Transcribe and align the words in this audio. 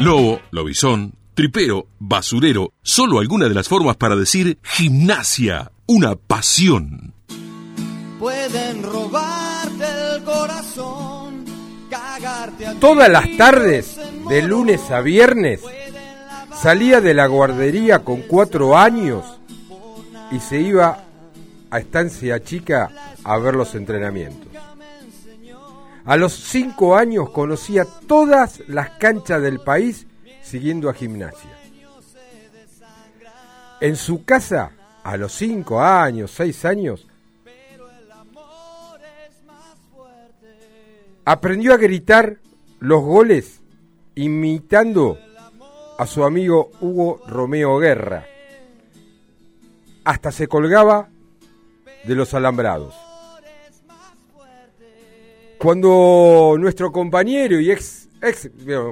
Lobo, 0.00 0.40
lobizón, 0.52 1.14
tripero, 1.34 1.88
basurero, 1.98 2.72
solo 2.82 3.18
alguna 3.18 3.48
de 3.48 3.54
las 3.54 3.68
formas 3.68 3.96
para 3.96 4.14
decir 4.14 4.58
gimnasia, 4.62 5.72
una 5.86 6.14
pasión. 6.14 7.14
Pueden 8.20 8.84
robarte 8.84 9.84
el 10.14 10.22
corazón, 10.22 11.44
cagarte 11.90 12.66
a 12.68 12.74
Todas 12.74 13.08
las 13.08 13.36
tardes, 13.36 13.98
de 14.28 14.42
lunes 14.42 14.88
a 14.92 15.00
viernes, 15.00 15.62
salía 16.62 17.00
de 17.00 17.14
la 17.14 17.26
guardería 17.26 18.04
con 18.04 18.22
cuatro 18.22 18.78
años 18.78 19.24
y 20.30 20.38
se 20.38 20.60
iba 20.60 21.04
a 21.70 21.78
Estancia 21.80 22.40
Chica 22.42 22.90
a 23.24 23.38
ver 23.38 23.56
los 23.56 23.74
entrenamientos. 23.74 24.48
A 26.08 26.16
los 26.16 26.32
cinco 26.32 26.96
años 26.96 27.28
conocía 27.28 27.84
todas 28.06 28.66
las 28.66 28.88
canchas 28.92 29.42
del 29.42 29.60
país 29.60 30.06
siguiendo 30.40 30.88
a 30.88 30.94
gimnasia. 30.94 31.50
En 33.82 33.94
su 33.94 34.24
casa, 34.24 34.70
a 35.04 35.18
los 35.18 35.34
cinco 35.34 35.82
años, 35.82 36.30
seis 36.30 36.64
años, 36.64 37.06
aprendió 41.26 41.74
a 41.74 41.76
gritar 41.76 42.38
los 42.80 43.02
goles 43.02 43.60
imitando 44.14 45.18
a 45.98 46.06
su 46.06 46.24
amigo 46.24 46.70
Hugo 46.80 47.20
Romeo 47.26 47.76
Guerra. 47.76 48.24
Hasta 50.04 50.32
se 50.32 50.48
colgaba 50.48 51.10
de 52.04 52.14
los 52.14 52.32
alambrados. 52.32 53.07
Cuando 55.58 56.54
nuestro 56.56 56.92
compañero 56.92 57.58
y 57.58 57.72
ex, 57.72 58.08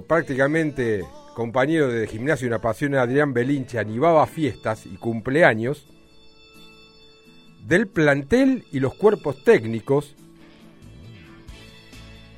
prácticamente 0.09 1.05
compañero 1.33 1.87
de 1.87 2.09
gimnasio 2.09 2.47
y 2.47 2.49
una 2.49 2.61
pasión 2.61 2.97
Adrián 2.97 3.33
Belinche 3.33 3.79
animaba 3.79 4.27
fiestas 4.27 4.85
y 4.85 4.97
cumpleaños 4.97 5.87
del 7.65 7.87
plantel 7.87 8.65
y 8.73 8.81
los 8.81 8.95
cuerpos 8.95 9.45
técnicos, 9.45 10.17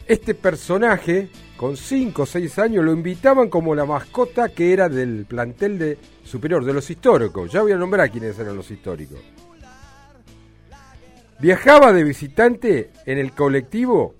este 0.07 0.35
personaje 0.35 1.31
con 1.57 1.79
5 1.79 2.23
o 2.23 2.27
6 2.27 2.59
años 2.59 2.85
lo 2.85 2.93
invitaban 2.93 3.49
como 3.49 3.75
la 3.75 3.87
mascota 3.87 4.51
que 4.51 4.75
era 4.75 4.91
del 4.91 5.25
plantel 5.25 5.79
de 5.79 5.99
superior, 6.23 6.67
de 6.67 6.75
los 6.75 6.91
históricos. 6.91 7.51
Ya 7.51 7.63
voy 7.63 7.73
a 7.73 7.77
nombrar 7.77 8.11
quiénes 8.11 8.39
eran 8.39 8.57
los 8.57 8.71
históricos. 8.71 9.21
Viajaba 11.41 11.93
de 11.93 12.05
visitante 12.05 12.91
en 13.07 13.17
el 13.17 13.33
colectivo 13.33 14.18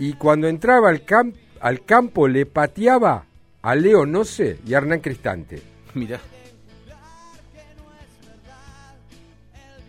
y 0.00 0.14
cuando 0.14 0.48
entraba 0.48 0.88
al, 0.88 1.04
camp 1.04 1.36
al 1.60 1.84
campo 1.84 2.26
le 2.26 2.46
pateaba 2.46 3.26
a 3.60 3.74
Leo 3.74 4.06
Noce 4.06 4.58
y 4.66 4.72
a 4.72 4.78
Hernán 4.78 5.00
Cristante. 5.00 5.62
Mirá. 5.94 6.18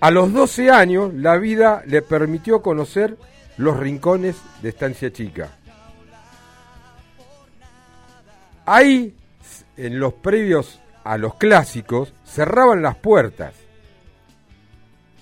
A 0.01 0.11
los 0.11 0.33
12 0.33 0.69
años 0.69 1.13
la 1.13 1.37
vida 1.37 1.81
le 1.87 2.01
permitió 2.01 2.61
conocer 2.61 3.15
los 3.55 3.77
rincones 3.77 4.35
de 4.61 4.69
Estancia 4.69 5.13
Chica. 5.13 5.49
Ahí, 8.65 9.15
en 9.77 9.97
los 9.97 10.13
previos 10.13 10.81
a 11.05 11.17
los 11.17 11.35
clásicos, 11.35 12.13
cerraban 12.25 12.81
las 12.81 12.97
puertas. 12.97 13.53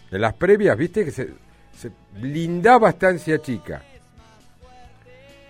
En 0.10 0.22
las 0.22 0.34
previas, 0.34 0.76
viste 0.76 1.06
que 1.06 1.12
se, 1.12 1.30
se 1.78 1.92
blindaba 2.20 2.90
Estancia 2.90 3.40
Chica. 3.40 3.84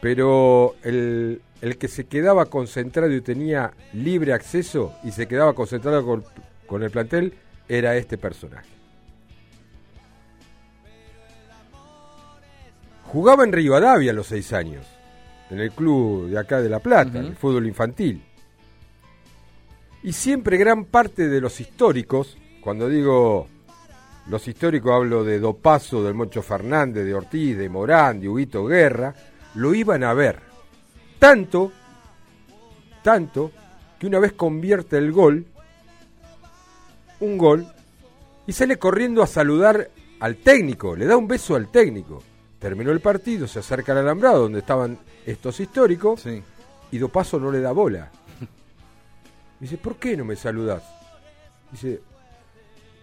Pero 0.02 0.76
el, 0.84 1.42
el, 1.62 1.78
que 1.78 1.88
se 1.88 2.06
quedaba 2.06 2.46
concentrado 2.46 3.14
y 3.14 3.22
tenía 3.22 3.72
libre 3.94 4.34
acceso 4.34 4.94
y 5.04 5.12
se 5.12 5.28
quedaba 5.28 5.54
concentrado 5.54 6.06
con, 6.06 6.24
con 6.66 6.84
el 6.84 6.92
plantel 6.92 7.34
era 7.68 7.96
este 7.98 8.18
personaje. 8.18 8.70
Jugaba 13.12 13.44
en 13.44 13.52
Rivadavia 13.52 14.12
a 14.12 14.14
los 14.14 14.28
seis 14.28 14.54
años, 14.54 14.86
en 15.50 15.60
el 15.60 15.72
club 15.72 16.30
de 16.30 16.38
acá 16.38 16.62
de 16.62 16.70
La 16.70 16.80
Plata, 16.80 17.20
uh 17.20 17.22
-huh. 17.24 17.28
el 17.28 17.36
fútbol 17.36 17.68
infantil. 17.68 18.24
Y 20.04 20.14
siempre 20.14 20.58
gran 20.58 20.86
parte 20.86 21.28
de 21.28 21.42
los 21.42 21.60
históricos, 21.60 22.38
cuando 22.62 22.88
digo 22.88 23.48
los 24.30 24.48
históricos 24.48 24.92
hablo 24.94 25.24
de 25.24 25.40
Dopaso, 25.40 26.04
del 26.04 26.14
Moncho 26.14 26.44
Fernández, 26.44 27.04
de 27.04 27.16
Ortiz, 27.16 27.58
de 27.58 27.68
Morán, 27.68 28.20
de 28.22 28.30
Huguito 28.30 28.64
Guerra, 28.66 29.14
lo 29.60 29.74
iban 29.74 30.06
a 30.06 30.14
ver. 30.14 30.40
Tanto, 31.20 31.74
tanto, 33.04 33.52
que 34.00 34.08
una 34.08 34.20
vez 34.20 34.32
convierte 34.32 34.98
el 34.98 35.12
gol, 35.12 35.46
un 37.20 37.38
gol, 37.38 37.68
y 38.48 38.54
sale 38.54 38.80
corriendo 38.80 39.22
a 39.22 39.28
saludar 39.28 39.90
al 40.22 40.38
técnico, 40.38 40.96
le 40.96 41.06
da 41.06 41.18
un 41.18 41.28
beso 41.28 41.56
al 41.56 41.70
técnico. 41.70 42.24
Terminó 42.58 42.92
el 42.92 43.02
partido, 43.02 43.48
se 43.48 43.60
acerca 43.60 43.92
al 43.92 44.00
alambrado 44.00 44.44
donde 44.44 44.60
estaban 44.60 44.98
estos 45.26 45.60
históricos 45.60 46.22
sí. 46.22 46.42
y 46.92 46.98
Dopaso 46.98 47.38
no 47.38 47.52
le 47.52 47.60
da 47.60 47.74
bola. 47.74 48.12
Dice, 49.60 49.78
¿por 49.78 49.98
qué 49.98 50.16
no 50.16 50.24
me 50.24 50.38
saludas? 50.38 50.84
Dice, 51.70 52.02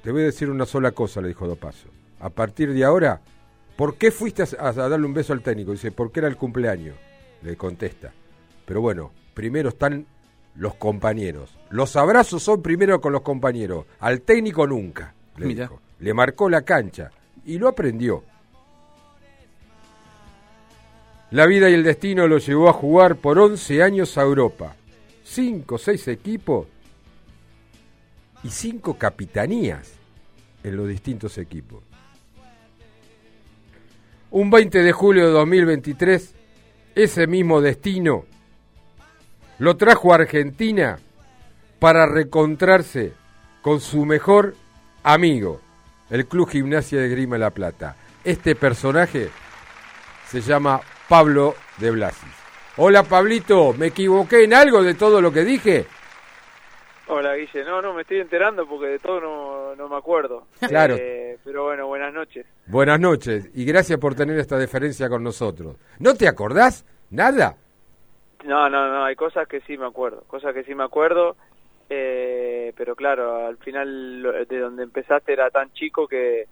te 0.02 0.10
voy 0.10 0.22
a 0.22 0.26
decir 0.26 0.48
una 0.48 0.64
sola 0.64 0.92
cosa, 0.92 1.20
le 1.20 1.28
dijo 1.28 1.46
Dopaso. 1.46 1.88
A 2.20 2.30
partir 2.30 2.72
de 2.72 2.82
ahora, 2.82 3.20
¿por 3.76 3.96
qué 3.96 4.10
fuiste 4.10 4.42
a, 4.42 4.68
a, 4.68 4.72
darle 4.72 5.06
un 5.06 5.14
beso 5.14 5.32
al 5.32 5.42
técnico? 5.42 5.72
Dice, 5.72 5.92
porque 5.92 6.20
era 6.20 6.28
el 6.28 6.36
cumpleaños. 6.36 6.96
Le 7.42 7.56
contesta. 7.56 8.12
Pero 8.64 8.80
bueno, 8.80 9.12
primero 9.34 9.68
están 9.68 10.06
los 10.56 10.74
compañeros. 10.74 11.56
Los 11.70 11.96
abrazos 11.96 12.42
son 12.42 12.62
primero 12.62 13.00
con 13.00 13.12
los 13.12 13.22
compañeros. 13.22 13.86
Al 14.00 14.22
técnico 14.22 14.66
nunca. 14.66 15.14
Le, 15.36 15.46
Mira. 15.46 15.64
dijo. 15.64 15.80
le 16.00 16.14
marcó 16.14 16.48
la 16.48 16.62
cancha 16.62 17.10
y 17.44 17.58
lo 17.58 17.68
aprendió. 17.68 18.24
La 21.30 21.46
vida 21.46 21.68
y 21.68 21.74
el 21.74 21.82
destino 21.82 22.26
lo 22.26 22.38
llevó 22.38 22.68
a 22.68 22.72
jugar 22.72 23.16
por 23.16 23.38
11 23.38 23.82
años 23.82 24.16
a 24.16 24.22
Europa. 24.22 24.76
5 25.24 25.76
6 25.76 26.08
equipos 26.08 26.68
y 28.44 28.48
5 28.48 28.96
capitanías 28.96 29.92
en 30.62 30.76
los 30.76 30.88
distintos 30.88 31.36
equipos. 31.38 31.82
Un 34.30 34.50
20 34.50 34.82
de 34.82 34.92
julio 34.92 35.26
de 35.26 35.32
2023, 35.32 36.34
ese 36.96 37.26
mismo 37.26 37.60
destino 37.60 38.24
lo 39.58 39.76
trajo 39.76 40.12
a 40.12 40.16
Argentina 40.16 40.98
para 41.78 42.06
reencontrarse 42.06 43.12
con 43.62 43.80
su 43.80 44.04
mejor 44.04 44.54
amigo, 45.02 45.60
el 46.10 46.26
Club 46.26 46.50
Gimnasia 46.50 47.00
de 47.00 47.08
Grima 47.08 47.38
La 47.38 47.50
Plata. 47.50 47.96
Este 48.24 48.56
personaje 48.56 49.30
se 50.28 50.40
llama 50.40 50.80
Pablo 51.08 51.54
de 51.78 51.92
Blasis. 51.92 52.28
Hola 52.78 53.04
Pablito, 53.04 53.72
¿me 53.74 53.86
equivoqué 53.86 54.44
en 54.44 54.54
algo 54.54 54.82
de 54.82 54.94
todo 54.94 55.20
lo 55.20 55.32
que 55.32 55.44
dije? 55.44 55.86
Hola 57.08 57.34
Guille, 57.34 57.64
no, 57.64 57.80
no, 57.80 57.94
me 57.94 58.02
estoy 58.02 58.18
enterando 58.18 58.66
porque 58.66 58.86
de 58.86 58.98
todo 58.98 59.20
no, 59.20 59.76
no 59.76 59.88
me 59.88 59.96
acuerdo. 59.96 60.46
Claro. 60.66 60.96
Eh, 60.98 61.38
pero 61.44 61.64
bueno, 61.64 61.86
buenas 61.86 62.12
noches. 62.12 62.46
Buenas 62.66 62.98
noches 62.98 63.48
y 63.54 63.64
gracias 63.64 63.98
por 64.00 64.14
tener 64.14 64.38
esta 64.38 64.58
deferencia 64.58 65.08
con 65.08 65.22
nosotros. 65.22 65.76
¿No 66.00 66.14
te 66.14 66.26
acordás? 66.26 66.84
¿Nada? 67.10 67.56
No, 68.44 68.68
no, 68.68 68.88
no, 68.88 69.04
hay 69.04 69.14
cosas 69.14 69.46
que 69.46 69.60
sí 69.60 69.78
me 69.78 69.86
acuerdo, 69.86 70.22
cosas 70.26 70.52
que 70.52 70.64
sí 70.64 70.74
me 70.74 70.84
acuerdo, 70.84 71.36
eh, 71.88 72.72
pero 72.76 72.94
claro, 72.94 73.46
al 73.46 73.56
final 73.58 74.46
de 74.48 74.58
donde 74.58 74.84
empezaste 74.84 75.32
era 75.32 75.50
tan 75.50 75.72
chico 75.72 76.06
que, 76.06 76.46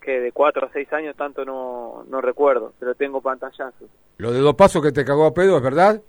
que 0.00 0.20
de 0.20 0.32
4 0.32 0.66
a 0.66 0.72
6 0.72 0.92
años 0.92 1.16
tanto 1.16 1.44
no, 1.44 2.04
no 2.08 2.20
recuerdo, 2.20 2.72
pero 2.78 2.94
tengo 2.94 3.20
pantallazos. 3.20 3.88
Lo 4.18 4.32
de 4.32 4.40
dos 4.40 4.54
pasos 4.54 4.82
que 4.82 4.92
te 4.92 5.04
cagó 5.04 5.26
a 5.26 5.34
pedo, 5.34 5.56
¿es 5.56 5.62
verdad? 5.62 6.00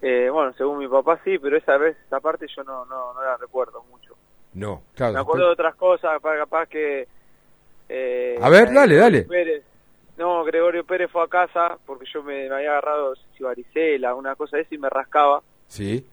Eh, 0.00 0.28
bueno, 0.30 0.52
según 0.52 0.78
mi 0.78 0.88
papá 0.88 1.20
sí, 1.24 1.38
pero 1.38 1.56
esa 1.56 1.76
vez, 1.76 1.96
esa 2.06 2.20
parte 2.20 2.46
yo 2.54 2.62
no, 2.62 2.84
no, 2.84 3.12
no 3.14 3.22
la 3.22 3.36
recuerdo 3.36 3.82
mucho. 3.90 4.14
No, 4.54 4.82
claro. 4.94 5.14
Me 5.14 5.20
acuerdo 5.20 5.46
de 5.46 5.52
otras 5.52 5.74
cosas, 5.74 6.20
capaz 6.20 6.66
que... 6.68 7.08
Eh, 7.88 8.38
a 8.40 8.48
ver, 8.48 8.72
dale, 8.72 8.96
dale. 8.96 9.22
Pérez, 9.22 9.64
no, 10.16 10.44
Gregorio 10.44 10.84
Pérez 10.84 11.10
fue 11.10 11.22
a 11.22 11.28
casa 11.28 11.78
porque 11.86 12.04
yo 12.12 12.22
me, 12.22 12.48
me 12.48 12.54
había 12.56 12.70
agarrado 12.70 13.14
si 13.36 13.42
varicela, 13.42 14.14
una 14.14 14.36
cosa 14.36 14.56
de 14.56 14.64
eso 14.64 14.74
y 14.74 14.78
me 14.78 14.90
rascaba. 14.90 15.42
Sí. 15.68 16.06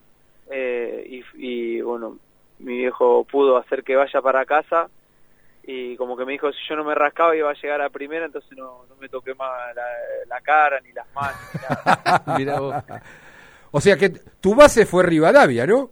Eh, 0.49 1.05
y, 1.07 1.23
y 1.35 1.81
bueno, 1.81 2.17
mi 2.59 2.77
viejo 2.77 3.25
pudo 3.25 3.57
hacer 3.57 3.83
que 3.83 3.95
vaya 3.95 4.21
para 4.21 4.45
casa 4.45 4.89
y 5.67 5.97
como 5.97 6.15
que 6.15 6.25
me 6.25 6.33
dijo 6.33 6.51
si 6.51 6.59
yo 6.69 6.75
no 6.75 6.83
me 6.83 6.93
rascaba 6.93 7.35
iba 7.35 7.49
a 7.49 7.55
llegar 7.55 7.81
a 7.81 7.89
primera, 7.89 8.25
entonces 8.25 8.55
no, 8.55 8.85
no 8.87 8.95
me 8.97 9.09
toqué 9.09 9.33
más 9.33 9.75
la, 9.75 9.83
la, 10.27 10.41
cara 10.41 10.79
ni 10.81 10.91
las 10.91 11.07
manos. 11.13 11.39
Ni 11.53 11.61
nada. 11.61 12.23
Mira 12.37 12.59
vos. 12.59 12.75
O 13.77 13.81
sea 13.81 13.97
que 13.97 14.09
tu 14.39 14.55
base 14.55 14.85
fue 14.85 15.03
Rivadavia, 15.03 15.67
¿no? 15.67 15.89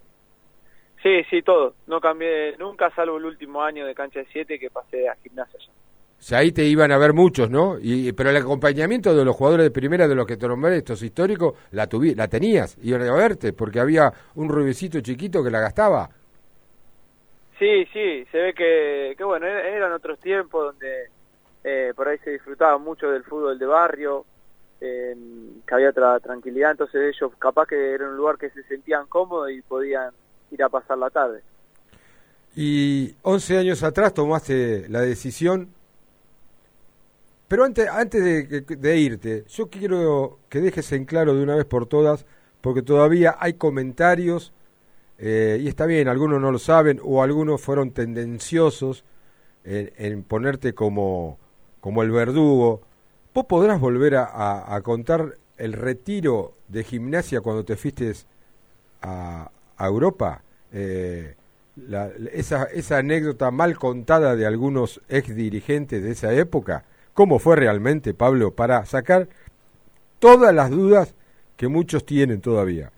Sí, 1.01 1.21
sí, 1.29 1.41
todo. 1.41 1.73
No 1.85 1.99
cambié 1.99 2.55
nunca, 2.55 2.89
salvo 2.95 3.17
el 3.17 3.25
último 3.25 3.61
año 3.61 3.85
de 3.85 3.93
cancha 3.93 4.19
de 4.19 4.27
7 4.31 4.57
que 4.57 4.69
pasé 4.69 5.09
a 5.09 5.15
gimnasia 5.15 5.59
ya. 5.59 5.73
O 6.17 6.21
sea, 6.21 6.37
ahí 6.37 6.53
te 6.53 6.63
iban 6.63 6.93
a 6.93 6.97
ver 6.97 7.11
muchos, 7.11 7.49
¿no? 7.49 7.75
Y, 7.81 8.13
pero 8.13 8.29
el 8.29 8.37
acompañamiento 8.37 9.13
de 9.13 9.25
los 9.25 9.35
jugadores 9.35 9.65
de 9.65 9.71
primera, 9.71 10.07
de 10.07 10.15
los 10.15 10.25
que 10.25 10.37
te 10.37 10.47
nombré, 10.47 10.77
estos 10.77 11.03
históricos, 11.03 11.55
la, 11.71 11.87
tuvi 11.87 12.15
la 12.15 12.29
tenías, 12.29 12.77
iban 12.81 13.01
a 13.01 13.17
verte, 13.17 13.51
porque 13.51 13.81
había 13.81 14.13
un 14.35 14.47
rubecito 14.47 15.01
chiquito 15.01 15.43
que 15.43 15.51
la 15.51 15.59
gastaba. 15.59 16.09
Sí, 17.59 17.85
sí, 17.91 18.25
se 18.31 18.37
ve 18.37 18.53
que, 18.53 19.13
que 19.17 19.23
bueno, 19.25 19.45
er-, 19.45 19.65
eran 19.75 19.91
otros 19.91 20.17
tiempos 20.21 20.67
donde 20.67 21.09
eh, 21.65 21.91
por 21.93 22.07
ahí 22.07 22.17
se 22.19 22.31
disfrutaba 22.31 22.77
mucho 22.77 23.11
del 23.11 23.25
fútbol 23.25 23.59
de 23.59 23.65
barrio, 23.65 24.25
que 24.83 25.73
había 25.73 25.89
otra 25.89 26.19
tranquilidad, 26.19 26.71
entonces 26.71 27.15
ellos 27.15 27.31
capaz 27.39 27.67
que 27.67 27.93
era 27.93 28.09
un 28.09 28.17
lugar 28.17 28.37
que 28.37 28.49
se 28.49 28.63
sentían 28.63 29.07
cómodos 29.07 29.51
y 29.51 29.61
podían 29.61 30.11
ir 30.51 30.61
a 30.61 30.69
pasar 30.69 30.97
la 30.97 31.09
tarde. 31.09 31.41
Y 32.55 33.15
11 33.21 33.57
años 33.57 33.83
atrás 33.83 34.13
tomaste 34.13 34.87
la 34.89 35.01
decisión, 35.01 35.69
pero 37.47 37.63
antes, 37.63 37.87
antes 37.87 38.23
de, 38.23 38.61
de 38.61 38.97
irte, 38.97 39.45
yo 39.47 39.69
quiero 39.69 40.39
que 40.49 40.59
dejes 40.59 40.91
en 40.91 41.05
claro 41.05 41.33
de 41.33 41.43
una 41.43 41.55
vez 41.55 41.65
por 41.65 41.85
todas, 41.85 42.25
porque 42.61 42.81
todavía 42.81 43.37
hay 43.39 43.53
comentarios, 43.53 44.53
eh, 45.17 45.59
y 45.61 45.67
está 45.67 45.85
bien, 45.85 46.07
algunos 46.09 46.41
no 46.41 46.51
lo 46.51 46.59
saben, 46.59 46.99
o 47.01 47.23
algunos 47.23 47.61
fueron 47.61 47.91
tendenciosos 47.91 49.05
en, 49.63 49.91
en 49.97 50.23
ponerte 50.23 50.73
como, 50.73 51.37
como 51.79 52.03
el 52.03 52.11
verdugo, 52.11 52.81
¿Vos 53.33 53.45
podrás 53.45 53.79
volver 53.79 54.15
a, 54.15 54.79
contar 54.83 55.33
el 55.57 55.73
retiro 55.73 56.53
de 56.67 56.83
gimnasia 56.83 57.41
cuando 57.41 57.65
te 57.65 57.75
fuiste 57.75 58.13
a, 59.01 59.49
Europa? 59.79 60.43
Eh, 60.71 61.35
esa, 62.31 62.65
esa 62.65 62.97
anécdota 62.99 63.49
mal 63.49 63.75
contada 63.75 64.35
de 64.35 64.45
algunos 64.45 65.01
ex 65.09 65.35
dirigentes 65.35 66.03
de 66.03 66.11
esa 66.11 66.31
época, 66.33 66.85
¿cómo 67.15 67.39
fue 67.39 67.55
realmente, 67.55 68.13
Pablo, 68.13 68.51
para 68.51 68.85
sacar 68.85 69.27
todas 70.19 70.53
las 70.53 70.69
dudas 70.69 71.15
que 71.57 71.67
muchos 71.67 72.05
tienen 72.05 72.39
todavía? 72.39 72.91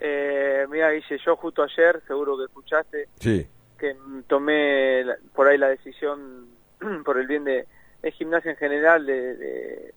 Eh, 0.00 0.66
mira, 0.68 0.90
Guille, 0.90 1.18
yo 1.24 1.36
justo 1.36 1.62
ayer, 1.62 2.02
seguro 2.08 2.36
que 2.36 2.44
escuchaste, 2.44 3.08
sí. 3.20 3.46
que 3.78 3.96
tomé 4.26 5.04
por 5.32 5.46
ahí 5.46 5.56
la 5.56 5.68
decisión 5.68 6.48
por 7.04 7.18
el 7.18 7.28
bien 7.28 7.44
de, 7.44 7.66
es 8.02 8.14
gimnasia 8.14 8.50
en 8.50 8.56
general 8.56 9.06
de, 9.06 9.92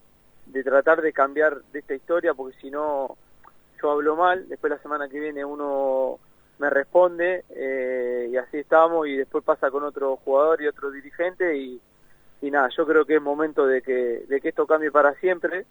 de, 0.45 0.63
tratar 0.63 1.01
de 1.01 1.11
cambiar 1.11 1.61
de 1.73 1.79
esta 1.79 1.95
historia, 1.95 2.33
porque 2.33 2.57
si 2.59 2.69
no, 2.69 3.17
yo 3.81 3.91
hablo 3.91 4.15
mal, 4.15 4.47
después 4.47 4.71
la 4.71 4.79
semana 4.79 5.09
que 5.09 5.19
viene 5.19 5.43
uno 5.43 6.19
me 6.59 6.69
responde 6.69 7.43
eh, 7.49 8.29
y 8.31 8.37
así 8.37 8.57
estamos 8.59 9.07
y 9.07 9.17
después 9.17 9.43
pasa 9.43 9.69
con 9.69 9.83
otro 9.83 10.15
jugador 10.17 10.61
y 10.61 10.67
otro 10.67 10.89
dirigente 10.89 11.57
y, 11.57 11.81
y 12.41 12.51
nada, 12.51 12.69
yo 12.69 12.85
creo 12.85 13.05
que 13.05 13.15
es 13.15 13.21
momento 13.21 13.67
de 13.67 13.81
que, 13.81 14.23
de 14.27 14.39
que 14.39 14.49
esto 14.49 14.65
cambie 14.65 14.91
para 14.91 15.13
siempre. 15.15 15.65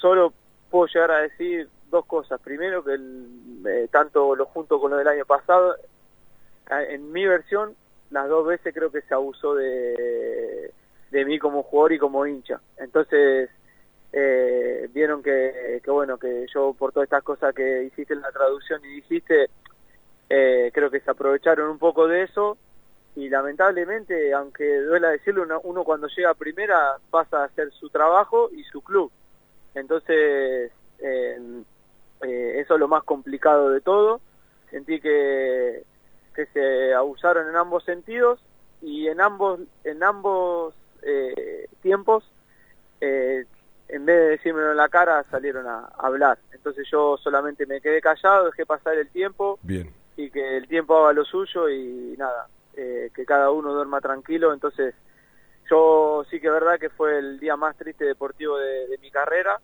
Solo 0.00 0.32
puedo 0.70 0.86
llegar 0.86 1.10
a 1.10 1.22
decir 1.22 1.68
dos 1.90 2.06
cosas. 2.06 2.40
Primero, 2.40 2.84
que 2.84 2.94
eh, 2.94 3.88
tanto 3.90 4.34
lo 4.36 4.46
junto 4.46 4.80
con 4.80 4.90
lo 4.90 4.96
del 4.96 5.08
año 5.08 5.24
pasado, 5.24 5.76
en 6.70 7.10
mi 7.12 7.26
versión, 7.26 7.74
las 8.10 8.28
dos 8.28 8.46
veces 8.46 8.74
creo 8.74 8.90
que 8.90 9.02
se 9.02 9.14
abusó 9.14 9.54
de, 9.54 10.57
de 11.10 11.24
mí 11.24 11.38
como 11.38 11.62
jugador 11.62 11.92
y 11.92 11.98
como 11.98 12.26
hincha. 12.26 12.60
Entonces, 12.78 13.50
eh, 14.12 14.88
vieron 14.92 15.22
que, 15.22 15.80
que, 15.82 15.90
bueno, 15.90 16.18
que 16.18 16.46
yo 16.52 16.74
por 16.74 16.92
todas 16.92 17.06
estas 17.06 17.22
cosas 17.22 17.54
que 17.54 17.84
hiciste 17.84 18.14
en 18.14 18.22
la 18.22 18.32
traducción 18.32 18.84
y 18.84 18.96
dijiste, 18.96 19.50
eh, 20.28 20.70
creo 20.72 20.90
que 20.90 21.00
se 21.00 21.10
aprovecharon 21.10 21.70
un 21.70 21.78
poco 21.78 22.06
de 22.06 22.22
eso 22.24 22.56
y 23.16 23.28
lamentablemente, 23.28 24.32
aunque 24.32 24.80
duela 24.82 25.10
decirlo, 25.10 25.44
uno, 25.64 25.84
cuando 25.84 26.06
llega 26.08 26.30
a 26.30 26.34
primera 26.34 26.98
pasa 27.10 27.42
a 27.42 27.44
hacer 27.46 27.72
su 27.72 27.90
trabajo 27.90 28.48
y 28.52 28.62
su 28.64 28.80
club. 28.82 29.10
Entonces, 29.74 30.70
eh, 31.00 31.62
eso 32.20 32.74
es 32.74 32.80
lo 32.80 32.88
más 32.88 33.02
complicado 33.04 33.70
de 33.70 33.80
todo. 33.80 34.20
Sentí 34.70 35.00
que, 35.00 35.82
que 36.34 36.46
se 36.46 36.94
abusaron 36.94 37.48
en 37.48 37.56
ambos 37.56 37.84
sentidos 37.84 38.40
y 38.82 39.08
en 39.08 39.20
ambos, 39.20 39.60
en 39.84 40.02
ambos 40.04 40.74
eh, 41.08 41.68
tiempos, 41.82 42.24
eh, 43.00 43.44
en 43.88 44.04
vez 44.04 44.16
de 44.16 44.28
decírmelo 44.30 44.72
en 44.72 44.76
la 44.76 44.88
cara, 44.88 45.24
salieron 45.30 45.66
a, 45.66 45.86
hablar. 45.98 46.38
Entonces 46.52 46.86
yo 46.90 47.16
solamente 47.16 47.66
me 47.66 47.80
quedé 47.80 48.00
callado, 48.00 48.46
dejé 48.46 48.66
pasar 48.66 48.96
el 48.96 49.08
tiempo 49.08 49.58
Bien. 49.62 49.90
y 50.16 50.30
que 50.30 50.56
el 50.56 50.68
tiempo 50.68 50.96
haga 50.98 51.14
lo 51.14 51.24
suyo 51.24 51.68
y 51.68 52.14
nada, 52.18 52.48
eh, 52.76 53.10
que 53.14 53.24
cada 53.24 53.50
uno 53.50 53.72
duerma 53.72 54.00
tranquilo. 54.00 54.52
Entonces 54.52 54.94
yo 55.70 56.24
sí 56.30 56.40
que 56.40 56.48
es 56.48 56.52
verdad 56.52 56.78
que 56.78 56.90
fue 56.90 57.18
el 57.18 57.40
día 57.40 57.56
más 57.56 57.76
triste 57.76 58.04
deportivo 58.04 58.58
de, 58.58 58.86
de 58.88 58.98
mi 58.98 59.10
carrera, 59.10 59.58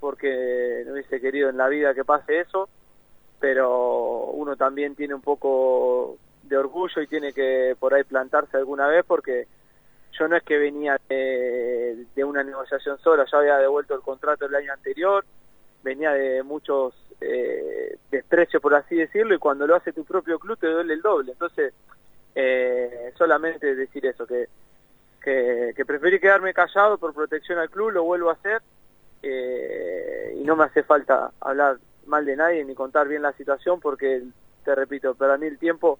porque 0.00 0.82
no 0.86 0.92
hubiese 0.92 1.20
querido 1.20 1.48
en 1.48 1.56
la 1.56 1.68
vida 1.68 1.94
que 1.94 2.04
pase 2.04 2.40
eso, 2.40 2.68
pero 3.38 4.26
uno 4.32 4.56
también 4.56 4.94
tiene 4.96 5.14
un 5.14 5.22
poco 5.22 6.18
de 6.42 6.56
orgullo 6.56 7.02
y 7.02 7.06
tiene 7.06 7.32
que 7.32 7.76
por 7.78 7.94
ahí 7.94 8.04
plantarse 8.04 8.56
alguna 8.56 8.88
vez 8.88 9.04
porque 9.06 9.46
yo 10.18 10.28
no 10.28 10.36
es 10.36 10.42
que 10.42 10.58
venía 10.58 10.98
de, 11.08 12.06
una 12.24 12.42
negociación 12.42 12.98
sola, 12.98 13.24
ya 13.30 13.38
había 13.38 13.58
devuelto 13.58 13.94
el 13.94 14.00
contrato 14.00 14.46
el 14.46 14.54
año 14.54 14.72
anterior, 14.72 15.24
venía 15.82 16.12
de 16.12 16.42
muchos 16.42 16.94
eh, 17.20 17.96
desprecios, 18.10 18.60
por 18.60 18.74
así 18.74 18.96
decirlo, 18.96 19.34
y 19.34 19.38
cuando 19.38 19.66
lo 19.66 19.76
hace 19.76 19.92
tu 19.92 20.04
propio 20.04 20.38
club 20.38 20.58
te 20.58 20.66
duele 20.66 20.94
el 20.94 21.02
doble. 21.02 21.32
Entonces, 21.32 21.72
eh, 22.34 23.12
solamente 23.16 23.74
decir 23.74 24.06
eso, 24.06 24.26
que, 24.26 24.48
que, 25.22 25.84
preferí 25.86 26.18
quedarme 26.18 26.54
callado 26.54 26.98
por 26.98 27.14
protección 27.14 27.58
al 27.58 27.70
club, 27.70 27.90
lo 27.90 28.04
vuelvo 28.04 28.30
a 28.30 28.34
hacer, 28.34 28.60
eh, 29.22 30.36
y 30.36 30.44
no 30.44 30.56
me 30.56 30.64
hace 30.64 30.82
falta 30.82 31.32
hablar 31.40 31.78
mal 32.06 32.24
de 32.24 32.36
nadie 32.36 32.64
ni 32.64 32.74
contar 32.74 33.08
bien 33.08 33.22
la 33.22 33.32
situación, 33.32 33.80
porque, 33.80 34.22
te 34.64 34.74
repito, 34.74 35.14
para 35.14 35.36
mí 35.36 35.46
el 35.46 35.58
tiempo 35.58 35.98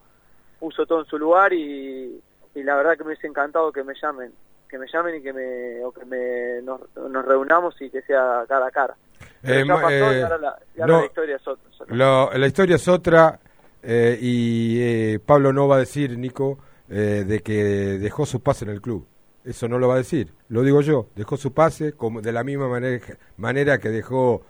puso 0.59 0.87
todo 0.87 1.00
en 1.00 1.06
su 1.06 1.19
lugar 1.19 1.53
y 1.53 2.21
y 2.58 2.64
la 2.64 2.75
verdad 2.75 2.96
que 2.96 3.05
me 3.05 3.08
hubiese 3.08 3.26
encantado 3.26 3.70
que 3.70 3.84
me 3.84 3.94
llamen, 4.00 4.32
que 4.69 4.78
me 4.78 4.87
llamen 4.93 5.16
y 5.16 5.22
que 5.22 5.32
me, 5.32 5.84
o 5.84 5.93
que 5.93 6.05
me, 6.05 6.60
nos, 6.62 6.81
reunamos 7.25 7.81
y 7.81 7.88
que 7.88 8.02
sea 8.02 8.44
cara 8.49 8.66
a 8.66 8.70
cara. 8.70 8.96
Eh, 9.43 9.64
ya 9.66 9.75
pasó 9.75 9.90
y 9.90 9.94
eh, 9.94 10.22
ahora, 10.22 10.38
la, 10.75 11.05
historia 11.05 11.37
es 11.37 11.46
otra. 11.46 12.38
la 12.38 12.46
historia 12.46 12.76
es 12.76 12.88
otra 12.88 13.40
eh, 13.82 14.19
y 14.20 15.19
Pablo 15.19 15.52
no 15.52 15.69
va 15.69 15.76
a 15.76 15.81
decir, 15.81 16.19
Nico, 16.19 16.58
de 16.88 17.40
que 17.44 17.62
dejó 17.99 18.26
su 18.26 18.43
pase 18.43 18.64
en 18.64 18.72
el 18.72 18.81
club. 18.81 19.06
Eso 19.44 19.69
no 19.69 19.78
lo 19.78 19.88
va 19.88 19.94
a 19.94 19.99
decir, 19.99 20.32
lo 20.49 20.62
digo 20.62 20.81
yo. 20.81 21.08
Dejó 21.14 21.37
su 21.37 21.54
pase 21.54 21.93
como 21.93 22.20
de 22.20 22.32
la 22.32 22.43
misma 22.43 22.69
manera, 22.69 23.04
manera 23.37 23.78
que 23.78 23.88
dejó 23.88 24.43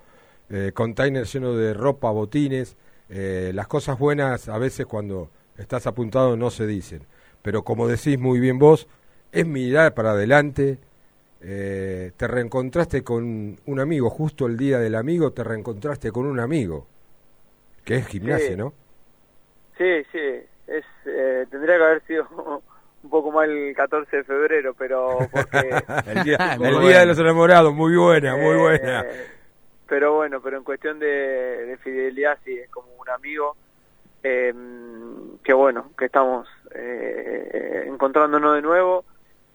containers 0.72 1.32
llenos 1.32 1.58
de 1.58 1.74
ropa, 1.74 2.10
botines. 2.10 2.76
las 3.08 3.66
cosas 3.66 3.98
buenas 3.98 4.48
a 4.48 4.56
veces 4.56 4.86
cuando 4.86 5.30
estás 5.58 5.86
apuntado 5.86 6.36
no 6.36 6.50
se 6.50 6.66
dicen 6.66 7.06
pero 7.48 7.62
como 7.62 7.88
decís 7.88 8.18
muy 8.18 8.40
bien 8.40 8.58
vos, 8.58 8.86
es 9.32 9.46
mirar 9.46 9.94
para 9.94 10.10
adelante. 10.10 10.76
Eh, 11.40 12.12
te 12.14 12.28
reencontraste 12.28 13.02
con 13.02 13.56
un 13.64 13.80
amigo, 13.80 14.10
justo 14.10 14.44
el 14.44 14.58
día 14.58 14.78
del 14.78 14.94
amigo 14.94 15.32
te 15.32 15.42
reencontraste 15.42 16.12
con 16.12 16.26
un 16.26 16.40
amigo, 16.40 16.86
que 17.86 17.94
es 17.94 18.06
gimnasia, 18.06 18.54
¿no? 18.54 18.74
Sí, 19.78 20.04
sí, 20.12 20.18
es, 20.66 20.84
eh, 21.06 21.46
tendría 21.50 21.78
que 21.78 21.84
haber 21.84 22.02
sido 22.06 22.28
un 23.02 23.08
poco 23.08 23.32
más 23.32 23.48
el 23.48 23.74
14 23.74 24.14
de 24.14 24.24
febrero, 24.24 24.74
pero 24.74 25.16
porque... 25.32 25.70
el 26.06 26.24
día, 26.24 26.36
de 27.00 27.06
los 27.06 27.18
enamorados, 27.18 27.72
muy 27.72 27.96
buena, 27.96 28.36
muy 28.36 28.56
eh, 28.56 28.58
buena. 28.58 29.06
Pero 29.88 30.16
bueno, 30.16 30.42
pero 30.42 30.58
en 30.58 30.64
cuestión 30.64 30.98
de, 30.98 31.06
de 31.06 31.78
fidelidad 31.78 32.36
sí, 32.44 32.58
es 32.58 32.68
como 32.68 32.88
un 33.00 33.08
amigo 33.08 33.56
eh, 34.22 34.52
que 35.44 35.52
bueno, 35.52 35.90
que 35.96 36.06
estamos 36.06 36.48
eh, 36.74 37.84
encontrándonos 37.86 38.54
de 38.54 38.62
nuevo, 38.62 39.04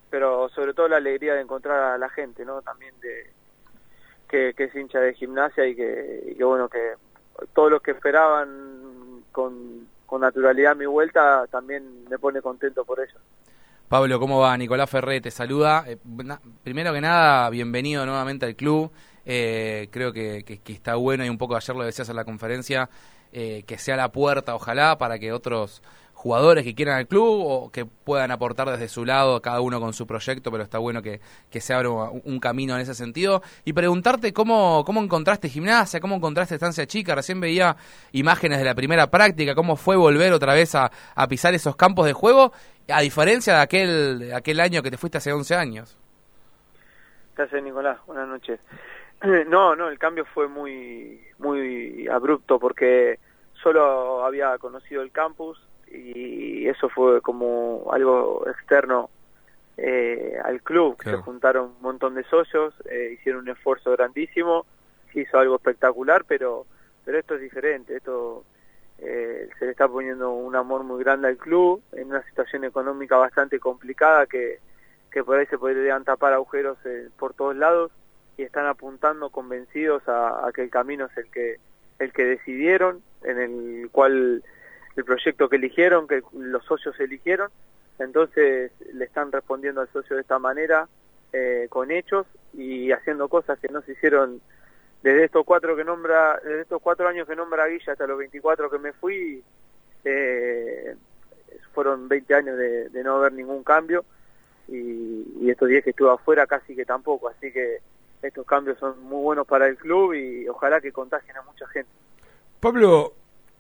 pero 0.10 0.50
sobre 0.50 0.74
todo 0.74 0.88
la 0.88 0.98
alegría 0.98 1.36
de 1.36 1.42
encontrar 1.42 1.94
a 1.94 1.98
la 1.98 2.10
gente, 2.10 2.46
¿no? 2.46 2.62
También 2.62 2.94
de 3.02 3.32
que, 4.30 4.54
que 4.56 4.64
es 4.66 4.76
hincha 4.76 5.00
de 5.00 5.14
gimnasia 5.14 5.66
y 5.68 5.76
que, 5.76 6.36
bueno, 6.44 6.68
que 6.68 6.94
todos 7.54 7.72
los 7.72 7.82
que 7.82 7.92
esperaban 7.92 9.24
con, 9.32 9.92
naturalidad 10.20 10.76
mi 10.76 10.86
vuelta 10.86 11.48
también 11.50 12.06
me 12.08 12.20
pone 12.20 12.40
contento 12.40 12.86
por 12.86 13.00
eso. 13.00 13.18
Pablo, 13.90 14.20
¿cómo 14.20 14.40
va? 14.40 14.56
Nicolás 14.56 14.88
Ferré 14.88 15.20
te 15.22 15.32
saluda. 15.32 15.86
Eh, 15.88 15.98
primero 16.64 16.94
que 16.94 17.02
nada, 17.02 17.50
bienvenido 17.50 18.06
nuevamente 18.06 18.46
al 18.46 18.56
club. 18.56 18.92
Eh, 19.26 19.88
creo 19.90 20.14
que, 20.14 20.44
que, 20.44 20.74
está 20.74 20.96
bueno 20.96 21.26
y 21.26 21.30
un 21.30 21.40
poco 21.40 21.56
ayer 21.56 21.76
lo 21.76 21.84
decías 21.84 22.10
en 22.10 22.16
la 22.16 22.26
conferencia, 22.26 22.90
eh, 23.32 23.64
que 23.66 23.80
sea 23.80 23.96
la 23.96 24.12
puerta, 24.12 24.54
ojalá, 24.54 25.00
para 25.00 25.18
que 25.18 25.32
otros 25.32 25.82
jugadores 26.24 26.64
que 26.64 26.74
quieran 26.74 26.96
al 26.96 27.06
club 27.06 27.44
o 27.46 27.70
que 27.70 27.86
puedan 27.86 28.32
aportar 28.32 28.70
desde 28.70 28.88
su 28.88 29.04
lado, 29.04 29.42
cada 29.42 29.60
uno 29.60 29.82
con 29.82 29.92
su 29.92 30.08
proyecto, 30.08 30.52
pero 30.52 30.64
está 30.64 30.78
bueno 30.78 31.02
que, 31.02 31.20
que 31.52 31.60
se 31.60 31.74
abra 31.74 31.90
un, 31.90 32.40
camino 32.40 32.76
en 32.76 32.80
ese 32.80 32.96
sentido. 32.96 33.42
Y 33.66 33.74
preguntarte 33.74 34.32
cómo, 34.32 34.86
cómo 34.86 35.04
encontraste 35.04 35.50
gimnasia, 35.50 36.00
cómo 36.00 36.16
encontraste 36.16 36.56
estancia 36.56 36.88
chica. 36.88 37.14
Recién 37.14 37.42
veía 37.42 37.76
imágenes 38.14 38.60
de 38.60 38.64
la 38.64 38.74
primera 38.74 39.08
práctica, 39.12 39.54
cómo 39.54 39.76
fue 39.76 39.98
volver 39.98 40.32
otra 40.32 40.54
vez 40.54 40.76
a, 40.76 40.90
a 41.14 41.28
pisar 41.28 41.54
esos 41.54 41.76
campos 41.76 42.06
de 42.06 42.14
juego, 42.14 42.54
a 42.88 43.02
diferencia 43.02 43.56
de 43.56 43.62
aquel, 43.62 44.20
de 44.20 44.34
aquel 44.34 44.62
año 44.62 44.82
que 44.82 44.92
te 44.92 44.98
fuiste 44.98 45.18
hace 45.18 45.34
11 45.34 45.56
años. 45.56 45.98
Gracias, 47.36 47.62
Nicolás. 47.62 47.98
Buenas 48.08 48.30
noches. 48.30 48.62
No, 49.48 49.76
no, 49.76 49.90
el 49.90 50.00
cambio 50.00 50.26
fue 50.34 50.48
muy, 50.48 51.22
muy 51.38 52.08
abrupto 52.10 52.60
porque 52.60 53.20
solo 53.62 54.26
había 54.26 54.58
conocido 54.58 55.02
el 55.02 55.12
campus, 55.12 55.58
y 55.94 56.68
eso 56.68 56.90
fue 56.90 57.22
como 57.22 57.90
algo 57.92 58.48
externo 58.48 59.10
eh, 59.78 60.38
al 60.44 60.62
club, 60.62 60.98
se 61.04 61.16
juntaron 61.18 61.72
un 61.78 61.82
montón 61.82 62.16
de 62.16 62.24
socios, 62.26 62.74
eh, 62.90 63.12
hicieron 63.14 63.42
un 63.42 63.50
esfuerzo 63.50 63.92
grandísimo, 63.92 64.66
se 65.12 65.22
hizo 65.22 65.40
algo 65.40 65.56
espectacular, 65.56 66.26
pero, 66.28 66.66
pero 67.04 67.18
esto 67.18 67.36
es 67.36 67.42
diferente, 67.42 67.98
esto 67.98 68.44
eh, 69.00 69.50
se 69.58 69.66
le 69.66 69.72
está 69.72 69.88
poniendo 69.88 70.32
un 70.32 70.56
amor 70.56 70.84
muy 70.84 71.04
grande 71.04 71.28
al 71.28 71.38
club, 71.38 71.82
en 71.94 72.10
una 72.10 72.24
situación 72.24 72.66
económica 72.66 73.18
bastante 73.18 73.60
complicada 73.60 74.28
que, 74.28 74.60
que 75.12 75.24
por 75.24 75.40
ahí 75.40 75.48
se 75.48 75.58
podrían 75.58 76.04
tapar 76.04 76.34
agujeros 76.34 76.78
por 77.18 77.34
todos 77.34 77.56
lados 77.56 77.92
y 78.38 78.44
están 78.44 78.68
apuntando 78.68 79.32
convencidos 79.32 80.08
a, 80.08 80.48
a 80.48 80.52
que 80.52 80.62
el 80.62 80.70
camino 80.70 81.06
es 81.06 81.18
el 81.18 81.32
que 81.32 81.58
el 82.00 82.12
que 82.12 82.26
decidieron, 82.26 83.02
en 83.24 83.40
el 83.40 83.90
cual 83.92 84.44
el 84.96 85.06
proyecto 85.06 85.50
que 85.50 85.56
eligieron, 85.56 86.08
que 86.08 86.22
los 86.34 86.64
socios 86.66 87.00
eligieron, 87.00 87.50
entonces 88.00 88.72
le 88.94 89.06
están 89.06 89.32
respondiendo 89.32 89.82
al 89.82 89.90
socio 89.92 90.16
de 90.16 90.22
esta 90.22 90.40
manera, 90.40 90.88
eh, 91.32 91.68
con 91.70 91.92
hechos 91.92 92.28
y 92.54 92.92
haciendo 92.92 93.28
cosas 93.28 93.58
que 93.60 93.70
no 93.70 93.82
se 93.82 93.94
hicieron 93.94 94.42
desde 95.02 95.26
estos 95.26 95.44
cuatro 95.46 95.76
que 95.76 95.84
nombra, 95.84 96.40
desde 96.44 96.62
estos 96.62 96.82
cuatro 96.82 97.08
años 97.08 97.28
que 97.28 97.36
nombra 97.36 97.68
Guilla 97.68 97.94
hasta 97.94 98.08
los 98.08 98.18
24 98.18 98.70
que 98.70 98.80
me 98.80 98.94
fui, 98.94 99.44
eh, 100.06 100.96
fueron 101.74 102.08
20 102.08 102.36
años 102.36 102.58
de, 102.58 103.04
no 103.04 103.18
haber 103.18 103.34
ningún 103.34 103.64
cambio 103.64 104.06
y, 104.68 105.26
y 105.42 105.50
estos 105.50 105.68
días 105.68 105.84
que 105.84 105.90
estuve 105.90 106.12
afuera 106.12 106.46
casi 106.46 106.76
que 106.76 106.86
tampoco, 106.86 107.30
así 107.30 107.52
que 107.52 107.80
estos 108.22 108.46
cambios 108.46 108.78
son 108.80 109.02
muy 109.04 109.22
buenos 109.22 109.46
para 109.46 109.68
el 109.68 109.78
club 109.78 110.14
y 110.14 110.48
ojalá 110.48 110.80
que 110.80 110.92
contagien 110.92 111.36
a 111.36 111.42
mucha 111.42 111.68
gente. 111.68 111.90
Pablo, 112.60 113.14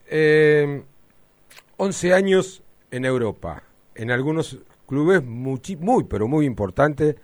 eh, 0.07 0.81
11 1.77 2.13
años 2.13 2.63
en 2.91 3.05
Europa, 3.05 3.63
en 3.95 4.11
algunos 4.11 4.59
clubes 4.87 5.23
muy, 5.23 6.03
pero 6.03 6.27
muy 6.27 6.45
importantes. 6.45 7.15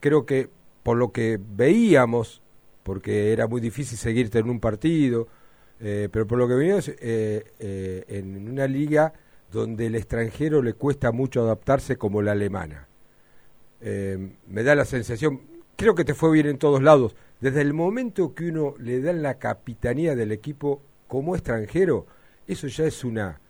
Creo 0.00 0.24
que 0.24 0.48
por 0.82 0.96
lo 0.96 1.12
que 1.12 1.38
veíamos, 1.38 2.42
porque 2.82 3.32
era 3.32 3.46
muy 3.46 3.60
difícil 3.60 3.98
seguirte 3.98 4.38
en 4.38 4.48
un 4.48 4.60
partido, 4.60 5.28
eh, 5.80 6.08
pero 6.10 6.26
por 6.26 6.38
lo 6.38 6.48
que 6.48 6.54
veíamos 6.54 6.88
eh, 6.88 7.44
eh, 7.58 8.04
en 8.08 8.48
una 8.48 8.66
liga 8.66 9.12
donde 9.52 9.86
el 9.86 9.94
extranjero 9.94 10.62
le 10.62 10.74
cuesta 10.74 11.12
mucho 11.12 11.42
adaptarse 11.42 11.96
como 11.96 12.22
la 12.22 12.32
alemana. 12.32 12.88
me 13.80 14.62
da 14.62 14.74
la 14.74 14.84
sensación, 14.84 15.40
creo 15.76 15.94
que 15.94 16.04
te 16.04 16.14
fue 16.14 16.32
bien 16.32 16.46
en 16.46 16.58
todos 16.58 16.82
lados, 16.82 17.16
desde 17.40 17.62
el 17.62 17.72
momento 17.72 18.34
que 18.34 18.48
uno 18.48 18.74
le 18.78 19.00
da 19.00 19.12
la 19.12 19.38
capitanía 19.38 20.14
del 20.14 20.30
equipo 20.32 20.82
como 21.08 21.34
extranjero, 21.34 22.06
eso 22.46 22.68
ya 22.68 22.84
es 22.84 23.02
una 23.02 23.40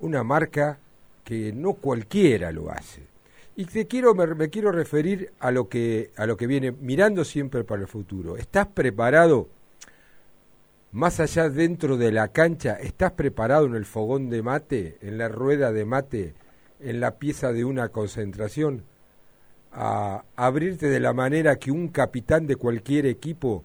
una 0.00 0.22
marca 0.22 0.78
que 1.24 1.52
no 1.52 1.74
cualquiera 1.74 2.52
lo 2.52 2.70
hace. 2.70 3.02
Y 3.56 3.64
te 3.64 3.86
quiero, 3.86 4.14
me, 4.14 4.48
quiero 4.50 4.70
referir 4.70 5.32
a 5.40 5.50
lo, 5.50 5.68
que, 5.68 6.12
a 6.16 6.26
lo 6.26 6.36
que 6.36 6.46
viene, 6.46 6.70
mirando 6.72 7.24
siempre 7.24 7.64
para 7.64 7.82
el 7.82 7.88
futuro. 7.88 8.36
¿Estás 8.36 8.68
preparado, 8.68 9.48
más 10.92 11.18
allá 11.18 11.50
dentro 11.50 11.96
de 11.96 12.12
la 12.12 12.28
cancha, 12.28 12.74
estás 12.74 13.12
preparado 13.12 13.66
en 13.66 13.74
el 13.74 13.84
fogón 13.84 14.30
de 14.30 14.42
mate, 14.42 14.96
en 15.02 15.18
la 15.18 15.28
rueda 15.28 15.72
de 15.72 15.84
mate, 15.84 16.34
en 16.78 17.00
la 17.00 17.16
pieza 17.16 17.52
de 17.52 17.64
una 17.64 17.88
concentración, 17.88 18.84
a 19.72 20.24
abrirte 20.36 20.88
de 20.88 21.00
la 21.00 21.12
manera 21.12 21.56
que 21.56 21.72
un 21.72 21.88
capitán 21.88 22.46
de 22.46 22.56
cualquier 22.56 23.06
equipo 23.06 23.64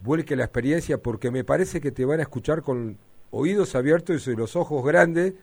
vuelque 0.00 0.34
la 0.34 0.44
experiencia? 0.44 0.98
Porque 0.98 1.30
me 1.30 1.44
parece 1.44 1.80
que 1.80 1.92
te 1.92 2.04
van 2.04 2.18
a 2.18 2.24
escuchar 2.24 2.62
con 2.62 2.98
oídos 3.30 3.76
abiertos 3.76 4.26
y 4.26 4.34
los 4.34 4.56
ojos 4.56 4.84
grandes 4.84 5.34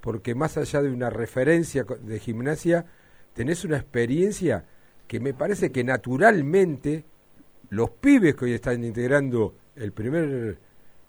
porque 0.00 0.34
más 0.34 0.56
allá 0.56 0.82
de 0.82 0.90
una 0.90 1.10
referencia 1.10 1.84
de 1.84 2.18
gimnasia, 2.18 2.86
tenés 3.34 3.64
una 3.64 3.76
experiencia 3.76 4.64
que 5.06 5.20
me 5.20 5.34
parece 5.34 5.70
que 5.70 5.84
naturalmente 5.84 7.04
los 7.70 7.90
pibes 7.90 8.34
que 8.34 8.46
hoy 8.46 8.52
están 8.54 8.82
integrando 8.84 9.54
el 9.76 9.92
primer 9.92 10.58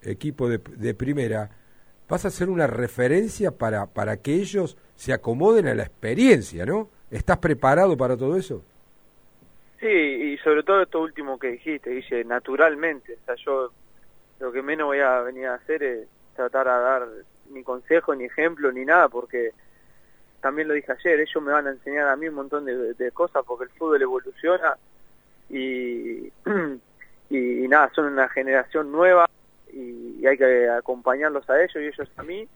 equipo 0.01 0.50
de, 0.50 0.94
primera, 0.94 1.50
vas 2.08 2.25
a 2.25 2.32
ser 2.32 2.50
una 2.50 2.67
referencia 2.67 3.51
para, 3.51 3.88
para 3.88 4.17
que 4.17 4.36
ellos 4.36 4.77
se 4.96 5.13
acomoden 5.13 5.67
a 5.67 5.75
la 5.75 5.84
experiencia, 5.84 6.65
¿no? 6.65 6.89
¿Estás 7.10 7.38
preparado 7.38 7.96
para 7.96 8.17
todo 8.17 8.36
eso? 8.38 8.63
Sí, 9.79 9.88
y 9.88 10.38
sobre 10.39 10.63
todo 10.63 10.82
esto 10.82 11.01
último 11.01 11.38
que 11.38 11.51
dijiste, 11.51 11.91
dice 11.91 12.24
naturalmente. 12.24 13.13
O 13.22 13.25
sea, 13.25 13.36
yo 13.36 13.72
lo 14.39 14.51
que 14.51 14.62
menos 14.62 14.88
voy 14.88 15.00
a 15.00 15.22
venir 15.22 15.48
a 15.48 15.56
hacer 15.56 15.84
es 15.84 16.08
tratar 16.36 16.67
a 16.67 16.79
dar 16.79 17.08
ni 17.50 17.63
consejo, 17.63 18.16
ni 18.16 18.25
ejemplo, 18.25 18.72
ni 18.72 18.86
nada, 18.86 19.10
porque 19.10 19.54
también 20.42 20.68
lo 20.68 20.74
dije 20.74 20.92
ayer, 20.92 21.20
ellos 21.20 21.44
me 21.44 21.51
van 21.51 21.68
a 21.68 21.72
enseñar 21.72 22.08
a 22.08 22.16
mí 22.16 22.27
un 22.27 22.36
montón 22.36 22.66
de, 22.66 23.12
cosas 23.12 23.44
porque 23.46 23.66
el 23.66 23.72
fútbol 23.72 24.01
evoluciona 24.01 24.77
y, 25.50 26.32
y, 27.30 27.68
nada, 27.68 27.92
son 27.94 28.06
una 28.06 28.30
generación 28.30 28.92
nueva 28.92 29.27
y, 29.72 30.25
hay 30.25 30.38
que 30.38 30.70
acompañarlos 30.70 31.50
a 31.50 31.62
ellos 31.62 31.75
y 31.77 31.88
ellos 31.88 32.10
a 32.18 32.24
mí. 32.24 32.48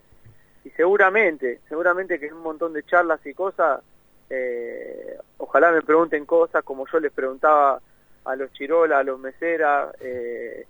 Y 0.64 0.70
seguramente, 0.72 1.62
seguramente 1.70 2.20
que 2.20 2.28
en 2.28 2.34
un 2.34 2.44
montón 2.44 2.74
de 2.74 2.84
charlas 2.84 3.26
y 3.26 3.34
cosas, 3.34 3.82
eh, 4.30 5.18
ojalá 5.38 5.72
me 5.72 5.82
pregunten 5.82 6.26
cosas 6.26 6.64
como 6.64 6.86
yo 6.88 7.00
les 7.00 7.12
preguntaba 7.12 7.82
a 8.26 8.36
los 8.36 8.52
Chirola, 8.54 9.00
a 9.00 9.04
los 9.04 9.20
Mesera, 9.20 9.92
eh, 10.00 10.66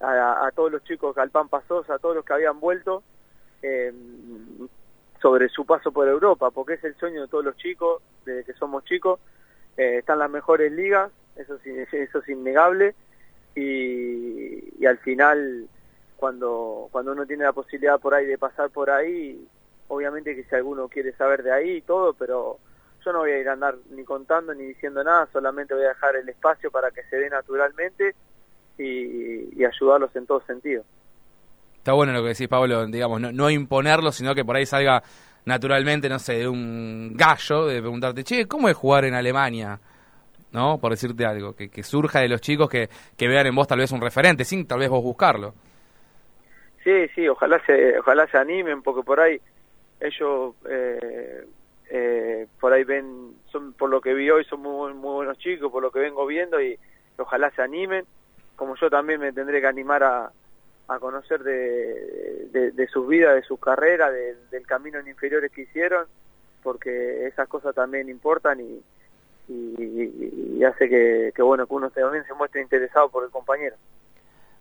a, 0.00 0.50
todos 0.54 0.72
los 0.72 0.84
chicos 0.84 1.14
Galpán 1.14 1.48
Pasosa, 1.48 1.94
a 1.94 1.98
todos 1.98 2.16
los 2.16 2.24
que 2.24 2.32
habían 2.32 2.60
vuelto, 2.60 3.02
eh, 3.66 3.92
sobre 5.22 5.48
su 5.48 5.64
paso 5.64 5.90
por 5.90 6.06
Europa, 6.06 6.50
porque 6.50 6.74
es 6.74 6.84
el 6.84 6.94
sueño 6.96 7.22
de 7.22 7.28
todos 7.28 7.46
los 7.46 7.56
chicos, 7.56 8.02
desde 8.26 8.44
que 8.44 8.52
somos 8.52 8.84
chicos, 8.84 9.18
eh, 9.78 9.96
están 10.00 10.18
las 10.18 10.30
mejores 10.30 10.70
ligas, 10.70 11.10
eso, 11.36 11.58
eso 11.64 12.18
es 12.18 12.28
innegable, 12.28 12.94
y, 13.54 14.82
y, 14.82 14.84
al 14.84 14.98
final, 14.98 15.66
cuando, 16.16 16.88
cuando 16.92 17.12
uno 17.12 17.24
tiene 17.24 17.44
la 17.44 17.54
posibilidad 17.54 17.98
por 17.98 18.12
ahí 18.12 18.26
de 18.26 18.36
pasar 18.36 18.68
por 18.68 18.90
ahí, 18.90 19.48
obviamente 19.88 20.36
que 20.36 20.44
si 20.44 20.54
alguno 20.54 20.88
quiere 20.88 21.12
saber 21.12 21.42
de 21.42 21.52
ahí 21.52 21.70
y 21.76 21.82
todo, 21.82 22.12
pero 22.12 22.58
yo 23.02 23.12
no 23.14 23.20
voy 23.20 23.30
a 23.30 23.38
ir 23.38 23.48
a 23.48 23.52
andar 23.52 23.76
ni 23.90 24.04
contando 24.04 24.52
ni 24.54 24.64
diciendo 24.64 25.02
nada, 25.02 25.26
solamente 25.32 25.72
voy 25.72 25.84
a 25.84 25.88
dejar 25.88 26.16
el 26.16 26.28
espacio 26.28 26.70
para 26.70 26.90
que 26.90 27.02
se 27.04 27.16
dé 27.16 27.30
naturalmente 27.30 28.14
y, 28.76 29.58
y 29.58 29.64
ayudarlos 29.64 30.14
en 30.16 30.26
todo 30.26 30.42
sentido. 30.42 30.84
Está 31.84 31.92
bueno 31.92 32.12
lo 32.14 32.22
que 32.22 32.28
decís, 32.28 32.48
Pablo, 32.48 32.86
digamos, 32.86 33.20
no, 33.20 33.30
no 33.30 33.50
imponerlo, 33.50 34.10
sino 34.10 34.34
que 34.34 34.42
por 34.42 34.56
ahí 34.56 34.64
salga 34.64 35.02
naturalmente, 35.44 36.08
no 36.08 36.18
sé, 36.18 36.38
de 36.38 36.48
un 36.48 37.12
gallo, 37.14 37.66
de 37.66 37.82
preguntarte, 37.82 38.24
che, 38.24 38.46
¿cómo 38.46 38.70
es 38.70 38.74
jugar 38.74 39.04
en 39.04 39.12
Alemania? 39.12 39.78
¿No? 40.52 40.78
Por 40.78 40.92
decirte 40.92 41.26
algo, 41.26 41.54
que, 41.54 41.68
que 41.68 41.82
surja 41.82 42.20
de 42.20 42.28
los 42.28 42.40
chicos 42.40 42.70
que, 42.70 42.88
que 43.18 43.28
vean 43.28 43.48
en 43.48 43.54
vos 43.54 43.68
tal 43.68 43.80
vez 43.80 43.92
un 43.92 44.00
referente, 44.00 44.46
sin 44.46 44.66
tal 44.66 44.78
vez 44.78 44.88
vos 44.88 45.02
buscarlo. 45.02 45.52
Sí, 46.82 47.06
sí, 47.14 47.28
ojalá 47.28 47.60
se, 47.66 47.98
ojalá 47.98 48.26
se 48.28 48.38
animen, 48.38 48.80
porque 48.80 49.02
por 49.02 49.20
ahí 49.20 49.38
ellos, 50.00 50.54
eh, 50.66 51.46
eh, 51.90 52.46
por 52.60 52.72
ahí 52.72 52.84
ven, 52.84 53.34
son 53.52 53.74
por 53.74 53.90
lo 53.90 54.00
que 54.00 54.14
vi 54.14 54.30
hoy, 54.30 54.46
son 54.46 54.62
muy, 54.62 54.94
muy 54.94 55.16
buenos 55.16 55.36
chicos, 55.36 55.70
por 55.70 55.82
lo 55.82 55.90
que 55.90 56.00
vengo 56.00 56.24
viendo, 56.24 56.62
y 56.62 56.78
ojalá 57.18 57.50
se 57.50 57.60
animen, 57.60 58.06
como 58.56 58.74
yo 58.74 58.88
también 58.88 59.20
me 59.20 59.34
tendré 59.34 59.60
que 59.60 59.66
animar 59.66 60.02
a, 60.02 60.32
a 60.88 60.98
conocer 60.98 61.42
de, 61.42 62.72
de, 62.72 62.88
sus 62.88 63.08
vidas, 63.08 63.34
de 63.34 63.42
sus 63.42 63.58
carreras, 63.58 64.12
del 64.50 64.66
camino 64.66 64.98
en 64.98 65.08
inferiores 65.08 65.50
que 65.50 65.62
hicieron, 65.62 66.06
porque 66.62 67.26
esas 67.26 67.48
cosas 67.48 67.74
también 67.74 68.08
importan 68.08 68.60
y, 68.60 68.82
y, 69.48 70.62
hace 70.64 70.88
que, 70.88 71.32
que, 71.34 71.42
bueno 71.42 71.66
que 71.66 71.74
uno 71.74 71.90
también 71.90 72.24
se 72.24 72.34
muestre 72.34 72.62
interesado 72.62 73.08
por 73.08 73.24
el 73.24 73.30
compañero. 73.30 73.76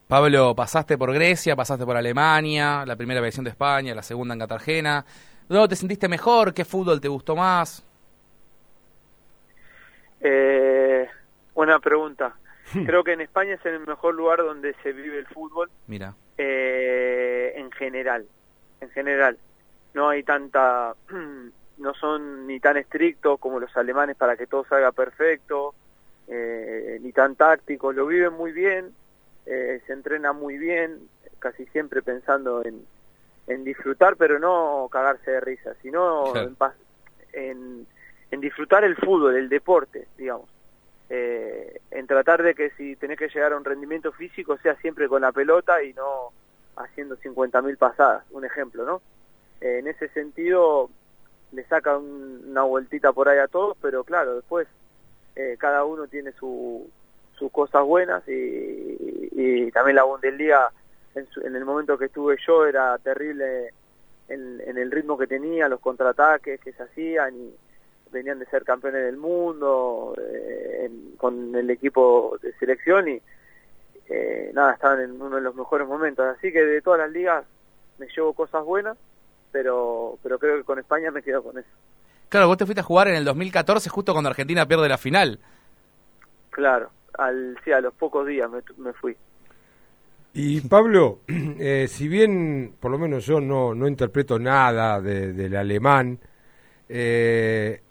Pablo, 0.07 0.53
pasaste 0.55 0.97
por 0.97 1.13
Grecia, 1.13 1.55
pasaste 1.55 1.85
por 1.85 1.95
Alemania, 1.95 2.85
la 2.85 2.95
primera 2.95 3.21
versión 3.21 3.45
de 3.45 3.51
España, 3.51 3.95
la 3.95 4.03
segunda 4.03 4.33
en 4.33 4.39
Cartagena. 4.39 5.05
¿Dónde 5.47 5.69
te 5.69 5.75
sentiste 5.75 6.07
mejor? 6.07 6.53
¿Qué 6.53 6.65
fútbol 6.65 6.99
te 7.01 7.07
gustó 7.07 7.35
más? 7.35 7.85
Eh, 10.21 11.07
buena 11.53 11.79
pregunta. 11.79 12.33
Creo 12.85 13.03
que 13.03 13.13
en 13.13 13.21
España 13.21 13.53
es 13.53 13.65
el 13.65 13.79
mejor 13.85 14.15
lugar 14.15 14.39
donde 14.39 14.75
se 14.83 14.93
vive 14.93 15.19
el 15.19 15.27
fútbol. 15.27 15.69
Mira. 15.87 16.15
Eh, 16.37 17.53
en 17.55 17.71
general, 17.71 18.25
en 18.81 18.89
general. 18.89 19.37
no 19.93 20.09
hay 20.09 20.23
tanta, 20.23 20.95
no 21.77 21.93
son 21.93 22.47
ni 22.47 22.59
tan 22.59 22.77
estrictos 22.77 23.39
como 23.39 23.59
los 23.59 23.75
alemanes 23.77 24.15
para 24.15 24.35
que 24.35 24.47
todo 24.47 24.65
salga 24.65 24.91
perfecto, 24.91 25.75
eh, 26.27 26.99
ni 27.01 27.11
tan 27.11 27.35
tácticos, 27.35 27.95
lo 27.95 28.07
viven 28.07 28.33
muy 28.33 28.51
bien, 28.51 28.93
eh, 29.45 29.81
se 29.85 29.93
entrena 29.93 30.33
muy 30.33 30.57
bien, 30.57 31.07
casi 31.39 31.65
siempre 31.67 32.01
pensando 32.01 32.63
en, 32.63 32.85
en 33.47 33.63
disfrutar, 33.63 34.15
pero 34.15 34.39
no 34.39 34.87
cagarse 34.91 35.31
de 35.31 35.41
risa, 35.41 35.73
sino 35.81 36.35
en, 36.35 36.55
en, 37.33 37.87
en, 38.31 38.41
disfrutar 38.41 38.83
el 38.83 38.95
fútbol, 38.95 39.35
el 39.35 39.49
deporte, 39.49 40.07
digamos. 40.17 40.49
Eh, 41.09 41.81
en 41.91 42.07
tratar 42.07 42.41
de 42.41 42.55
que 42.55 42.71
si 42.71 42.95
tenés 42.95 43.19
que 43.19 43.27
llegar 43.27 43.53
a 43.53 43.57
un 43.57 43.65
rendimiento 43.65 44.11
físico 44.11 44.57
sea 44.57 44.75
siempre 44.77 45.07
con 45.07 45.21
la 45.21 45.31
pelota 45.31 45.83
y 45.83 45.93
no 45.93 46.31
haciendo 46.75 47.17
50.000 47.17 47.77
pasadas, 47.77 48.23
un 48.31 48.45
ejemplo, 48.45 48.85
¿no? 48.85 49.01
Eh, 49.61 49.79
en 49.79 49.87
ese 49.87 50.09
sentido 50.09 50.89
le 51.51 51.63
saca 51.65 51.97
una 51.97 52.63
vueltita 52.63 53.13
por 53.13 53.29
ahí 53.29 53.37
a 53.37 53.47
todos, 53.47 53.77
pero 53.81 54.03
claro, 54.03 54.35
después 54.35 54.67
eh, 55.35 55.55
cada 55.59 55.85
uno 55.85 56.07
tiene 56.07 56.31
su, 56.33 56.89
sus 57.37 57.51
cosas 57.51 57.83
buenas 57.83 58.23
y, 58.27 59.71
también 59.71 59.95
la 59.95 60.03
Bundesliga 60.03 60.71
en, 61.15 61.27
en, 61.43 61.55
el 61.55 61.65
momento 61.65 61.97
que 61.97 62.05
estuve 62.05 62.37
yo 62.45 62.65
era 62.65 62.95
terrible 62.99 63.73
en, 64.27 64.61
en, 64.65 64.77
el 64.77 64.91
ritmo 64.91 65.17
que 65.17 65.25
tenía, 65.25 65.67
los 65.67 65.79
contraataques 65.79 66.59
que 66.59 66.73
se 66.73 66.83
hacían 66.83 67.35
y 67.35 67.55
venían 68.11 68.39
de 68.39 68.45
ser 68.45 68.63
campeones 68.63 69.03
del 69.03 69.17
mundo 69.17 70.15
eh, 70.17 70.72
con 71.17 71.55
el 71.55 71.69
equipo 71.69 72.37
de 72.41 72.53
selección 72.53 73.09
y 73.09 73.21
eh, 74.09 74.51
nada, 74.53 74.73
estaban 74.73 75.01
en 75.01 75.21
uno 75.21 75.35
de 75.35 75.41
los 75.41 75.55
mejores 75.55 75.87
momentos. 75.87 76.25
Así 76.25 76.51
que 76.51 76.63
de 76.63 76.81
todas 76.81 76.99
las 76.99 77.11
ligas 77.11 77.45
me 77.97 78.07
llevo 78.07 78.33
cosas 78.33 78.63
buenas, 78.63 78.97
pero, 79.51 80.17
pero 80.23 80.39
creo 80.39 80.57
que 80.57 80.63
con 80.63 80.79
España 80.79 81.11
me 81.11 81.21
quedo 81.21 81.43
con 81.43 81.57
eso. 81.57 81.69
Claro, 82.29 82.47
vos 82.47 82.57
te 82.57 82.65
fuiste 82.65 82.81
a 82.81 82.83
jugar 82.83 83.07
en 83.07 83.15
el 83.15 83.25
2014 83.25 83.89
justo 83.89 84.13
cuando 84.13 84.29
Argentina 84.29 84.67
pierde 84.67 84.89
la 84.89 84.97
final. 84.97 85.39
Claro, 86.49 86.89
al, 87.17 87.57
sí, 87.63 87.71
a 87.71 87.81
los 87.81 87.93
pocos 87.93 88.25
días 88.27 88.49
me, 88.49 88.61
me 88.77 88.93
fui. 88.93 89.15
Y 90.33 90.61
Pablo, 90.61 91.19
eh, 91.27 91.87
si 91.87 92.07
bien 92.07 92.73
por 92.79 92.91
lo 92.91 92.97
menos 92.97 93.25
yo 93.25 93.39
no, 93.39 93.75
no 93.75 93.87
interpreto 93.87 94.39
nada 94.39 94.99
de, 94.99 95.31
del 95.33 95.55
alemán, 95.55 96.17
eh, 96.89 97.81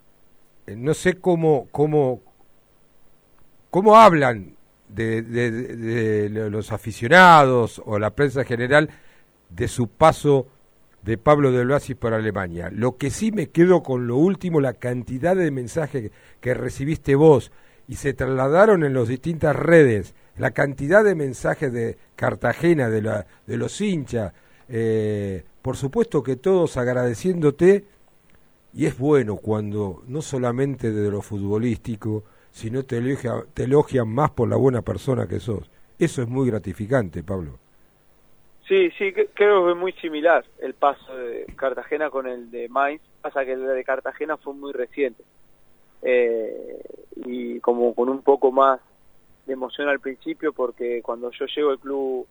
no 0.67 0.93
sé 0.93 1.19
cómo, 1.19 1.67
cómo, 1.71 2.21
cómo 3.73 3.97
hablan 3.97 4.55
de, 4.87 6.29
los 6.29 6.71
aficionados 6.71 7.81
o 7.83 7.97
la 7.97 8.11
prensa 8.11 8.43
general 8.43 8.91
de 9.49 9.67
su 9.67 9.87
paso 9.87 10.45
de 11.01 11.17
Pablo 11.17 11.51
de 11.51 11.65
Blasi 11.65 11.95
por 11.95 12.13
Alemania. 12.13 12.69
Lo 12.71 12.97
que 12.97 13.09
sí 13.09 13.31
me 13.31 13.49
quedo 13.49 13.81
con 13.81 14.05
lo 14.05 14.17
último, 14.17 14.61
la 14.61 14.73
cantidad 14.73 15.35
de 15.35 15.49
mensajes 15.49 16.11
que 16.39 16.53
recibiste 16.53 17.15
vos 17.15 17.51
y 17.87 17.95
se 17.95 18.13
trasladaron 18.13 18.83
en 18.83 18.93
las 18.93 19.07
distintas 19.07 19.55
redes, 19.55 20.13
la 20.37 20.51
cantidad 20.51 21.03
de 21.03 21.15
mensajes 21.15 21.73
de 21.73 21.97
Cartagena, 22.15 22.91
de, 22.91 23.01
la, 23.01 23.25
de 23.47 23.57
los 23.57 23.81
hinchas, 23.81 24.33
eh, 24.69 25.45
por 25.63 25.77
supuesto 25.77 26.21
que 26.21 26.35
todos 26.35 26.77
agradeciéndote, 26.77 27.85
y 28.71 28.85
es 28.85 28.99
bueno 28.99 29.37
cuando 29.37 30.03
no 30.05 30.21
solamente 30.21 30.91
de 30.91 31.09
lo 31.09 31.23
futbolístico, 31.23 32.23
sino 32.53 32.83
te, 32.83 32.99
elogia, 32.99 33.43
te 33.53 33.63
elogian 33.63 34.07
más 34.07 34.29
por 34.31 34.47
la 34.47 34.55
buena 34.55 34.83
persona 34.83 35.27
que 35.27 35.39
sos. 35.39 35.69
Eso 35.97 36.21
es 36.21 36.29
muy 36.29 36.47
gratificante, 36.49 37.23
Pablo. 37.23 37.57
Sí, 38.67 38.91
sí, 38.91 39.11
creo 39.33 39.65
que 39.65 39.71
es 39.71 39.77
muy 39.77 39.91
similar 39.93 40.45
el 40.59 40.75
paso 40.75 41.17
de 41.17 41.47
Cartagena 41.57 42.09
con 42.09 42.27
el 42.27 42.51
de 42.51 42.69
Mainz. 42.69 43.01
Pasa 43.21 43.43
que 43.43 43.53
el 43.53 43.65
de 43.65 43.83
Cartagena 43.83 44.37
fue 44.37 44.53
muy 44.53 44.71
reciente. 44.71 45.23
Eh, 46.03 46.79
y 47.25 47.59
como 47.59 47.93
con 47.95 48.07
un 48.07 48.21
poco 48.21 48.51
más 48.51 48.79
de 49.47 49.53
emoción 49.53 49.89
al 49.89 49.99
principio, 49.99 50.53
porque 50.53 51.01
cuando 51.01 51.31
yo 51.31 51.45
llego 51.47 51.71
al 51.71 51.79
club 51.79 52.27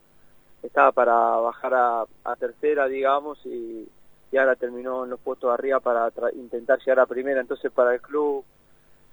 estaba 0.63 0.93
para 0.93 1.15
bajar 1.15 1.75
a, 1.75 2.37
tercera, 2.37 2.87
digamos, 2.87 3.45
y, 3.45 3.89
y, 4.31 4.37
ahora 4.37 4.55
terminó 4.55 5.03
en 5.03 5.11
los 5.11 5.21
puestos 5.21 5.51
de 5.51 5.55
arriba 5.55 5.81
para 5.81 6.11
intentar 6.35 6.79
llegar 6.79 7.01
a 7.01 7.07
primera. 7.07 7.41
Entonces, 7.41 7.73
para 7.73 7.93
el 7.95 8.01
club 8.01 8.45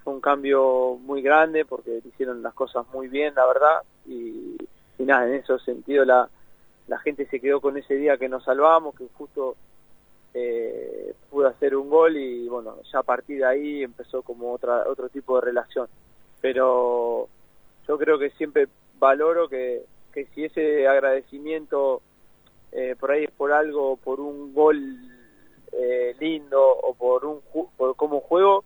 fue 0.02 0.12
un 0.12 0.20
cambio 0.20 0.98
muy 1.02 1.22
grande 1.22 1.64
porque 1.64 2.00
hicieron 2.04 2.42
las 2.42 2.54
cosas 2.54 2.86
muy 2.92 3.08
bien, 3.08 3.34
la 3.34 3.46
verdad, 3.46 3.82
y, 4.06 4.56
y 4.98 5.02
nada, 5.04 5.26
en 5.26 5.34
ese 5.34 5.58
sentido 5.60 6.04
la, 6.04 6.28
la 6.90 6.98
gente 6.98 7.26
se 7.26 7.40
quedó 7.40 7.60
con 7.60 7.76
ese 7.76 7.94
día 7.94 8.18
que 8.18 8.28
nos 8.28 8.44
salvamos, 8.44 8.96
que 8.96 9.06
justo 9.16 9.56
eh, 10.34 11.14
pude 11.30 11.48
hacer 11.48 11.76
un 11.76 11.88
gol 11.88 12.16
y 12.16 12.48
bueno, 12.48 12.76
ya 12.92 13.00
a 13.00 13.02
partir 13.04 13.38
de 13.38 13.46
ahí 13.46 13.82
empezó 13.82 14.22
como 14.22 14.52
otra, 14.52 14.84
otro 14.88 15.08
tipo 15.08 15.36
de 15.36 15.46
relación. 15.46 15.88
Pero 16.40 17.28
yo 17.86 17.98
creo 17.98 18.18
que 18.18 18.30
siempre 18.30 18.68
valoro 18.98 19.48
que, 19.48 19.82
que 20.12 20.26
si 20.34 20.44
ese 20.44 20.86
agradecimiento 20.88 22.02
eh, 22.72 22.94
por 22.98 23.10
ahí 23.10 23.24
es 23.24 23.30
por 23.30 23.52
algo, 23.52 23.96
por 23.96 24.20
un 24.20 24.54
gol 24.54 24.96
eh, 25.72 26.14
lindo 26.18 26.60
o 26.60 26.94
por 26.94 27.24
un 27.24 27.40
por 27.76 27.96
como 27.96 28.20
juego, 28.20 28.64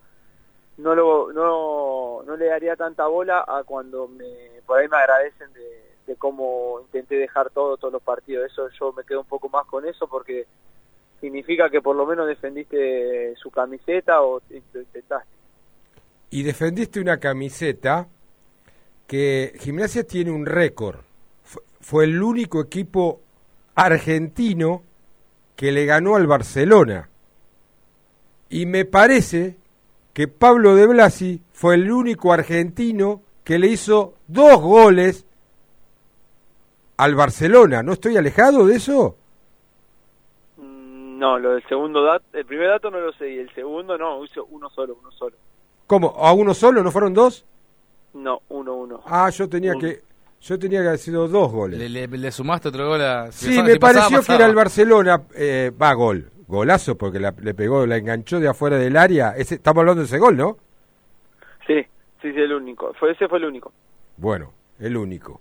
no 0.77 0.95
lo 0.95 1.33
no, 1.33 2.23
no 2.25 2.37
le 2.37 2.47
daría 2.47 2.77
tanta 2.77 3.07
bola 3.07 3.45
a 3.47 3.63
cuando 3.65 4.09
me 4.09 4.27
por 4.67 4.79
ahí 4.79 4.89
me 4.89 4.97
agradecen 4.97 5.53
de, 5.53 5.85
de 6.07 6.17
cómo 6.17 6.81
intenté 6.81 7.17
dejar 7.17 7.51
todo 7.51 7.77
todos 7.77 7.93
los 7.93 8.03
partidos. 8.03 8.51
Eso 8.51 8.69
yo 8.79 8.93
me 8.93 9.05
quedo 9.05 9.21
un 9.21 9.27
poco 9.27 9.49
más 9.49 9.67
con 9.67 9.87
eso 9.87 10.09
porque 10.09 10.47
significa 11.21 11.71
que 11.71 11.81
por 11.81 11.97
lo 11.97 12.07
menos 12.07 12.27
defendiste 12.27 13.35
su 13.37 13.51
camiseta 13.51 14.23
o 14.23 14.41
lo 14.49 14.81
intentaste. 14.81 15.29
Y 16.31 16.43
defendiste 16.43 17.01
una 17.01 17.19
camiseta 17.19 18.09
que 19.07 19.55
Gimnasia 19.59 20.05
tiene 20.05 20.31
un 20.31 20.47
récord. 20.47 21.01
Fue 21.81 22.05
el 22.05 22.23
único 22.23 22.61
equipo 22.61 23.21
argentino 23.75 24.83
que 25.57 25.73
le 25.73 25.87
ganó 25.87 26.17
al 26.17 26.27
Barcelona. 26.27 27.09
Y 28.49 28.67
me 28.67 28.85
parece 28.85 29.57
que 30.15 30.29
Pablo 30.29 30.77
de 30.77 30.87
Blasi 30.87 31.43
fue 31.53 31.75
el 31.75 31.91
único 31.91 32.33
argentino 32.33 33.21
que 33.43 33.59
le 33.59 33.67
hizo 33.67 34.15
dos 34.29 34.61
goles 34.61 35.27
al 36.97 37.15
Barcelona. 37.17 37.83
¿No 37.83 37.93
estoy 37.93 38.17
alejado 38.17 38.65
de 38.67 38.77
eso? 38.77 39.17
Mm, 40.57 41.19
no, 41.19 41.39
lo 41.39 41.51
del 41.55 41.65
segundo 41.69 42.03
dato, 42.03 42.25
el 42.33 42.47
primer 42.47 42.69
dato 42.69 42.91
no 42.91 43.01
lo 43.01 43.13
sé 43.13 43.29
y 43.29 43.39
el 43.39 43.53
segundo 43.55 43.99
no, 43.99 44.25
hizo 44.25 44.47
uno 44.47 44.71
solo, 44.71 44.97
uno 45.01 45.11
solo. 45.11 45.37
¿Cómo? 45.89 46.15
¿A 46.17 46.33
uno 46.33 46.55
solo? 46.55 46.83
¿No 46.83 46.93
fueron 46.93 47.13
dos? 47.13 47.45
No, 48.15 48.41
uno, 48.49 48.75
uno. 48.75 49.03
Ah, 49.07 49.29
yo 49.31 49.49
tenía 49.49 49.75
que 49.75 50.03
yo 50.41 50.59
tenía 50.59 50.83
que 50.83 50.89
haber 50.89 50.99
sido 50.99 51.27
dos 51.27 51.51
goles. 51.51 51.91
¿Le, 51.91 52.07
le, 52.07 52.31
sumaste 52.31 52.69
otro 52.69 52.87
gol 52.87 53.01
a... 53.01 53.33
sí, 53.33 53.63
me 53.63 53.77
pareció 53.79 54.23
que 54.23 54.35
era 54.35 54.47
el 54.47 54.55
Barcelona, 54.55 55.23
eh, 55.35 55.73
va 55.81 55.93
gol, 55.95 56.31
golazo 56.47 56.97
porque 56.97 57.21
le 57.21 57.55
pegó, 57.55 57.87
la 57.87 57.97
enganchó 57.97 58.41
de 58.41 58.49
afuera 58.49 58.77
del 58.77 58.97
área. 58.97 59.31
Ese, 59.37 59.57
estamos 59.57 59.81
hablando 59.81 60.01
de 60.01 60.07
ese 60.07 60.19
gol, 60.19 60.37
¿no? 60.37 60.59
Sí, 61.67 61.83
sí, 62.21 62.33
sí, 62.33 62.41
el 62.41 62.53
único. 62.53 62.93
Fue, 62.95 63.13
ese 63.13 63.29
fue 63.29 63.39
el 63.39 63.47
único. 63.47 63.73
Bueno, 64.17 64.53
el 64.79 64.97
único. 64.97 65.41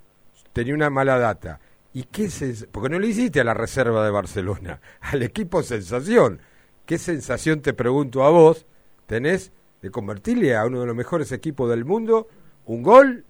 Tenía 0.52 0.74
una 0.74 0.90
mala 0.90 1.18
data. 1.18 1.60
¿Y 1.96 2.04
qué 2.04 2.30
sens 2.30 2.68
Porque 2.72 2.90
no 2.90 3.00
le 3.00 3.08
hiciste 3.08 3.40
a 3.40 3.44
la 3.44 3.54
reserva 3.54 4.04
de 4.04 4.12
Barcelona, 4.12 4.80
al 5.02 5.24
equipo 5.24 5.62
sensación. 5.64 6.40
¿Qué 6.86 6.98
sensación, 6.98 7.62
te 7.62 7.74
pregunto 7.74 8.24
a 8.24 8.30
vos, 8.30 8.66
tenés 9.06 9.54
de 9.82 9.90
convertirle 9.90 10.56
a 10.56 10.66
uno 10.66 10.82
de 10.82 10.86
los 10.86 10.96
mejores 10.96 11.32
equipos 11.32 11.70
del 11.70 11.86
mundo 11.86 12.28
un 12.66 12.84
gol 12.84 13.26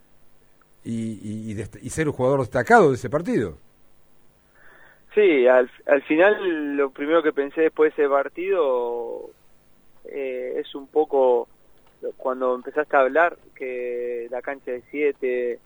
y, 0.83 1.51
y, 1.51 1.65
y 1.81 1.89
ser 1.89 2.07
un 2.07 2.13
jugador 2.13 2.39
destacado 2.39 2.89
de 2.89 2.95
ese 2.95 3.09
partido? 3.09 3.57
Sí, 5.13 5.47
al, 5.47 5.69
al 5.86 6.02
final 6.04 6.76
lo 6.76 6.89
primero 6.89 7.21
que 7.21 7.34
pensé 7.34 7.62
después 7.62 7.95
de 7.95 8.04
ese 8.04 8.10
partido 8.10 9.30
eh, 10.06 10.56
es 10.58 10.73
un 10.73 10.88
poco 10.88 11.47
cuando 12.17 12.56
empezaste 12.56 12.95
a 12.95 13.02
hablar 13.02 13.38
que 13.56 14.28
la 14.32 14.41
cancha 14.41 14.71
de 14.71 14.84
7 14.89 15.60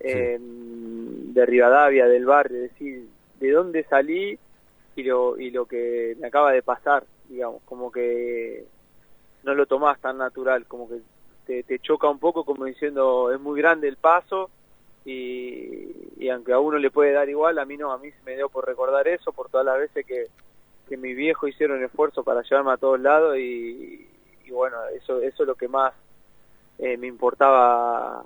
eh, 0.00 0.38
de 0.40 1.46
Rivadavia, 1.46 2.06
del 2.06 2.26
barrio, 2.26 2.60
decir, 2.62 3.06
de 3.38 3.50
dónde 3.50 3.84
salí 3.84 4.38
y 4.96 5.02
lo, 5.04 5.38
y 5.38 5.50
lo 5.50 5.66
que 5.66 6.16
me 6.20 6.26
acaba 6.26 6.52
de 6.52 6.62
pasar, 6.62 7.04
digamos, 7.28 7.62
como 7.64 7.90
que 7.92 8.64
no 9.44 9.54
lo 9.54 9.66
tomás 9.66 10.00
tan 10.00 10.18
natural, 10.18 10.66
como 10.66 10.88
que 10.88 10.96
te, 11.46 11.62
te 11.62 11.78
choca 11.78 12.08
un 12.08 12.18
poco 12.18 12.44
como 12.44 12.64
diciendo 12.64 13.32
es 13.32 13.40
muy 13.40 13.60
grande 13.60 13.88
el 13.88 13.96
paso 13.96 14.50
y, 15.10 16.28
aunque 16.28 16.52
a 16.52 16.58
uno 16.58 16.76
le 16.78 16.90
puede 16.90 17.12
dar 17.12 17.28
igual, 17.28 17.58
a 17.58 17.64
mí 17.64 17.78
no, 17.78 17.92
a 17.92 17.98
mí 17.98 18.10
me 18.26 18.36
dio 18.36 18.50
por 18.50 18.66
recordar 18.66 19.08
eso, 19.08 19.32
por 19.32 19.48
todas 19.48 19.64
las 19.64 19.78
veces 19.78 20.04
que, 20.04 20.26
que 20.86 20.96
mis 20.98 21.16
viejos 21.16 21.48
hicieron 21.48 21.82
esfuerzo 21.82 22.22
para 22.22 22.42
llevarme 22.42 22.72
a 22.72 22.76
todos 22.76 23.00
lados 23.00 23.38
y, 23.38 24.06
bueno, 24.50 24.76
eso, 24.94 25.20
eso 25.20 25.42
es 25.42 25.46
lo 25.46 25.54
que 25.54 25.68
más 25.68 25.94
eh, 26.78 26.96
me 26.98 27.06
importaba 27.06 28.24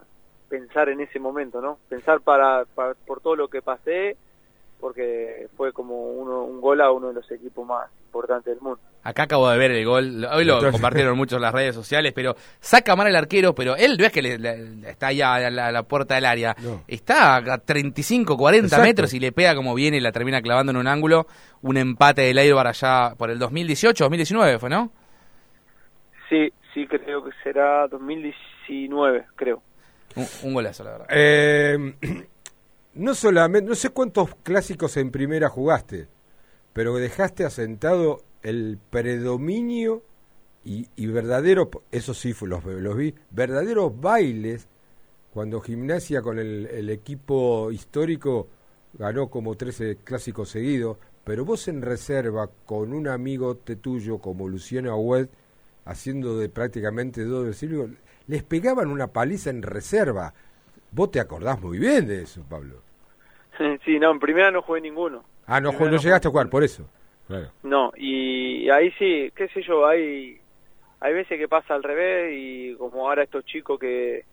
pensar 0.49 0.88
en 0.88 1.01
ese 1.01 1.21
momento, 1.21 1.61
¿no? 1.61 1.79
Pensar 1.88 2.21
para, 2.21 2.64
por 3.07 3.21
todo 3.21 3.37
lo 3.37 3.49
que 3.49 3.62
pasé, 3.62 4.16
porque 4.81 5.49
fue 5.57 5.73
como 5.73 6.12
uno, 6.12 6.45
un 6.45 6.61
gol 6.61 6.81
a 6.81 6.90
uno 6.90 7.09
de 7.09 7.14
los 7.14 7.31
equipos 7.31 7.66
más 7.66 7.88
importantes 8.07 8.55
del 8.55 8.61
mundo. 8.61 8.81
Acá 9.05 9.25
acabo 9.25 9.51
de 9.51 9.59
ver 9.59 9.73
el 9.73 9.85
gol, 9.85 10.25
hoy 10.33 10.45
lo 10.45 10.71
compartieron 10.71 11.17
mucho 11.17 11.35
en 11.35 11.43
las 11.43 11.53
redes 11.53 11.75
sociales, 11.75 12.12
pero 12.15 12.37
saca 12.61 12.95
mal 12.95 13.09
el 13.09 13.17
arquero, 13.17 13.53
pero 13.53 13.75
él 13.75 13.97
no 13.99 14.05
es 14.05 14.12
que 14.12 14.23
le, 14.23 14.88
está 14.88 15.09
allá 15.09 15.35
a 15.35 15.51
la, 15.51 15.83
puerta 15.83 16.15
del 16.15 16.25
área, 16.25 16.55
está 16.87 17.37
a 17.37 17.59
35, 17.59 18.37
40 18.37 18.79
metros 18.81 19.12
y 19.15 19.19
le 19.19 19.33
pega 19.33 19.57
como 19.57 19.75
viene 19.75 19.97
y 19.97 20.01
la 20.01 20.12
termina 20.12 20.41
clavando 20.41 20.71
en 20.71 20.77
un 20.77 20.87
ángulo, 20.87 21.27
un 21.62 21.79
empate 21.79 22.23
del 22.23 22.38
Eibar 22.38 22.69
allá 22.69 23.15
por 23.17 23.31
el 23.31 23.41
2018, 23.41 24.05
2019 24.05 24.59
fue, 24.61 24.71
¿no? 24.71 24.93
Sí, 26.29 26.53
sí 26.73 26.87
creo 26.87 27.25
que 27.25 27.31
será 27.43 27.88
2019, 27.88 29.27
creo. 29.35 29.62
Un, 30.45 30.55
golazo, 30.55 30.85
la 30.85 30.91
verdad. 30.93 31.07
Eh, 31.11 31.95
no 32.95 33.15
solamente, 33.15 33.69
no 33.69 33.75
sé 33.75 33.91
cuántos 33.91 34.33
clásicos 34.45 34.97
en 34.97 35.11
primera 35.11 35.49
jugaste, 35.49 36.07
pero 36.73 36.95
dejaste 36.95 37.45
asentado 37.45 38.21
el 38.42 38.78
predominio 38.90 40.02
y, 40.64 40.87
y 40.96 41.07
verdadero, 41.07 41.70
eso 41.90 42.14
sí 42.14 42.35
los, 42.42 42.64
los 42.64 42.96
vi, 42.96 43.14
verdaderos 43.31 44.00
bailes 44.00 44.68
cuando 45.33 45.61
Gimnasia 45.61 46.20
con 46.20 46.38
el, 46.38 46.90
equipo 46.90 47.70
histórico 47.72 48.48
ganó 48.92 49.28
como 49.28 49.57
13 49.57 49.98
clásicos 50.05 50.50
seguidos, 50.50 50.98
pero 51.24 51.44
vos 51.44 51.68
en 51.68 51.81
reserva 51.81 52.50
con 52.66 52.92
un 52.92 53.09
amigo 53.09 53.57
tuyo 53.57 54.18
como 54.18 54.48
Luciano 54.48 54.92
Agüed, 54.92 55.28
haciendo 55.87 56.38
de 56.38 56.50
prácticamente 56.50 57.24
dos 57.24 57.46
del 57.46 57.55
siglo, 57.55 57.88
les 58.26 58.42
pegaban 58.42 58.90
una 58.90 59.07
paliza 59.07 59.48
en 59.50 59.62
reserva. 59.62 60.35
Vos 60.90 61.11
te 61.11 61.20
acordás 61.20 61.61
muy 61.62 61.78
bien 61.78 62.07
de 62.07 62.22
eso, 62.22 62.44
Pablo. 62.48 62.83
Sí, 63.85 63.98
no, 63.98 64.11
en 64.11 64.20
primera 64.20 64.50
no 64.50 64.61
jugué 64.61 64.83
ninguno. 64.83 65.24
Ah, 65.46 65.61
no, 65.61 65.72
no, 65.72 65.96
llegaste 65.96 66.28
a 66.28 66.31
jugar, 66.31 66.50
por 66.50 66.62
eso. 66.62 66.88
No, 67.62 67.92
y 67.97 68.68
ahí 68.71 68.90
sí, 68.99 69.33
qué 69.35 69.49
sé 69.49 69.62
yo, 69.62 69.87
hay, 69.87 70.40
hay 71.01 71.14
veces 71.14 71.38
que 71.38 71.49
pasa 71.49 71.75
al 71.75 71.83
revés 71.83 72.33
y 72.37 72.75
como 72.77 73.09
ahora 73.09 73.23
estos 73.23 73.45
chicos 73.45 73.79
que, 73.79 74.25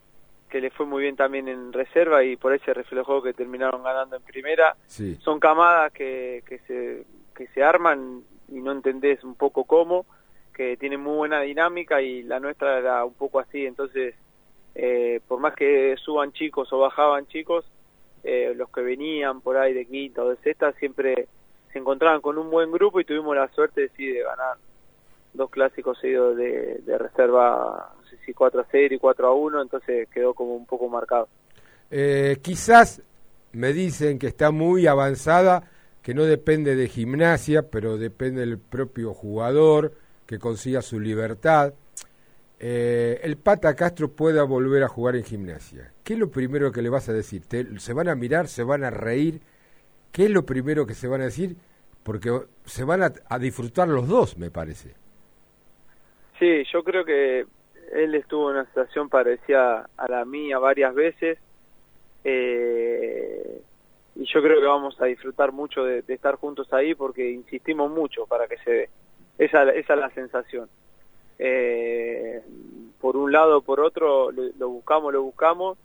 que 0.49 0.61
les 0.61 0.73
fue 0.73 0.85
muy 0.85 1.03
bien 1.03 1.15
también 1.15 1.47
en 1.47 1.71
reserva 1.71 2.23
y 2.23 2.35
por 2.35 2.51
ahí 2.51 2.59
se 2.59 2.73
reflejó 2.73 3.21
que 3.21 3.33
terminaron 3.33 3.83
ganando 3.83 4.15
en 4.15 4.23
primera, 4.23 4.75
son 5.19 5.39
camadas 5.39 5.91
que, 5.93 6.43
que, 6.45 6.59
se, 6.59 7.03
que 7.35 7.47
se 7.47 7.63
arman 7.63 8.23
y 8.49 8.61
no 8.61 8.71
entendés 8.71 9.23
un 9.23 9.35
poco 9.35 9.63
cómo, 9.63 10.05
que 10.53 10.75
tienen 10.77 11.01
muy 11.01 11.15
buena 11.15 11.41
dinámica 11.41 12.01
y 12.01 12.23
la 12.23 12.39
nuestra 12.39 12.79
era 12.79 13.05
un 13.05 13.13
poco 13.13 13.39
así, 13.39 13.65
entonces 13.65 14.15
eh, 14.75 15.21
por 15.27 15.39
más 15.39 15.55
que 15.55 15.95
suban 15.97 16.31
chicos 16.33 16.71
o 16.73 16.79
bajaban 16.79 17.27
chicos, 17.27 17.65
eh, 18.23 18.53
los 18.55 18.69
que 18.69 18.81
venían 18.81 19.41
por 19.41 19.57
ahí 19.57 19.73
de 19.73 19.85
quinta 19.85 20.23
o 20.23 20.29
de 20.29 20.37
sexta 20.37 20.73
siempre 20.73 21.27
se 21.71 21.79
encontraban 21.79 22.21
con 22.21 22.37
un 22.37 22.49
buen 22.49 22.71
grupo 22.71 22.99
y 22.99 23.05
tuvimos 23.05 23.35
la 23.35 23.47
suerte 23.49 23.81
de, 23.81 23.89
sí, 23.89 24.07
de 24.07 24.23
ganar 24.23 24.57
dos 25.33 25.49
clásicos 25.49 25.97
seguidos 25.99 26.35
de, 26.37 26.97
reserva, 26.97 27.93
no 27.97 28.07
sé 28.09 28.17
si 28.25 28.33
4 28.33 28.61
a 28.61 28.65
0 28.69 28.95
y 28.95 28.99
4 28.99 29.27
a 29.27 29.33
1, 29.33 29.61
entonces 29.61 30.07
quedó 30.09 30.33
como 30.33 30.55
un 30.55 30.65
poco 30.65 30.89
marcado. 30.89 31.27
Eh, 31.91 32.37
quizás 32.41 33.01
me 33.51 33.73
dicen 33.73 34.19
que 34.19 34.27
está 34.27 34.51
muy 34.51 34.87
avanzada, 34.87 35.63
que 36.01 36.13
no 36.13 36.23
depende 36.23 36.75
de 36.75 36.87
gimnasia, 36.87 37.69
pero 37.69 37.97
depende 37.97 38.41
del 38.41 38.57
propio 38.57 39.13
jugador, 39.13 39.93
que 40.25 40.39
consiga 40.39 40.81
su 40.81 40.99
libertad. 40.99 41.73
Eh, 42.59 43.19
el 43.23 43.37
Pata 43.37 43.75
Castro 43.75 44.11
pueda 44.11 44.43
volver 44.43 44.83
a 44.83 44.87
jugar 44.87 45.15
en 45.15 45.23
gimnasia. 45.23 45.91
¿Qué 46.03 46.13
es 46.13 46.19
lo 46.19 46.29
primero 46.29 46.71
que 46.71 46.81
le 46.81 46.89
vas 46.89 47.09
a 47.09 47.13
decir? 47.13 47.43
¿Se 47.77 47.93
van 47.93 48.09
a 48.09 48.15
mirar? 48.15 48.47
¿Se 48.47 48.63
van 48.63 48.83
a 48.83 48.89
reír? 48.89 49.41
¿Qué 50.11 50.25
es 50.25 50.31
lo 50.31 50.45
primero 50.45 50.85
que 50.85 50.93
se 50.93 51.07
van 51.07 51.21
a 51.21 51.25
decir? 51.25 51.55
Porque 52.03 52.31
se 52.65 52.83
van 52.83 53.03
a, 53.03 53.39
disfrutar 53.39 53.87
los 53.87 54.07
dos, 54.07 54.37
me 54.37 54.49
parece. 54.49 54.93
Sí, 56.39 56.63
yo 56.71 56.83
creo 56.83 57.05
que 57.05 57.45
él 57.91 58.15
estuvo 58.15 58.49
en 58.49 58.57
una 58.57 58.65
situación 58.65 59.09
parecida 59.09 59.89
a 59.97 60.07
la 60.07 60.25
mía 60.25 60.57
varias 60.59 60.95
veces. 60.95 61.37
Eh, 62.23 63.61
y 64.15 64.25
yo 64.25 64.41
creo 64.41 64.59
que 64.59 64.65
vamos 64.65 64.99
a 64.99 65.05
disfrutar 65.05 65.51
mucho 65.51 65.83
de, 65.83 66.03
estar 66.07 66.35
juntos 66.35 66.71
ahí 66.73 66.95
porque 66.95 67.29
insistimos 67.29 67.91
mucho 67.91 68.25
para 68.25 68.47
que 68.47 68.57
se 68.57 68.71
dé. 68.71 68.89
Esa, 69.37 69.63
esa 69.71 69.93
es 69.93 69.99
la 69.99 70.09
sensación. 70.11 70.69
Eh, 71.37 72.41
por 72.99 73.15
un 73.15 73.31
lado 73.31 73.61
por 73.61 73.79
otro 73.79 74.29
lo, 74.31 74.69
buscamos, 74.69 75.13
lo 75.13 75.23
buscamos 75.23 75.77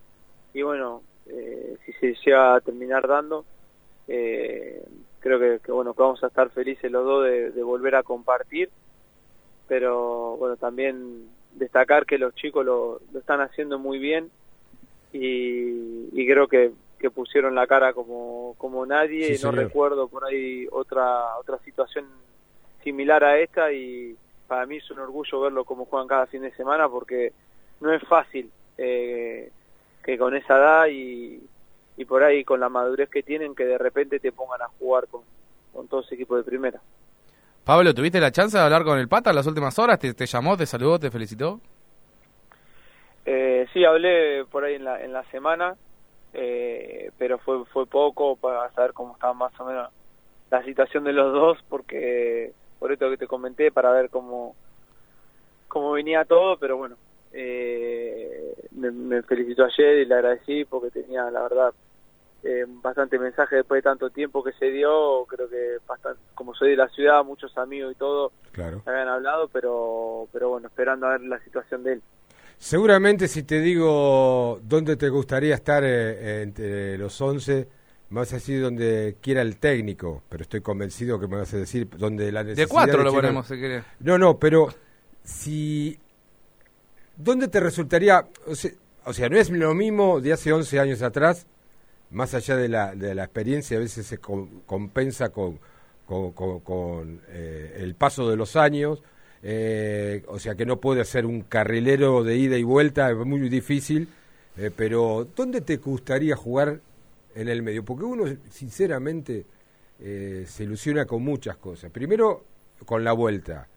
y 0.53 0.63
bueno, 0.63 1.03
eh, 1.27 1.77
si 1.87 1.93
se 1.93 2.15
llega 2.25 2.57
a 2.57 2.61
terminar 2.61 3.07
dando, 3.07 3.45
eh, 4.09 4.83
creo 5.21 5.61
que, 5.61 5.73
bueno 5.73 5.95
que 5.95 6.03
vamos 6.03 6.23
a 6.23 6.27
estar 6.27 6.51
felices 6.51 6.91
los 6.91 7.05
dos 7.05 7.25
de, 7.25 7.63
volver 7.63 7.95
a 7.95 8.03
compartir, 8.03 8.71
pero 9.67 10.37
bueno 10.37 10.57
también 10.57 11.29
destacar 11.55 12.05
que 12.07 12.19
los 12.19 12.35
chicos 12.35 12.65
lo, 12.65 13.01
están 13.17 13.41
haciendo 13.41 13.79
muy 13.79 13.99
bien 13.99 14.31
y, 15.13 16.27
creo 16.27 16.49
que, 16.49 16.73
que, 16.99 17.11
pusieron 17.11 17.55
la 17.55 17.69
cara 17.69 17.93
como, 17.93 18.55
como 18.59 18.85
nadie, 18.85 19.35
y 19.35 19.43
no 19.43 19.53
recuerdo 19.53 20.09
por 20.09 20.25
ahí 20.25 20.67
otra 20.73 21.37
otra 21.39 21.59
situación 21.59 22.07
similar 22.83 23.23
a 23.23 23.39
esta 23.39 23.73
y 23.73 24.17
para 24.49 24.67
mí 24.67 24.77
es 24.77 24.91
un 24.91 24.99
orgullo 24.99 25.41
verlo 25.41 25.65
como 25.65 25.87
juegan 25.87 26.09
cada 26.09 26.27
fin 26.27 26.43
de 26.43 26.53
semana 26.53 26.89
porque 26.89 27.33
no 27.81 27.93
es 27.93 28.03
fácil 28.03 28.51
eh, 28.77 29.51
que 30.03 30.19
con 30.19 30.35
esa 30.35 30.59
edad 30.59 30.87
y, 30.89 31.41
y 31.97 32.05
por 32.05 32.23
ahí 32.23 32.45
con 32.45 32.61
la 32.61 32.69
madurez 32.69 33.09
que 33.09 33.23
tienen 33.23 33.55
que 33.55 33.65
de 33.65 33.79
repente 33.79 34.19
te 34.21 34.33
pongan 34.33 34.63
a 34.63 34.69
jugar 34.79 35.07
con, 35.09 35.23
con 35.73 35.89
todo 35.89 36.01
ese 36.01 36.15
equipo 36.15 36.37
de 36.37 36.43
primera. 36.43 36.81
Pablo, 37.65 37.95
¿tuviste 37.95 38.21
la 38.21 38.31
chance 38.31 38.57
de 38.57 38.63
hablar 38.63 38.85
con 38.85 38.99
el 38.99 39.09
Pata 39.09 39.31
en 39.31 39.37
las 39.37 39.47
últimas 39.47 39.79
horas? 39.79 39.99
¿Te, 39.99 40.13
te 40.13 40.27
llamó, 40.27 40.57
te 40.57 40.67
saludó, 40.67 40.99
te 40.99 41.11
felicitó? 41.11 41.61
Eh, 43.25 43.67
sí, 43.73 43.85
hablé 43.85 44.45
por 44.51 44.65
ahí 44.65 44.75
en 44.75 44.85
la, 44.85 45.03
en 45.03 45.13
la 45.13 45.25
semana, 45.31 45.77
eh, 46.35 47.11
pero 47.17 47.39
fue, 47.39 47.65
fue 47.67 47.87
poco 47.87 48.37
para 48.37 48.71
saber 48.73 48.93
cómo 48.93 49.15
estaba 49.15 49.33
más 49.33 49.59
o 49.59 49.65
menos 49.65 49.91
la 50.51 50.63
situación 50.65 51.05
de 51.05 51.15
los 51.15 51.33
dos, 51.33 51.59
porque 51.69 52.53
por 52.79 52.93
esto 52.93 53.09
que 53.09 53.17
te 53.17 53.27
comenté, 53.27 53.73
para 53.73 53.91
ver 53.93 54.11
cómo, 54.11 54.55
cómo 55.69 55.93
venía 55.93 56.27
todo, 56.27 56.59
pero 56.59 56.77
bueno, 56.77 56.97
eh, 57.37 58.55
me, 58.73 59.23
felicitó 59.23 59.65
ayer 59.65 59.99
y 59.99 60.05
le 60.07 60.15
agradecí 60.15 60.65
porque 60.65 60.91
tenía, 60.91 61.29
la 61.31 61.43
verdad, 61.43 61.75
eh, 62.45 62.65
bastante 62.69 63.19
mensaje 63.19 63.57
después 63.57 63.79
de 63.79 63.91
tanto 63.91 64.11
tiempo 64.11 64.45
que 64.45 64.53
se 64.53 64.71
dio, 64.71 65.25
creo 65.27 65.49
que 65.49 65.79
bastante, 65.87 66.21
como 66.35 66.55
soy 66.55 66.71
de 66.71 66.77
la 66.77 66.89
ciudad, 66.89 67.25
muchos 67.25 67.57
amigos 67.59 67.93
y 67.93 67.97
todo 67.97 68.33
claro. 68.53 68.83
habían 68.87 69.09
hablado, 69.09 69.49
pero, 69.49 70.29
pero 70.33 70.51
bueno, 70.51 70.69
esperando 70.69 71.07
a 71.07 71.13
ver 71.13 71.23
la 71.23 71.41
situación 71.41 71.83
de 71.83 71.95
él. 71.95 72.03
Seguramente 72.57 73.27
si 73.27 73.43
te 73.43 73.61
digo 73.61 74.61
dónde 74.63 74.97
te 74.97 75.09
gustaría 75.09 75.57
estar 75.57 75.83
eh, 75.85 76.43
entre 76.43 76.97
los 76.99 77.21
11, 77.21 77.69
más 78.11 78.33
así 78.33 78.57
donde 78.57 79.17
quiera 79.21 79.43
el 79.43 79.59
técnico, 79.59 80.23
pero 80.29 80.43
estoy 80.43 80.61
convencido 80.61 81.19
que 81.19 81.27
me 81.27 81.39
vas 81.39 81.53
a 81.53 81.57
decir 81.57 81.89
donde 81.91 82.31
la 82.31 82.45
necesidad... 82.45 82.67
De 82.67 82.71
cuatro 82.71 83.03
lo 83.03 83.13
ponemos, 83.13 83.47
si 83.49 83.59
querés. 83.59 83.85
No, 83.99 84.19
no, 84.19 84.39
pero 84.39 84.69
si... 85.25 85.99
¿Dónde 87.17 87.49
te 87.49 87.61
resultaría...? 87.61 88.27
O 89.07 89.13
sea, 89.13 89.29
no 89.29 89.37
es 89.37 89.51
lo 89.51 89.75
mismo 89.75 90.21
de 90.21 90.33
hace 90.33 90.53
11 90.53 90.81
años 90.81 91.03
atrás, 91.03 91.47
más 92.11 92.33
allá 92.35 92.57
de 92.57 92.69
la, 92.69 92.93
experiencia, 93.25 93.77
a 93.77 93.81
veces 93.81 94.07
se 94.07 94.19
compensa 94.19 95.29
con, 95.29 95.61
eh, 97.29 97.77
el 97.81 97.95
paso 97.97 98.31
de 98.31 98.37
los 98.37 98.57
años, 98.57 99.03
eh, 99.43 100.25
o 100.29 100.39
sea 100.39 100.55
que 100.55 100.65
no 100.65 100.81
puede 100.81 101.05
ser 101.05 101.27
un 101.27 101.43
carrilero 101.43 102.25
de 102.25 102.37
ida 102.37 102.57
y 102.57 102.63
vuelta, 102.63 103.11
es 103.11 103.17
muy 103.17 103.49
difícil, 103.51 104.09
eh, 104.57 104.71
pero 104.75 105.29
¿dónde 105.37 105.61
te 105.61 105.77
gustaría 105.77 106.35
jugar 106.35 106.81
en 107.35 107.49
el 107.49 107.63
medio, 107.63 107.85
porque 107.85 108.05
uno 108.05 108.25
sinceramente 108.51 109.45
eh, 110.01 110.45
se 110.49 110.65
ilusiona 110.65 111.05
con 111.05 111.23
muchas 111.23 111.57
cosas. 111.57 111.91
Primero, 111.91 112.45
con 112.85 113.05
la 113.05 113.13
vuelta. 113.13 113.69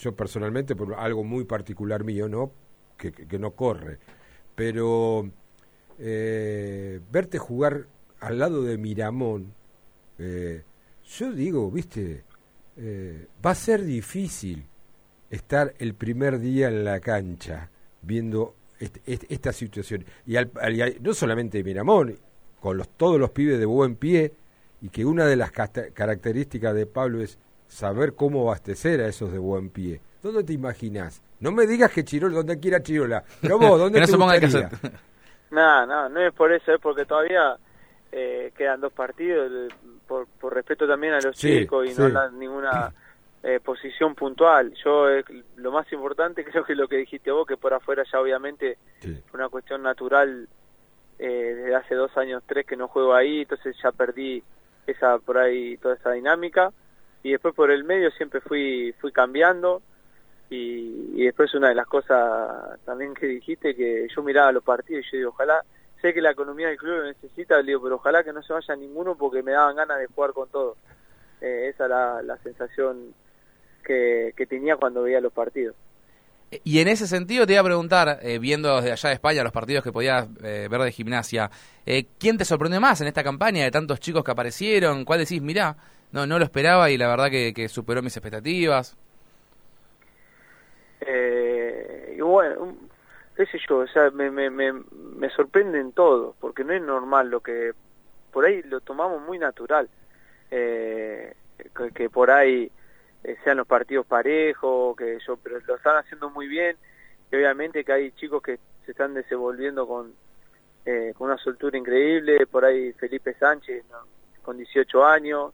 Eh, 0.00 0.02
yo 0.02 0.16
personalmente, 0.16 0.74
por 0.74 0.94
algo 0.94 1.24
muy 1.24 1.44
particular 1.44 2.04
mío, 2.04 2.28
¿no? 2.28 2.52
Que, 2.96 3.38
no 3.38 3.52
corre. 3.52 3.98
Pero 4.54 5.30
eh, 5.98 7.00
verte 7.10 7.38
jugar 7.38 7.86
al 8.20 8.38
lado 8.38 8.62
de 8.62 8.76
Miramón, 8.76 9.54
yo 10.18 11.32
digo, 11.32 11.70
viste, 11.70 12.24
va 13.44 13.52
a 13.52 13.54
ser 13.54 13.82
difícil 13.82 14.66
estar 15.30 15.72
el 15.78 15.94
primer 15.94 16.38
día 16.38 16.68
en 16.68 16.84
la 16.84 17.00
cancha 17.00 17.70
viendo 18.02 18.54
esta 19.06 19.52
situación. 19.52 20.04
Y, 20.26 20.34
no 21.00 21.14
solamente 21.14 21.64
Miramón, 21.64 22.18
con 22.60 22.76
los, 22.76 22.88
todos 22.90 23.18
los 23.18 23.30
pibes 23.30 23.58
de 23.58 23.66
buen 23.66 23.96
pie, 23.96 24.34
y 24.82 24.88
que 24.88 25.04
una 25.04 25.26
de 25.26 25.36
las 25.36 25.52
características 25.52 26.74
de 26.74 26.86
Pablo 26.86 27.22
es 27.22 27.38
saber 27.70 28.14
cómo 28.14 28.42
abastecer 28.42 29.00
a 29.00 29.06
esos 29.06 29.32
de 29.32 29.38
buen 29.38 29.70
pie. 29.70 30.00
¿Dónde 30.22 30.42
te 30.44 30.52
imaginas? 30.52 31.22
No 31.38 31.52
me 31.52 31.66
digas 31.66 31.90
que 31.92 32.04
Chirola, 32.04 32.34
donde 32.36 32.58
quiera 32.58 32.82
Chirola, 32.82 33.22
pero 33.40 33.58
vos, 33.58 33.78
¿dónde 33.78 34.00
te 34.04 34.12
no, 35.50 35.86
no, 35.86 36.08
no 36.08 36.20
es 36.20 36.32
por 36.34 36.52
eso, 36.52 36.72
es 36.74 36.80
porque 36.80 37.04
todavía 37.04 37.56
eh, 38.12 38.52
quedan 38.56 38.80
dos 38.80 38.92
partidos, 38.92 39.72
por, 40.06 40.26
por 40.26 40.54
respeto 40.54 40.86
también 40.86 41.14
a 41.14 41.20
los 41.20 41.36
Sí, 41.36 41.60
chicos 41.60 41.86
y 41.86 41.94
sí. 41.94 42.00
no 42.00 42.10
dar 42.10 42.32
ninguna 42.32 42.92
eh, 43.42 43.60
posición 43.60 44.14
puntual. 44.14 44.74
Yo 44.84 45.08
eh, 45.08 45.24
lo 45.56 45.70
más 45.72 45.90
importante 45.92 46.44
creo 46.50 46.64
que 46.64 46.74
lo 46.74 46.88
que 46.88 46.96
dijiste 46.96 47.30
vos, 47.30 47.46
que 47.46 47.56
por 47.56 47.72
afuera 47.72 48.02
ya 48.12 48.20
obviamente 48.20 48.78
Sí. 49.00 49.16
fue 49.30 49.38
una 49.38 49.48
cuestión 49.48 49.82
natural 49.82 50.48
eh, 51.18 51.54
desde 51.56 51.74
hace 51.74 51.94
dos 51.94 52.14
años, 52.16 52.42
tres 52.46 52.66
que 52.66 52.76
no 52.76 52.88
juego 52.88 53.14
ahí, 53.14 53.42
entonces 53.42 53.76
ya 53.82 53.92
perdí 53.92 54.42
esa 54.86 55.18
por 55.18 55.38
ahí 55.38 55.76
toda 55.78 55.94
esa 55.94 56.10
dinámica 56.12 56.72
y 57.22 57.32
después 57.32 57.54
por 57.54 57.70
el 57.70 57.84
medio 57.84 58.10
siempre 58.12 58.40
fui 58.40 58.94
fui 59.00 59.12
cambiando. 59.12 59.82
Y, 60.48 61.12
y 61.14 61.24
después 61.26 61.54
una 61.54 61.68
de 61.68 61.76
las 61.76 61.86
cosas 61.86 62.80
también 62.84 63.14
que 63.14 63.26
dijiste 63.26 63.76
que 63.76 64.08
yo 64.14 64.22
miraba 64.22 64.50
los 64.50 64.64
partidos 64.64 65.04
y 65.06 65.12
yo 65.12 65.18
digo 65.18 65.30
ojalá 65.30 65.62
sé 66.02 66.12
que 66.12 66.20
la 66.20 66.32
economía 66.32 66.66
del 66.66 66.76
club 66.76 66.96
lo 66.96 67.04
necesita 67.04 67.62
digo 67.62 67.80
pero 67.82 67.96
ojalá 67.96 68.24
que 68.24 68.32
no 68.32 68.42
se 68.42 68.52
vaya 68.52 68.74
ninguno 68.74 69.14
porque 69.14 69.44
me 69.44 69.52
daban 69.52 69.76
ganas 69.76 69.98
de 69.98 70.06
jugar 70.06 70.32
con 70.32 70.48
todo. 70.48 70.76
Eh, 71.40 71.70
esa 71.72 71.88
la, 71.88 72.20
la 72.22 72.36
sensación 72.38 73.14
que, 73.84 74.34
que 74.36 74.46
tenía 74.46 74.76
cuando 74.76 75.02
veía 75.02 75.20
los 75.20 75.32
partidos. 75.32 75.74
Y 76.64 76.80
en 76.80 76.88
ese 76.88 77.06
sentido 77.06 77.46
te 77.46 77.52
iba 77.52 77.62
a 77.62 77.64
preguntar, 77.64 78.18
eh, 78.22 78.38
viendo 78.40 78.74
desde 78.76 78.92
allá 78.92 79.08
de 79.10 79.14
España 79.14 79.44
los 79.44 79.52
partidos 79.52 79.84
que 79.84 79.92
podías 79.92 80.28
eh, 80.42 80.66
ver 80.68 80.80
de 80.82 80.92
gimnasia, 80.92 81.48
¿quién 82.18 82.36
te 82.36 82.44
sorprendió 82.44 82.80
más 82.80 83.00
en 83.00 83.06
esta 83.06 83.22
campaña 83.22 83.62
de 83.62 83.70
tantos 83.70 84.00
chicos 84.00 84.24
que 84.24 84.32
aparecieron? 84.32 85.04
¿Cuál 85.04 85.20
decís, 85.20 85.40
mirá, 85.40 85.76
no, 86.12 86.26
no 86.26 86.38
lo 86.38 86.44
esperaba 86.44 86.90
y 86.90 86.98
la 86.98 87.08
verdad 87.08 87.30
que, 87.30 87.52
que 87.54 87.68
superó 87.68 88.02
mis 88.02 88.16
expectativas? 88.16 88.96
Eh, 91.00 92.14
y 92.18 92.20
bueno, 92.20 92.76
qué 93.36 93.46
sé 93.46 93.58
yo, 93.66 93.78
o 93.78 93.86
sea, 93.86 94.10
me, 94.10 94.30
me, 94.30 94.50
me, 94.50 94.72
me 94.72 95.30
sorprenden 95.30 95.92
todos, 95.92 96.34
porque 96.40 96.64
no 96.64 96.72
es 96.72 96.82
normal 96.82 97.30
lo 97.30 97.40
que, 97.40 97.72
por 98.32 98.44
ahí 98.44 98.62
lo 98.64 98.80
tomamos 98.80 99.22
muy 99.22 99.38
natural, 99.38 99.88
eh, 100.50 101.34
que, 101.94 102.10
por 102.10 102.30
ahí 102.30 102.70
eh, 103.24 103.36
sean 103.44 103.58
los 103.58 103.66
partidos 103.66 104.06
parejos, 104.06 104.96
que 104.96 105.18
yo, 105.26 105.36
pero 105.36 105.58
lo 105.60 105.76
están 105.76 105.96
haciendo 105.96 106.30
muy 106.30 106.48
bien, 106.48 106.76
y 107.30 107.36
obviamente 107.36 107.84
que 107.84 107.92
hay 107.92 108.12
chicos 108.12 108.42
que 108.42 108.58
se 108.84 108.90
están 108.90 109.14
desenvolviendo 109.14 109.86
con, 109.86 110.12
eh, 110.84 111.14
con 111.16 111.28
una 111.28 111.38
soltura 111.38 111.78
increíble, 111.78 112.46
por 112.46 112.64
ahí 112.64 112.92
Felipe 112.92 113.34
Sánchez, 113.34 113.84
con 114.42 114.56
18 114.56 115.04
años, 115.04 115.52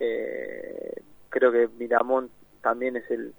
eh, 0.00 0.92
creo 1.28 1.52
que 1.52 1.68
Miramón 1.78 2.30
también 2.60 2.96
es 2.96 3.10
el, 3.10 3.32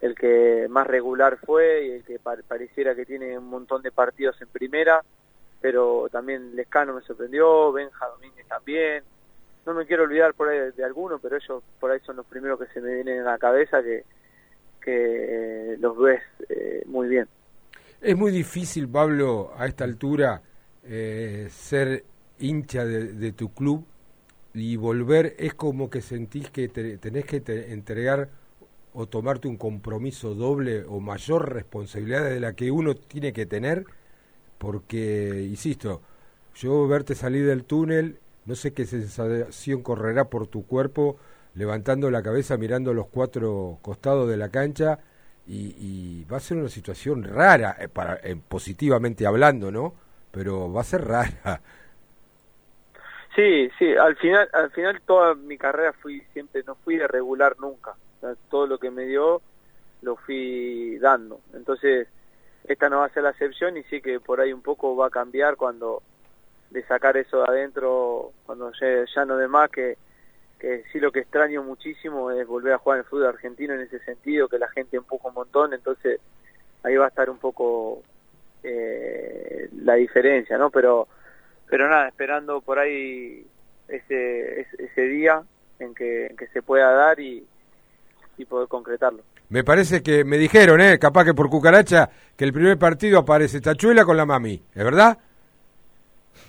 el 0.00 0.14
que 0.14 0.66
más 0.68 0.86
regular 0.86 1.38
fue 1.44 1.86
y 1.86 1.90
el 1.92 2.04
que 2.04 2.18
pa- 2.18 2.36
pareciera 2.46 2.94
que 2.94 3.06
tiene 3.06 3.36
un 3.38 3.48
montón 3.48 3.82
de 3.82 3.90
partidos 3.92 4.40
en 4.42 4.48
primera, 4.48 5.02
pero 5.60 6.08
también 6.10 6.54
Lescano 6.56 6.94
me 6.94 7.02
sorprendió, 7.02 7.72
Benja 7.72 8.06
Domínguez 8.06 8.46
también. 8.46 9.04
No 9.66 9.74
me 9.74 9.86
quiero 9.86 10.04
olvidar 10.04 10.32
por 10.34 10.48
ahí 10.48 10.58
de, 10.58 10.72
de 10.72 10.84
alguno, 10.84 11.18
pero 11.18 11.36
ellos 11.36 11.62
por 11.78 11.90
ahí 11.90 12.00
son 12.00 12.16
los 12.16 12.26
primeros 12.26 12.58
que 12.58 12.66
se 12.72 12.80
me 12.80 12.94
vienen 12.94 13.20
a 13.20 13.32
la 13.32 13.38
cabeza 13.38 13.82
que, 13.82 14.04
que 14.80 15.76
los 15.80 15.98
ves 15.98 16.22
eh, 16.48 16.82
muy 16.86 17.08
bien. 17.08 17.28
Es 18.00 18.16
muy 18.16 18.32
difícil, 18.32 18.88
Pablo, 18.88 19.52
a 19.56 19.66
esta 19.66 19.84
altura, 19.84 20.40
eh, 20.82 21.48
ser 21.50 22.04
hincha 22.38 22.86
de 22.86 23.32
tu 23.32 23.52
club 23.52 23.84
y 24.54 24.76
volver, 24.76 25.36
es 25.38 25.54
como 25.54 25.90
que 25.90 26.02
sentís 26.02 26.50
que 26.50 26.68
te- 26.68 26.98
tenés 26.98 27.24
que 27.26 27.40
te- 27.40 27.72
entregar 27.72 28.30
o 28.94 29.06
tomarte 29.08 29.48
un 29.48 29.56
compromiso 29.56 30.34
doble 30.34 30.84
o 30.88 31.00
mayor 31.00 31.52
responsabilidad 31.54 32.24
de 32.24 32.40
la 32.40 32.54
que 32.54 32.70
uno 32.70 32.94
tiene 32.96 33.32
que 33.32 33.46
tener, 33.46 33.86
porque, 34.58 35.46
insisto, 35.48 36.02
yo 36.54 36.86
verte 36.88 37.14
salir 37.14 37.46
del 37.46 37.64
túnel, 37.64 38.18
no 38.46 38.54
sé 38.54 38.72
qué 38.72 38.86
sensación 38.86 39.82
correrá 39.82 40.28
por 40.28 40.46
tu 40.46 40.66
cuerpo 40.66 41.16
levantando 41.54 42.10
la 42.10 42.22
cabeza, 42.22 42.56
mirando 42.56 42.94
los 42.94 43.06
cuatro 43.08 43.78
costados 43.82 44.28
de 44.28 44.36
la 44.36 44.50
cancha, 44.50 45.00
y, 45.46 45.74
y 45.78 46.24
va 46.30 46.36
a 46.36 46.40
ser 46.40 46.58
una 46.58 46.68
situación 46.68 47.24
rara, 47.24 47.76
eh, 47.80 47.88
para, 47.88 48.16
eh, 48.22 48.36
positivamente 48.48 49.26
hablando, 49.26 49.72
¿no? 49.72 49.94
Pero 50.30 50.72
va 50.72 50.82
a 50.82 50.84
ser 50.84 51.04
rara. 51.06 51.62
Sí, 53.40 53.70
sí, 53.78 53.96
al 53.96 54.16
final, 54.16 54.50
al 54.52 54.70
final 54.70 55.00
toda 55.00 55.34
mi 55.34 55.56
carrera 55.56 55.94
fui 55.94 56.20
siempre, 56.34 56.62
no 56.66 56.74
fui 56.74 56.98
de 56.98 57.08
regular 57.08 57.56
nunca. 57.58 57.94
Todo 58.50 58.66
lo 58.66 58.76
que 58.76 58.90
me 58.90 59.06
dio 59.06 59.40
lo 60.02 60.16
fui 60.16 60.98
dando. 60.98 61.40
Entonces, 61.54 62.06
esta 62.64 62.90
no 62.90 62.98
va 62.98 63.06
a 63.06 63.14
ser 63.14 63.22
la 63.22 63.30
excepción 63.30 63.78
y 63.78 63.82
sí 63.84 64.02
que 64.02 64.20
por 64.20 64.42
ahí 64.42 64.52
un 64.52 64.60
poco 64.60 64.94
va 64.94 65.06
a 65.06 65.10
cambiar 65.10 65.56
cuando 65.56 66.02
de 66.68 66.82
sacar 66.84 67.16
eso 67.16 67.38
de 67.38 67.44
adentro, 67.48 68.32
cuando 68.44 68.72
ya, 68.78 69.06
ya 69.06 69.24
no 69.24 69.38
de 69.38 69.48
más, 69.48 69.70
que, 69.70 69.96
que 70.58 70.84
sí 70.92 71.00
lo 71.00 71.10
que 71.10 71.20
extraño 71.20 71.62
muchísimo 71.62 72.30
es 72.30 72.46
volver 72.46 72.74
a 72.74 72.78
jugar 72.78 72.98
en 72.98 73.04
el 73.04 73.08
fútbol 73.08 73.28
argentino 73.28 73.72
en 73.72 73.80
ese 73.80 74.00
sentido, 74.00 74.48
que 74.48 74.58
la 74.58 74.68
gente 74.68 74.98
empuja 74.98 75.28
un 75.28 75.34
montón, 75.34 75.72
entonces 75.72 76.20
ahí 76.82 76.94
va 76.96 77.06
a 77.06 77.08
estar 77.08 77.30
un 77.30 77.38
poco 77.38 78.02
eh, 78.62 79.70
la 79.82 79.94
diferencia, 79.94 80.58
¿no? 80.58 80.68
Pero 80.68 81.08
pero 81.70 81.88
nada, 81.88 82.08
esperando 82.08 82.60
por 82.60 82.78
ahí 82.78 83.46
ese, 83.88 84.60
ese, 84.60 84.84
ese 84.84 85.02
día 85.02 85.42
en 85.78 85.94
que, 85.94 86.26
en 86.26 86.36
que 86.36 86.46
se 86.48 86.62
pueda 86.62 86.90
dar 86.92 87.18
y, 87.20 87.44
y 88.36 88.44
poder 88.44 88.68
concretarlo. 88.68 89.22
Me 89.48 89.64
parece 89.64 90.02
que 90.02 90.24
me 90.24 90.38
dijeron, 90.38 90.80
¿eh? 90.80 90.98
Capaz 90.98 91.24
que 91.24 91.34
por 91.34 91.48
cucaracha, 91.50 92.08
que 92.36 92.44
el 92.44 92.52
primer 92.52 92.78
partido 92.78 93.18
aparece 93.20 93.60
Tachuela 93.60 94.04
con 94.04 94.16
la 94.16 94.24
mami, 94.26 94.62
¿es 94.74 94.84
verdad? 94.84 95.18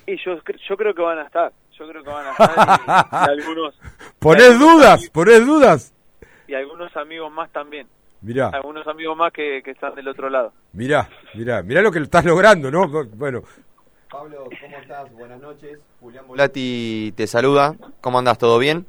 Y 0.06 0.16
yo, 0.24 0.36
yo 0.68 0.76
creo 0.76 0.94
que 0.94 1.02
van 1.02 1.18
a 1.18 1.22
estar, 1.24 1.52
yo 1.78 1.88
creo 1.88 2.02
que 2.02 2.10
van 2.10 2.26
a 2.26 2.30
estar 2.30 3.28
y, 3.28 3.30
y 3.36 3.40
algunos 3.40 3.74
¿Ponés 4.18 4.58
dudas? 4.58 5.08
¿Ponés 5.10 5.44
dudas? 5.46 5.92
y 6.48 6.54
algunos 6.54 6.94
amigos 6.96 7.32
más 7.32 7.50
también, 7.50 7.86
Mirá, 8.20 8.48
algunos 8.50 8.86
amigos 8.86 9.16
más 9.16 9.32
que, 9.32 9.62
que 9.64 9.70
están 9.72 9.94
del 9.94 10.06
otro 10.08 10.28
lado. 10.30 10.52
mirá, 10.72 11.08
mirá, 11.34 11.62
mirá 11.62 11.82
lo 11.82 11.90
que 11.90 11.98
estás 11.98 12.24
logrando, 12.24 12.70
¿no? 12.70 12.86
Bueno, 13.14 13.42
Pablo, 14.12 14.44
¿cómo 14.60 14.76
estás? 14.76 15.10
Buenas 15.14 15.40
noches. 15.40 15.78
Julián 16.00 16.26
Volati 16.28 17.14
te 17.16 17.26
saluda. 17.26 17.74
¿Cómo 18.02 18.18
andás? 18.18 18.36
¿Todo 18.36 18.58
bien? 18.58 18.84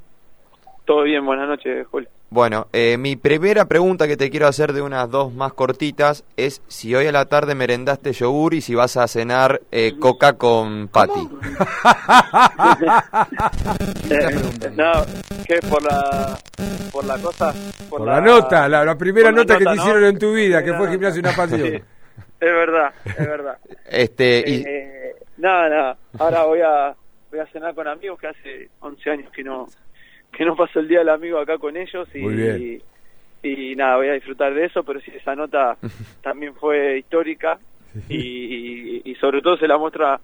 Todo 0.84 1.04
bien, 1.04 1.26
buenas 1.26 1.48
noches, 1.48 1.88
Julio. 1.90 2.10
Bueno, 2.30 2.68
eh, 2.74 2.98
mi 2.98 3.16
primera 3.16 3.64
pregunta 3.66 4.06
que 4.06 4.18
te 4.18 4.30
quiero 4.30 4.48
hacer 4.48 4.74
de 4.74 4.82
unas 4.82 5.10
dos 5.10 5.34
más 5.34 5.54
cortitas 5.54 6.26
es 6.36 6.62
si 6.68 6.94
hoy 6.94 7.08
a 7.08 7.14
la 7.14 7.24
tarde 7.24 7.56
merendaste 7.56 8.12
yogur 8.12 8.54
y 8.54 8.60
si 8.60 8.76
vas 8.76 8.98
a 8.98 9.08
cenar 9.08 9.62
eh, 9.72 9.94
coca 9.98 10.34
con 10.34 10.90
patty. 10.90 11.22
no, 14.76 14.92
que 15.48 15.60
por 15.70 15.84
la 15.84 16.38
por 16.92 17.06
la 17.06 17.18
cosa, 17.20 17.54
por, 17.90 18.00
por 18.00 18.08
la 18.08 18.20
nota, 18.20 18.68
la, 18.68 18.84
la 18.84 18.98
primera 18.98 19.32
nota 19.32 19.58
que 19.58 19.64
te 19.64 19.76
hicieron 19.76 20.04
en 20.04 20.20
tu 20.20 20.34
vida, 20.34 20.62
que 20.62 20.72
fue 20.72 20.80
nota. 20.80 20.92
gimnasio 20.92 21.22
una 21.22 21.32
pasión. 21.32 21.62
Sí, 21.62 21.82
es 22.48 22.54
verdad, 22.54 22.94
es 23.06 23.28
verdad. 23.28 23.58
Este, 23.90 24.44
y, 24.48 24.64
Eh, 24.66 25.14
nada, 25.38 25.70
nada. 25.70 25.98
Ahora 26.20 26.44
voy 26.44 26.60
a 26.62 26.96
voy 27.32 27.40
a 27.40 27.46
cenar 27.48 27.74
con 27.76 27.88
amigos 27.88 28.20
que 28.20 28.28
hace 28.28 28.70
11 28.80 29.10
años 29.10 29.32
que 29.32 29.44
no 29.44 29.68
que 30.32 30.46
no 30.46 30.56
paso 30.56 30.80
el 30.80 30.88
día 30.88 31.00
del 31.00 31.10
amigo 31.10 31.38
acá 31.40 31.58
con 31.58 31.76
ellos 31.78 32.08
y 32.14 32.20
Muy 32.20 32.34
bien. 32.36 32.82
y, 33.44 33.76
nada, 33.76 33.98
voy 33.98 34.08
a 34.10 34.14
disfrutar 34.14 34.54
de 34.54 34.66
eso, 34.66 34.84
pero 34.84 35.00
sí 35.02 35.12
esa 35.16 35.36
nota 35.36 35.78
también 36.24 36.56
fue 36.56 36.98
histórica 37.00 37.60
y, 38.10 39.02
y 39.10 39.16
sobre 39.16 39.42
todo 39.42 39.58
se 39.58 39.68
la 39.68 39.78
muestra 39.78 40.20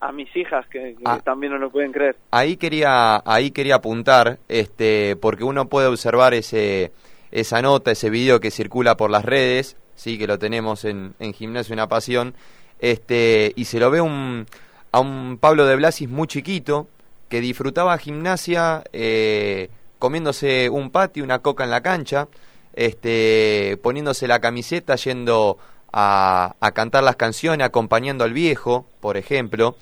a 0.00 0.12
mis 0.12 0.34
hijas 0.36 0.66
que, 0.68 0.94
que 0.96 1.02
Ah. 1.04 1.20
también 1.24 1.52
no 1.52 1.58
lo 1.58 1.70
pueden 1.70 1.92
creer. 1.92 2.16
ahí 2.30 2.56
quería 2.56 3.22
ahí 3.24 3.50
quería 3.52 3.76
apuntar 3.76 4.38
este 4.48 5.16
porque 5.16 5.44
uno 5.44 5.66
puede 5.68 5.86
observar 5.86 6.34
ese 6.34 6.92
esa 7.30 7.62
nota 7.62 7.90
ese 7.92 8.10
video 8.10 8.38
que 8.40 8.50
circula 8.50 8.96
por 8.96 9.10
las 9.10 9.24
redes 9.24 9.76
sí 9.94 10.18
que 10.18 10.26
lo 10.26 10.38
tenemos 10.38 10.84
en, 10.84 11.14
en 11.18 11.32
gimnasio 11.32 11.72
una 11.72 11.88
pasión. 11.88 12.34
Este 12.78 13.52
y 13.56 13.64
se 13.64 13.78
lo 13.78 13.90
ve 13.90 14.00
un, 14.00 14.46
a 14.92 15.00
un 15.00 15.38
Pablo 15.40 15.66
de 15.66 15.76
Blasis 15.76 16.08
muy 16.08 16.26
chiquito 16.26 16.88
que 17.28 17.40
disfrutaba 17.40 17.96
gimnasia 17.98 18.84
eh, 18.92 19.70
comiéndose 19.98 20.68
un 20.68 20.90
patio 20.90 21.24
una 21.24 21.38
coca 21.38 21.64
en 21.64 21.70
la 21.70 21.80
cancha 21.80 22.28
este 22.74 23.78
poniéndose 23.82 24.28
la 24.28 24.40
camiseta 24.40 24.96
yendo 24.96 25.58
a, 25.92 26.56
a 26.60 26.72
cantar 26.72 27.04
las 27.04 27.16
canciones 27.16 27.66
acompañando 27.66 28.24
al 28.24 28.32
viejo 28.32 28.86
por 29.00 29.16
ejemplo. 29.16 29.76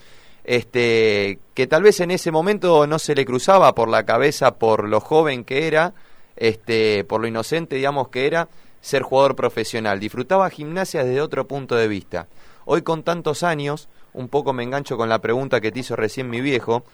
Este 0.45 1.39
que 1.55 1.67
tal 1.67 1.83
vez 1.83 2.01
en 2.01 2.11
ese 2.11 2.31
momento 2.31 2.87
no 2.87 2.99
se 2.99 3.15
le 3.15 3.25
cruzaba 3.25 3.75
por 3.75 3.89
la 3.89 4.05
cabeza 4.05 4.59
por 4.59 4.89
lo 4.89 5.01
joven 5.01 5.45
que 5.45 5.69
era 5.69 5.95
este 6.37 7.05
por 7.05 7.21
lo 7.21 7.29
inocente 7.29 7.77
digamos 7.77 8.09
que 8.09 8.27
era 8.27 8.49
ser 8.83 9.03
jugador 9.03 9.35
profesional 9.35 9.99
disfrutaba 9.99 10.51
gimnasia 10.51 11.05
desde 11.05 11.23
otro 11.23 11.49
punto 11.49 11.75
de 11.75 11.89
vista 11.89 12.29
hoy 12.67 12.83
con 12.83 13.03
tantos 13.03 13.43
años 13.43 13.89
un 14.13 14.29
poco 14.29 14.53
me 14.53 14.63
engancho 14.63 14.99
con 14.99 15.09
la 15.09 15.21
pregunta 15.21 15.63
que 15.63 15.73
te 15.73 15.81
hizo 15.81 15.97
recién 15.97 16.29
mi 16.29 16.43
viejo 16.43 16.85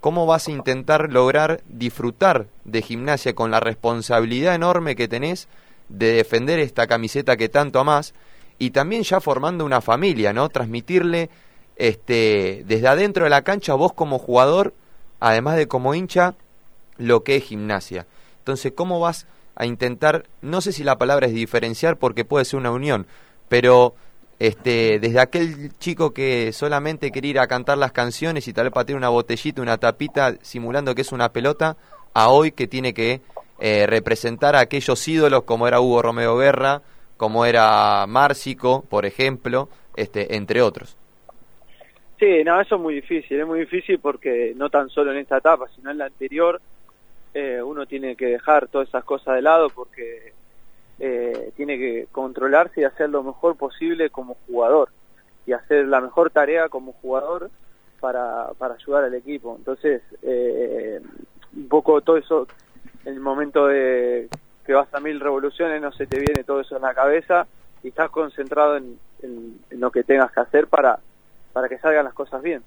cómo 0.00 0.26
vas 0.26 0.48
a 0.48 0.50
intentar 0.50 1.10
lograr 1.10 1.62
disfrutar 1.66 2.48
de 2.64 2.82
gimnasia 2.82 3.34
con 3.34 3.50
la 3.50 3.60
responsabilidad 3.60 4.54
enorme 4.54 4.94
que 4.94 5.08
tenés 5.08 5.48
de 5.88 6.12
defender 6.12 6.58
esta 6.58 6.86
camiseta 6.86 7.38
que 7.38 7.48
tanto 7.48 7.80
amás 7.80 8.12
y 8.58 8.70
también 8.70 9.02
ya 9.02 9.20
formando 9.20 9.64
una 9.64 9.80
familia, 9.82 10.32
¿no? 10.32 10.48
Transmitirle 10.48 11.30
este 11.76 12.64
desde 12.66 12.88
adentro 12.88 13.24
de 13.24 13.30
la 13.30 13.42
cancha 13.42 13.74
vos 13.74 13.92
como 13.92 14.18
jugador 14.18 14.74
además 15.20 15.56
de 15.56 15.68
como 15.68 15.94
hincha, 15.94 16.34
lo 16.98 17.22
que 17.24 17.36
es 17.36 17.44
gimnasia. 17.44 18.06
Entonces, 18.38 18.72
¿cómo 18.74 19.00
vas 19.00 19.26
a 19.56 19.66
intentar, 19.66 20.24
no 20.42 20.60
sé 20.60 20.72
si 20.72 20.84
la 20.84 20.98
palabra 20.98 21.26
es 21.26 21.34
diferenciar 21.34 21.96
porque 21.96 22.24
puede 22.24 22.44
ser 22.44 22.60
una 22.60 22.70
unión, 22.70 23.06
pero 23.48 23.94
este, 24.38 25.00
desde 25.00 25.18
aquel 25.18 25.72
chico 25.78 26.12
que 26.12 26.52
solamente 26.52 27.10
quería 27.10 27.30
ir 27.30 27.38
a 27.38 27.46
cantar 27.46 27.78
las 27.78 27.92
canciones 27.92 28.46
y 28.46 28.52
tal 28.52 28.64
vez 28.64 28.74
patear 28.74 28.98
una 28.98 29.08
botellita, 29.08 29.62
una 29.62 29.78
tapita, 29.78 30.34
simulando 30.42 30.94
que 30.94 31.02
es 31.02 31.12
una 31.12 31.32
pelota, 31.32 31.76
a 32.12 32.28
hoy 32.28 32.52
que 32.52 32.66
tiene 32.66 32.92
que 32.92 33.22
eh, 33.58 33.86
representar 33.86 34.54
a 34.54 34.60
aquellos 34.60 35.06
ídolos 35.08 35.44
como 35.44 35.66
era 35.66 35.80
Hugo 35.80 36.02
Romeo 36.02 36.36
Guerra, 36.36 36.82
como 37.16 37.46
era 37.46 38.06
Márcico, 38.06 38.84
por 38.88 39.06
ejemplo, 39.06 39.70
este, 39.96 40.36
entre 40.36 40.60
otros. 40.60 40.98
Sí, 42.18 42.44
no, 42.44 42.60
eso 42.60 42.76
es 42.76 42.80
muy 42.80 42.94
difícil, 42.94 43.40
es 43.40 43.46
muy 43.46 43.60
difícil 43.60 43.98
porque 43.98 44.52
no 44.56 44.70
tan 44.70 44.88
solo 44.90 45.12
en 45.12 45.18
esta 45.18 45.38
etapa, 45.38 45.66
sino 45.74 45.90
en 45.90 45.98
la 45.98 46.06
anterior, 46.06 46.60
eh, 47.38 47.62
uno 47.62 47.84
tiene 47.84 48.16
que 48.16 48.28
dejar 48.28 48.66
todas 48.68 48.88
esas 48.88 49.04
cosas 49.04 49.34
de 49.34 49.42
lado 49.42 49.68
porque 49.68 50.32
eh, 50.98 51.52
tiene 51.54 51.76
que 51.76 52.08
controlarse 52.10 52.80
y 52.80 52.84
hacer 52.84 53.10
lo 53.10 53.22
mejor 53.22 53.58
posible 53.58 54.08
como 54.08 54.38
jugador 54.46 54.88
y 55.44 55.52
hacer 55.52 55.86
la 55.86 56.00
mejor 56.00 56.30
tarea 56.30 56.70
como 56.70 56.94
jugador 56.94 57.50
para, 58.00 58.52
para 58.56 58.76
ayudar 58.76 59.04
al 59.04 59.12
equipo. 59.12 59.54
Entonces, 59.54 60.00
eh, 60.22 60.98
un 61.54 61.68
poco 61.68 62.00
todo 62.00 62.16
eso, 62.16 62.48
en 63.04 63.12
el 63.12 63.20
momento 63.20 63.66
de 63.66 64.30
que 64.64 64.72
vas 64.72 64.88
a 64.94 65.00
mil 65.00 65.20
revoluciones, 65.20 65.82
no 65.82 65.92
se 65.92 66.06
te 66.06 66.18
viene 66.18 66.42
todo 66.42 66.62
eso 66.62 66.76
en 66.76 66.82
la 66.82 66.94
cabeza 66.94 67.46
y 67.82 67.88
estás 67.88 68.08
concentrado 68.08 68.78
en, 68.78 68.98
en, 69.20 69.58
lo 69.72 69.90
que 69.90 70.04
tengas 70.04 70.32
que 70.32 70.40
hacer 70.40 70.68
para, 70.68 71.00
para 71.52 71.68
que 71.68 71.76
salgan 71.80 72.06
las 72.06 72.14
cosas 72.14 72.40
bien. 72.40 72.62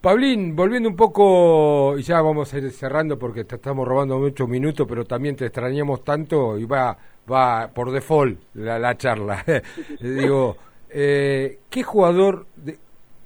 Pablín, 0.00 0.54
volviendo 0.54 0.88
un 0.88 0.94
poco, 0.94 1.98
y 1.98 2.02
ya 2.02 2.22
vamos 2.22 2.54
a 2.54 2.58
ir 2.58 2.70
cerrando 2.70 3.18
porque 3.18 3.44
te 3.44 3.56
estamos 3.56 3.86
robando 3.86 4.16
muchos 4.18 4.48
minutos, 4.48 4.86
pero 4.88 5.04
también 5.04 5.34
te 5.34 5.46
extrañamos 5.46 6.04
tanto 6.04 6.56
y 6.56 6.64
va, 6.64 6.96
va 7.30 7.68
por 7.74 7.90
default 7.90 8.38
la, 8.54 8.78
la 8.78 8.96
charla. 8.96 9.44
Digo, 10.00 10.56
eh, 10.90 11.58
¿qué 11.68 11.82
jugador, 11.82 12.46
de, 12.54 12.78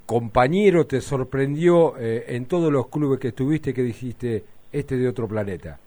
compañero, 0.07 0.87
te 0.87 1.03
sorprendió 1.03 1.95
eh, 1.99 2.25
en 2.29 2.47
todos 2.47 2.73
los 2.73 2.89
clubes 2.89 3.21
que 3.21 3.29
estuviste 3.29 3.75
que 3.75 3.83
dijiste, 3.83 4.43
este 4.73 4.97
de 4.97 5.09
otro 5.09 5.29
planeta? 5.29 5.79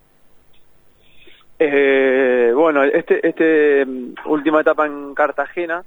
Eh, 1.58 2.52
bueno, 2.54 2.84
este, 2.84 3.26
este 3.26 3.84
mm, 3.84 4.14
última 4.26 4.60
etapa 4.60 4.86
en 4.86 5.14
Cartagena, 5.14 5.84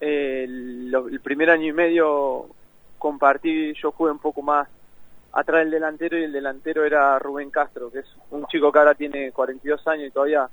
eh, 0.00 0.46
lo, 0.48 1.08
el 1.08 1.20
primer 1.20 1.50
año 1.50 1.66
y 1.66 1.72
medio 1.72 2.46
compartí, 2.98 3.72
yo 3.74 3.92
jugué 3.92 4.12
un 4.12 4.18
poco 4.18 4.42
más 4.42 4.68
atrás 5.32 5.60
del 5.60 5.70
delantero 5.70 6.18
y 6.18 6.24
el 6.24 6.32
delantero 6.32 6.84
era 6.84 7.18
Rubén 7.18 7.50
Castro, 7.50 7.90
que 7.90 8.00
es 8.00 8.06
un 8.30 8.46
chico 8.46 8.72
que 8.72 8.78
ahora 8.78 8.94
tiene 8.94 9.32
42 9.32 9.86
años 9.86 10.08
y 10.08 10.10
todavía 10.10 10.48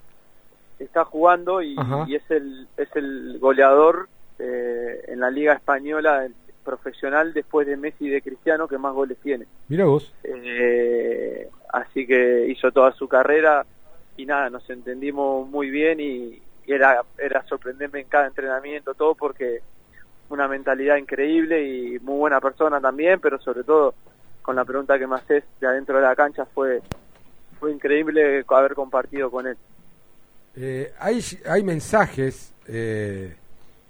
está 0.80 1.06
jugando 1.06 1.62
y, 1.62 1.76
y 2.08 2.16
es 2.16 2.30
el 2.30 2.68
es 2.76 2.94
el 2.96 3.40
goleador 3.40 4.10
eh, 4.40 5.06
en 5.08 5.20
la 5.20 5.32
liga 5.32 5.54
española 5.54 6.28
profesional 6.64 7.34
después 7.34 7.66
de 7.68 7.78
Messi 7.78 8.06
y 8.06 8.10
de 8.10 8.22
Cristiano 8.22 8.68
que 8.68 8.78
más 8.78 8.94
goles 8.94 9.18
tiene. 9.22 9.46
Mira 9.70 9.86
vos. 9.86 10.14
Eh, 10.24 11.50
así 11.72 12.06
que 12.06 12.48
hizo 12.48 12.72
toda 12.72 12.92
su 12.92 13.08
carrera 13.08 13.66
y 14.18 14.26
nada, 14.26 14.50
nos 14.50 14.70
entendimos 14.70 15.48
muy 15.48 15.70
bien 15.70 16.00
y, 16.00 16.42
y 16.66 16.74
era 16.74 17.02
era 17.18 17.44
sorprenderme 17.48 18.02
en 18.02 18.08
cada 18.08 18.28
entrenamiento 18.28 18.94
todo 18.94 19.16
porque 19.16 19.62
una 20.30 20.48
mentalidad 20.48 20.98
increíble 20.98 21.64
y 21.68 22.00
muy 22.00 22.18
buena 22.18 22.42
persona 22.42 22.80
también, 22.82 23.20
pero 23.20 23.40
sobre 23.40 23.64
todo 23.64 23.94
con 24.42 24.56
la 24.56 24.66
pregunta 24.66 25.00
que 25.00 25.08
me 25.08 25.16
haces 25.16 25.44
de 25.60 25.68
adentro 25.68 25.98
de 25.98 26.04
la 26.04 26.16
cancha 26.16 26.46
fue 26.46 26.82
fue 27.60 27.72
increíble 27.72 28.44
haber 28.48 28.74
compartido 28.76 29.32
con 29.32 29.48
él. 29.48 29.58
Eh, 30.56 30.94
hay, 31.00 31.22
hay 31.48 31.64
mensajes 31.64 32.54
eh, 32.68 33.36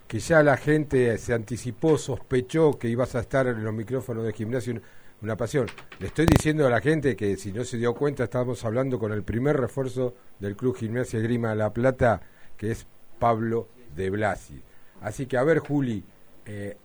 que 0.08 0.18
ya 0.18 0.42
la 0.42 0.56
gente 0.56 1.16
se 1.18 1.34
anticipó, 1.34 1.98
sospechó 1.98 2.78
que 2.78 2.88
ibas 2.88 3.14
a 3.14 3.20
estar 3.20 3.46
en 3.46 3.62
los 3.62 3.74
micrófonos 3.74 4.24
de 4.24 4.32
gimnasio, 4.32 4.80
una 5.22 5.36
pasión. 5.36 5.66
Le 5.98 6.08
estoy 6.08 6.26
diciendo 6.26 6.66
a 6.66 6.70
la 6.70 6.80
gente 6.80 7.16
que 7.16 7.36
si 7.36 7.52
no 7.52 7.64
se 7.64 7.76
dio 7.76 7.94
cuenta, 7.94 8.24
estábamos 8.24 8.64
hablando 8.64 8.98
con 8.98 9.12
el 9.12 9.22
primer 9.22 9.56
refuerzo 9.56 10.14
del 10.38 10.56
Club 10.56 10.76
Gimnasia 10.76 11.20
Grima 11.20 11.50
de 11.50 11.56
La 11.56 11.72
Plata, 11.72 12.20
que 12.56 12.70
es 12.70 12.86
Pablo 13.18 13.68
de 13.94 14.10
Blasi. 14.10 14.62
Así 15.00 15.26
que 15.26 15.36
a 15.36 15.44
ver, 15.44 15.58
Juli, 15.58 16.04
eh, 16.46 16.76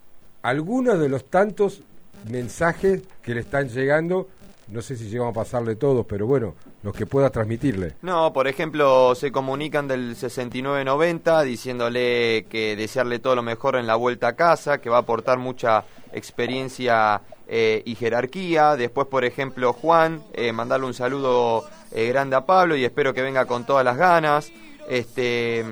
algunos 0.41 0.99
de 0.99 1.07
los 1.07 1.25
tantos 1.25 1.83
mensajes 2.29 3.01
que 3.21 3.35
le 3.35 3.41
están 3.41 3.69
llegando, 3.69 4.27
no 4.67 4.81
sé 4.81 4.95
si 4.95 5.09
llegamos 5.09 5.31
a 5.31 5.39
pasarle 5.39 5.75
todos, 5.75 6.05
pero 6.07 6.25
bueno, 6.25 6.55
los 6.81 6.95
que 6.95 7.05
pueda 7.05 7.29
transmitirle. 7.29 7.93
No, 8.01 8.33
por 8.33 8.47
ejemplo, 8.47 9.13
se 9.13 9.31
comunican 9.31 9.87
del 9.87 10.15
69-90 10.15 11.43
diciéndole 11.43 12.45
que 12.49 12.75
desearle 12.75 13.19
todo 13.19 13.35
lo 13.35 13.43
mejor 13.43 13.75
en 13.75 13.85
la 13.85 13.95
vuelta 13.95 14.29
a 14.29 14.35
casa, 14.35 14.79
que 14.79 14.89
va 14.89 14.97
a 14.97 15.01
aportar 15.01 15.37
mucha 15.37 15.83
experiencia 16.11 17.21
eh, 17.47 17.83
y 17.85 17.95
jerarquía. 17.95 18.75
Después, 18.75 19.07
por 19.07 19.25
ejemplo, 19.25 19.73
Juan, 19.73 20.23
eh, 20.33 20.51
mandarle 20.51 20.87
un 20.87 20.93
saludo 20.93 21.65
grande 21.91 22.37
a 22.37 22.45
Pablo 22.45 22.77
y 22.77 22.85
espero 22.85 23.13
que 23.13 23.21
venga 23.21 23.45
con 23.45 23.65
todas 23.65 23.83
las 23.83 23.97
ganas. 23.97 24.51
Este 24.87 25.63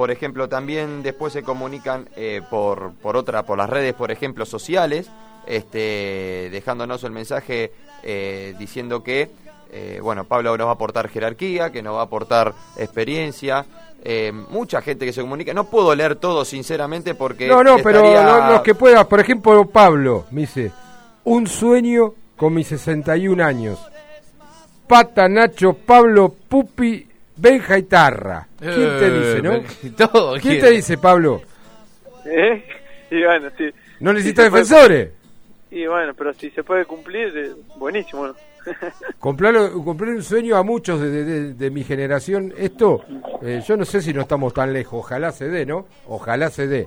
por 0.00 0.10
ejemplo, 0.10 0.48
también 0.48 1.02
después 1.02 1.30
se 1.30 1.42
comunican 1.42 2.08
eh, 2.16 2.40
por, 2.48 2.94
por 3.02 3.18
otra, 3.18 3.42
por 3.42 3.58
las 3.58 3.68
redes, 3.68 3.92
por 3.92 4.10
ejemplo, 4.10 4.46
sociales, 4.46 5.10
este, 5.46 6.48
dejándonos 6.50 7.04
el 7.04 7.10
mensaje 7.10 7.70
eh, 8.02 8.54
diciendo 8.58 9.02
que, 9.02 9.28
eh, 9.70 10.00
bueno, 10.02 10.24
Pablo 10.24 10.56
nos 10.56 10.68
va 10.68 10.70
a 10.70 10.74
aportar 10.76 11.10
jerarquía, 11.10 11.70
que 11.70 11.82
nos 11.82 11.96
va 11.96 12.00
a 12.00 12.04
aportar 12.04 12.54
experiencia. 12.78 13.66
Eh, 14.02 14.32
mucha 14.32 14.80
gente 14.80 15.04
que 15.04 15.12
se 15.12 15.20
comunica, 15.20 15.52
no 15.52 15.64
puedo 15.64 15.94
leer 15.94 16.16
todo 16.16 16.46
sinceramente 16.46 17.14
porque... 17.14 17.46
No, 17.46 17.62
no, 17.62 17.76
pero 17.82 18.00
los 18.52 18.62
que 18.62 18.74
puedas, 18.74 19.04
por 19.04 19.20
ejemplo, 19.20 19.66
Pablo, 19.66 20.24
me 20.30 20.40
dice, 20.40 20.72
un 21.24 21.46
sueño 21.46 22.14
con 22.38 22.54
mis 22.54 22.68
61 22.68 23.44
años. 23.44 23.78
Pata, 24.86 25.28
Nacho, 25.28 25.74
Pablo, 25.74 26.34
Pupi, 26.48 27.09
Benja 27.36 27.78
y 27.78 27.82
Tarra. 27.84 28.46
¿Quién 28.58 28.98
te 28.98 29.10
dice, 29.10 29.42
no? 29.42 29.52
Eh, 29.54 29.64
Todo, 29.96 30.34
¿Quién 30.40 30.60
te 30.60 30.70
dice, 30.70 30.98
Pablo? 30.98 31.42
¿Eh? 32.26 32.64
Y 33.12 33.24
bueno, 33.24 33.48
sí. 33.58 33.64
¿No 33.98 34.10
Sí, 34.12 34.16
necesitas 34.18 34.50
puede- 34.50 34.62
defensores? 34.62 35.10
Y 35.72 35.84
bueno, 35.86 36.14
pero 36.14 36.32
si 36.32 36.48
se 36.50 36.62
puede 36.62 36.84
cumplir, 36.84 37.36
eh, 37.36 37.50
buenísimo. 37.76 38.28
¿no? 38.28 38.34
Comprarlo- 39.18 39.82
cumplir 39.82 40.10
un 40.14 40.22
sueño 40.22 40.56
a 40.56 40.62
muchos 40.62 41.00
de, 41.00 41.24
de- 41.24 41.54
de 41.54 41.70
mi 41.70 41.82
generación, 41.82 42.52
esto, 42.56 43.04
eh, 43.42 43.60
yo 43.66 43.76
no 43.76 43.84
sé 43.84 44.00
si 44.00 44.12
no 44.12 44.20
estamos 44.22 44.54
tan 44.54 44.72
lejos, 44.72 45.00
ojalá 45.00 45.32
se 45.32 45.48
dé, 45.48 45.66
¿no? 45.66 45.86
Ojalá 46.06 46.50
se 46.50 46.68
dé. 46.68 46.86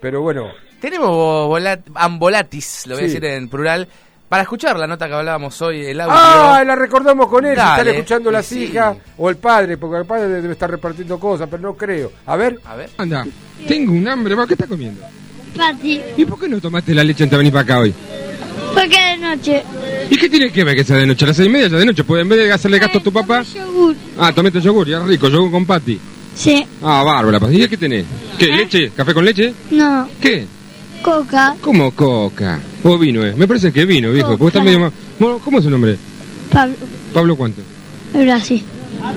Pero 0.00 0.20
bueno, 0.20 0.50
Tenemos 0.80 1.08
vola- 1.48 1.80
ambolatis, 1.94 2.86
lo 2.86 2.94
voy 2.96 3.04
a 3.04 3.08
Sí. 3.08 3.14
decir 3.14 3.24
en 3.30 3.48
plural, 3.48 3.88
para 4.32 4.44
escuchar 4.44 4.78
la 4.78 4.86
nota 4.86 5.06
que 5.08 5.12
hablábamos 5.12 5.60
hoy, 5.60 5.84
el 5.84 6.00
audio. 6.00 6.14
¡Ah! 6.16 6.64
La 6.66 6.74
recordamos 6.74 7.28
con 7.28 7.44
él. 7.44 7.52
si 7.52 7.56
Dale, 7.58 7.80
están 7.82 7.94
escuchando 7.96 8.30
las 8.30 8.46
sí. 8.46 8.60
hijas 8.64 8.96
o 9.18 9.28
el 9.28 9.36
padre, 9.36 9.76
porque 9.76 9.98
el 9.98 10.06
padre 10.06 10.26
debe 10.28 10.52
estar 10.54 10.70
repartiendo 10.70 11.20
cosas, 11.20 11.46
pero 11.50 11.62
no 11.62 11.74
creo. 11.74 12.10
A 12.24 12.34
ver. 12.34 12.58
A 12.64 12.74
ver. 12.74 12.88
Anda, 12.96 13.26
tengo 13.68 13.92
un 13.92 14.08
hambre, 14.08 14.34
¿va? 14.34 14.46
¿qué 14.46 14.54
estás 14.54 14.68
comiendo? 14.70 15.02
Fácil, 15.54 16.00
¿Y 16.16 16.24
por 16.24 16.40
qué 16.40 16.48
no 16.48 16.58
tomaste 16.62 16.94
la 16.94 17.04
leche 17.04 17.24
antes 17.24 17.32
de 17.32 17.36
venir 17.36 17.52
para 17.52 17.62
acá 17.64 17.80
hoy? 17.80 17.92
porque 18.72 18.98
de 18.98 19.18
noche. 19.18 19.62
¿Y 20.08 20.16
qué 20.16 20.30
tiene 20.30 20.50
que 20.50 20.64
ver 20.64 20.76
que 20.76 20.84
sea 20.84 20.96
de 20.96 21.06
noche? 21.06 21.26
A 21.26 21.28
las 21.28 21.36
seis 21.36 21.50
y 21.50 21.52
media 21.52 21.68
ya 21.68 21.76
de 21.76 21.84
noche, 21.84 22.02
pues 22.02 22.22
en 22.22 22.28
vez 22.30 22.38
de 22.38 22.50
hacerle 22.52 22.78
gasto 22.78 23.00
a 23.00 23.02
tu 23.02 23.12
papá. 23.12 23.42
Yogur. 23.42 23.94
Ah, 24.18 24.32
tomate 24.32 24.62
yogur, 24.62 24.86
ya 24.88 25.00
rico, 25.00 25.28
yogur 25.28 25.50
con 25.50 25.66
pati. 25.66 26.00
Sí, 26.34 26.66
Ah, 26.82 27.02
bárbara. 27.04 27.38
¿y 27.52 27.68
qué 27.68 27.76
tenés? 27.76 28.06
¿Qué, 28.38 28.46
leche? 28.46 28.92
¿Café 28.96 29.12
con 29.12 29.26
leche? 29.26 29.52
no, 29.72 30.08
¿Qué? 30.18 30.46
Coca, 31.02 31.56
¿Cómo 31.60 31.90
coca? 31.90 32.60
¿O 32.84 32.96
vino, 32.98 33.24
eh? 33.24 33.34
Me 33.36 33.46
parece 33.46 33.72
que 33.72 33.84
vino, 33.84 34.10
viejo, 34.12 34.30
porque 34.38 34.46
está 34.46 34.58
Coca. 34.60 34.64
medio 34.64 34.80
más... 34.80 34.92
Bueno, 35.18 35.38
¿Cómo 35.44 35.58
es 35.58 35.64
su 35.64 35.70
nombre? 35.70 35.96
Pablo, 36.52 36.74
¿Pablo 37.12 37.36
cuánto? 37.36 37.60
de 38.12 38.24
Brasil, 38.24 38.62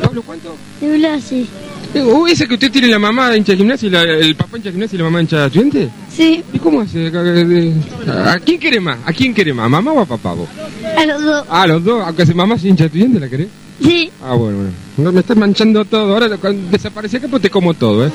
¿Pablo 0.01 0.21
cuánto? 0.23 0.55
de 0.81 0.97
Brasil. 0.97 1.47
Eh, 1.93 2.01
¿o 2.01 2.27
¿Ese 2.27 2.47
que 2.47 2.55
usted 2.55 2.71
tiene 2.71 2.87
la 2.89 2.99
mamá 2.99 3.35
hincha 3.37 3.53
de 3.53 3.57
gimnasia 3.59 3.87
y 3.87 3.89
la- 3.89 4.03
el 4.03 4.35
papá 4.35 4.57
hincha 4.57 4.67
de 4.69 4.73
gimnasia 4.73 4.95
y 4.95 4.99
la 4.99 5.03
mamá 5.05 5.21
hincha 5.21 5.39
de 5.41 5.45
estudiante? 5.47 5.89
Sí, 6.13 6.43
¿Y 6.53 6.59
cómo 6.59 6.81
hace? 6.81 7.07
¿A 7.07 8.39
quién 8.39 8.57
quiere 8.59 8.79
más? 8.79 8.97
¿A 9.05 9.13
quién 9.13 9.33
quiere 9.33 9.53
más? 9.53 9.65
¿A 9.65 9.69
mamá 9.69 9.91
o 9.93 9.99
a 10.01 10.05
papá 10.05 10.33
vos? 10.33 10.47
a 10.97 11.05
los 11.05 11.23
dos. 11.23 11.45
Ah, 11.49 11.67
los 11.67 11.83
dos, 11.83 12.03
aunque 12.05 12.25
se 12.25 12.33
mamá 12.33 12.55
es 12.55 12.65
hincha 12.65 12.83
de 12.83 12.87
estudiante, 12.87 13.19
¿la 13.19 13.29
querés? 13.29 13.47
Sí, 13.81 14.09
Ah, 14.23 14.33
bueno, 14.35 14.57
bueno. 14.57 14.71
No, 14.97 15.11
Me 15.11 15.19
estás 15.19 15.35
manchando 15.37 15.83
todo. 15.85 16.13
Ahora 16.13 16.37
cuando 16.37 16.69
desaparece 16.71 17.17
acá, 17.17 17.27
pues 17.29 17.41
te 17.41 17.49
como 17.49 17.73
todo, 17.73 18.05
¿eh? 18.07 18.11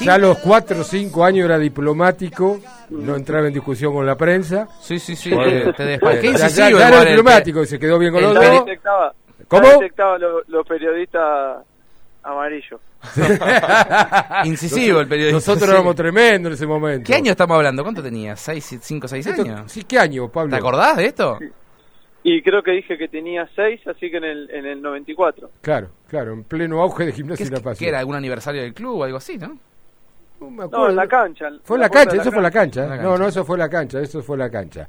Ya 0.00 0.14
a 0.14 0.18
los 0.18 0.38
4 0.38 0.80
o 0.80 0.84
5 0.84 1.24
años 1.24 1.44
era 1.44 1.58
diplomático, 1.58 2.60
no 2.90 3.16
entraba 3.16 3.46
en 3.48 3.54
discusión 3.54 3.92
con 3.94 4.06
la 4.06 4.16
prensa. 4.16 4.68
Sí, 4.80 4.98
sí, 4.98 5.16
sí. 5.16 5.30
Porque- 5.30 5.72
te 5.76 5.84
después. 5.84 6.20
Qué 6.20 6.32
ya- 6.34 6.68
era 6.68 7.04
diplomático 7.04 7.62
y 7.62 7.66
se 7.66 7.78
quedó 7.78 7.98
bien 7.98 8.12
con 8.12 8.22
los 8.22 8.34
dos. 8.34 8.64
detectaba, 8.64 9.12
¿Cómo? 9.48 9.68
detectaba 9.68 10.18
los 10.18 10.48
los 10.48 10.66
periodistas 10.66 11.64
amarillos. 12.22 12.80
Incisivo 14.44 15.00
el 15.00 15.08
periodista. 15.08 15.36
Nosotros 15.36 15.68
sí. 15.68 15.74
éramos 15.74 15.94
tremendos 15.94 16.50
en 16.50 16.54
ese 16.54 16.66
momento. 16.66 17.06
¿Qué 17.06 17.14
año 17.14 17.30
estamos 17.30 17.56
hablando? 17.56 17.82
¿Cuánto 17.82 18.02
tenías? 18.02 18.40
¿Seis, 18.40 18.78
cinco, 18.82 19.08
seis 19.08 19.26
Esto- 19.26 19.42
años? 19.42 19.70
Sí, 19.70 19.84
¿qué 19.84 19.98
año, 19.98 20.28
Pablo? 20.28 20.50
¿Te 20.50 20.56
acordás 20.56 20.96
de 20.96 21.06
esto? 21.06 21.38
Y 22.24 22.42
creo 22.42 22.62
que 22.62 22.72
dije 22.72 22.98
que 22.98 23.08
tenía 23.08 23.48
6, 23.54 23.80
así 23.86 24.10
que 24.10 24.16
en 24.18 24.24
el, 24.24 24.50
en 24.50 24.66
el 24.66 24.82
94. 24.82 25.50
Claro, 25.62 25.88
claro, 26.08 26.32
en 26.32 26.42
pleno 26.44 26.82
auge 26.82 27.04
de 27.06 27.12
¿Qué, 27.12 27.16
gimnasia 27.18 27.46
y 27.46 27.48
la 27.50 27.56
qué 27.58 27.62
pasión. 27.62 27.88
era? 27.88 28.00
¿Algún 28.00 28.16
aniversario 28.16 28.60
del 28.60 28.74
club 28.74 28.98
o 29.00 29.04
algo 29.04 29.16
así, 29.18 29.38
no? 29.38 29.56
No 30.40 30.50
me 30.50 30.68
No, 30.68 30.88
en 30.88 30.96
la 30.96 31.06
cancha. 31.08 31.50
Fue 31.64 31.76
en 31.76 31.80
la 31.82 31.90
cancha, 31.90 32.16
eso 32.16 32.30
fue 32.30 32.38
en 32.38 32.42
la 32.42 32.50
cancha. 32.50 32.80
La 32.86 32.96
No, 32.96 33.02
cancha. 33.02 33.18
no, 33.18 33.28
eso 33.28 33.44
fue 33.44 33.56
en 33.56 33.60
la 33.60 33.68
cancha, 33.68 34.00
eso 34.00 34.22
fue 34.22 34.36
en 34.36 34.40
la 34.40 34.50
cancha. 34.50 34.88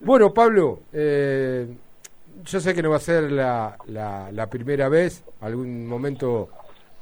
Bueno, 0.00 0.32
Pablo, 0.32 0.80
eh, 0.92 1.66
yo 2.44 2.60
sé 2.60 2.74
que 2.74 2.82
no 2.82 2.90
va 2.90 2.96
a 2.96 3.00
ser 3.00 3.30
la, 3.32 3.76
la, 3.86 4.30
la 4.32 4.46
primera 4.48 4.88
vez, 4.88 5.22
algún 5.40 5.86
momento 5.86 6.48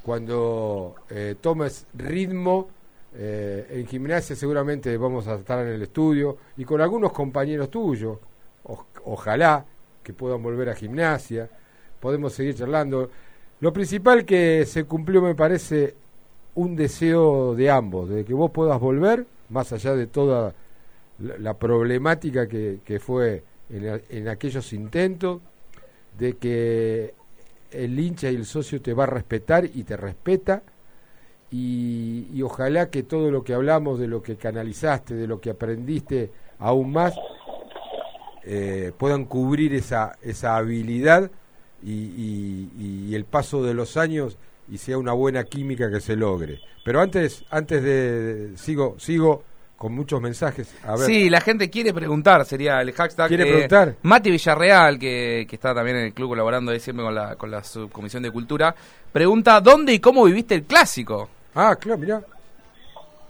cuando 0.02 0.94
eh, 1.10 1.36
tomes 1.40 1.86
ritmo 1.94 2.68
eh, 3.14 3.66
en 3.70 3.86
gimnasia 3.86 4.36
seguramente 4.36 4.96
vamos 4.96 5.26
a 5.28 5.34
estar 5.36 5.60
en 5.66 5.72
el 5.74 5.82
estudio 5.82 6.36
y 6.56 6.64
con 6.64 6.80
algunos 6.80 7.12
compañeros 7.12 7.70
tuyos, 7.70 8.18
o- 8.64 8.86
ojalá 9.04 9.64
que 10.02 10.12
puedan 10.12 10.42
volver 10.42 10.68
a 10.70 10.74
gimnasia, 10.74 11.48
podemos 12.00 12.32
seguir 12.32 12.54
charlando. 12.54 13.10
Lo 13.60 13.72
principal 13.72 14.24
que 14.24 14.64
se 14.66 14.84
cumplió 14.84 15.20
me 15.20 15.34
parece 15.34 15.94
un 16.58 16.74
deseo 16.74 17.54
de 17.54 17.70
ambos, 17.70 18.08
de 18.08 18.24
que 18.24 18.34
vos 18.34 18.50
puedas 18.50 18.80
volver, 18.80 19.26
más 19.48 19.72
allá 19.72 19.94
de 19.94 20.08
toda 20.08 20.54
la, 21.20 21.54
problemática 21.54 22.48
que, 22.48 23.00
fue 23.00 23.44
en, 23.70 24.26
aquellos 24.26 24.72
intentos, 24.72 25.40
de 26.18 26.32
que 26.36 27.14
el 27.70 27.96
hincha 27.96 28.28
y 28.28 28.34
el 28.34 28.44
socio 28.44 28.82
te 28.82 28.92
va 28.92 29.04
a 29.04 29.06
respetar 29.06 29.66
y 29.66 29.84
te 29.84 29.96
respeta, 29.96 30.64
y, 31.52 32.42
ojalá 32.42 32.90
que 32.90 33.04
todo 33.04 33.30
lo 33.30 33.44
que 33.44 33.54
hablamos, 33.54 34.00
de 34.00 34.08
lo 34.08 34.20
que 34.20 34.34
canalizaste, 34.34 35.14
de 35.14 35.28
lo 35.28 35.40
que 35.40 35.50
aprendiste 35.50 36.32
aún 36.58 36.90
más, 36.90 37.14
eh, 38.42 38.90
puedan 38.98 39.26
cubrir 39.26 39.74
esa, 39.74 40.18
esa 40.22 40.56
habilidad 40.56 41.30
y 41.84 43.14
el 43.14 43.24
paso 43.26 43.62
de 43.62 43.74
los 43.74 43.96
años 43.96 44.38
y 44.70 44.78
sea 44.78 44.98
una 44.98 45.12
buena 45.12 45.44
química 45.44 45.90
que 45.90 46.00
se 46.00 46.16
logre. 46.16 46.60
Pero 46.84 47.00
antes, 47.00 47.44
antes 47.50 47.82
de, 47.82 48.52
sigo, 48.56 48.96
sigo 48.98 49.44
con 49.76 49.94
muchos 49.94 50.20
mensajes. 50.20 50.74
A 50.84 50.96
ver, 50.96 51.06
Sí, 51.06 51.30
la 51.30 51.40
gente 51.40 51.70
quiere 51.70 51.92
preguntar, 51.94 52.44
sería 52.44 52.80
el 52.80 52.92
hashtag. 52.92 53.28
¿Quiere 53.28 53.44
eh, 53.44 53.52
preguntar? 53.52 53.94
Mati 54.02 54.30
Villarreal, 54.30 54.98
que, 54.98 55.46
que 55.48 55.54
está 55.56 55.74
también 55.74 55.98
en 55.98 56.04
el 56.06 56.12
club 56.14 56.30
colaborando 56.30 56.72
ahí 56.72 56.80
siempre 56.80 57.04
con 57.04 57.14
la, 57.14 57.36
con 57.36 57.50
la 57.50 57.62
subcomisión 57.62 58.22
de 58.22 58.30
cultura, 58.30 58.74
pregunta: 59.12 59.60
¿dónde 59.60 59.92
y 59.94 60.00
cómo 60.00 60.24
viviste 60.24 60.54
el 60.56 60.64
clásico? 60.64 61.28
Ah, 61.54 61.76
claro, 61.76 61.98
mirá. 61.98 62.22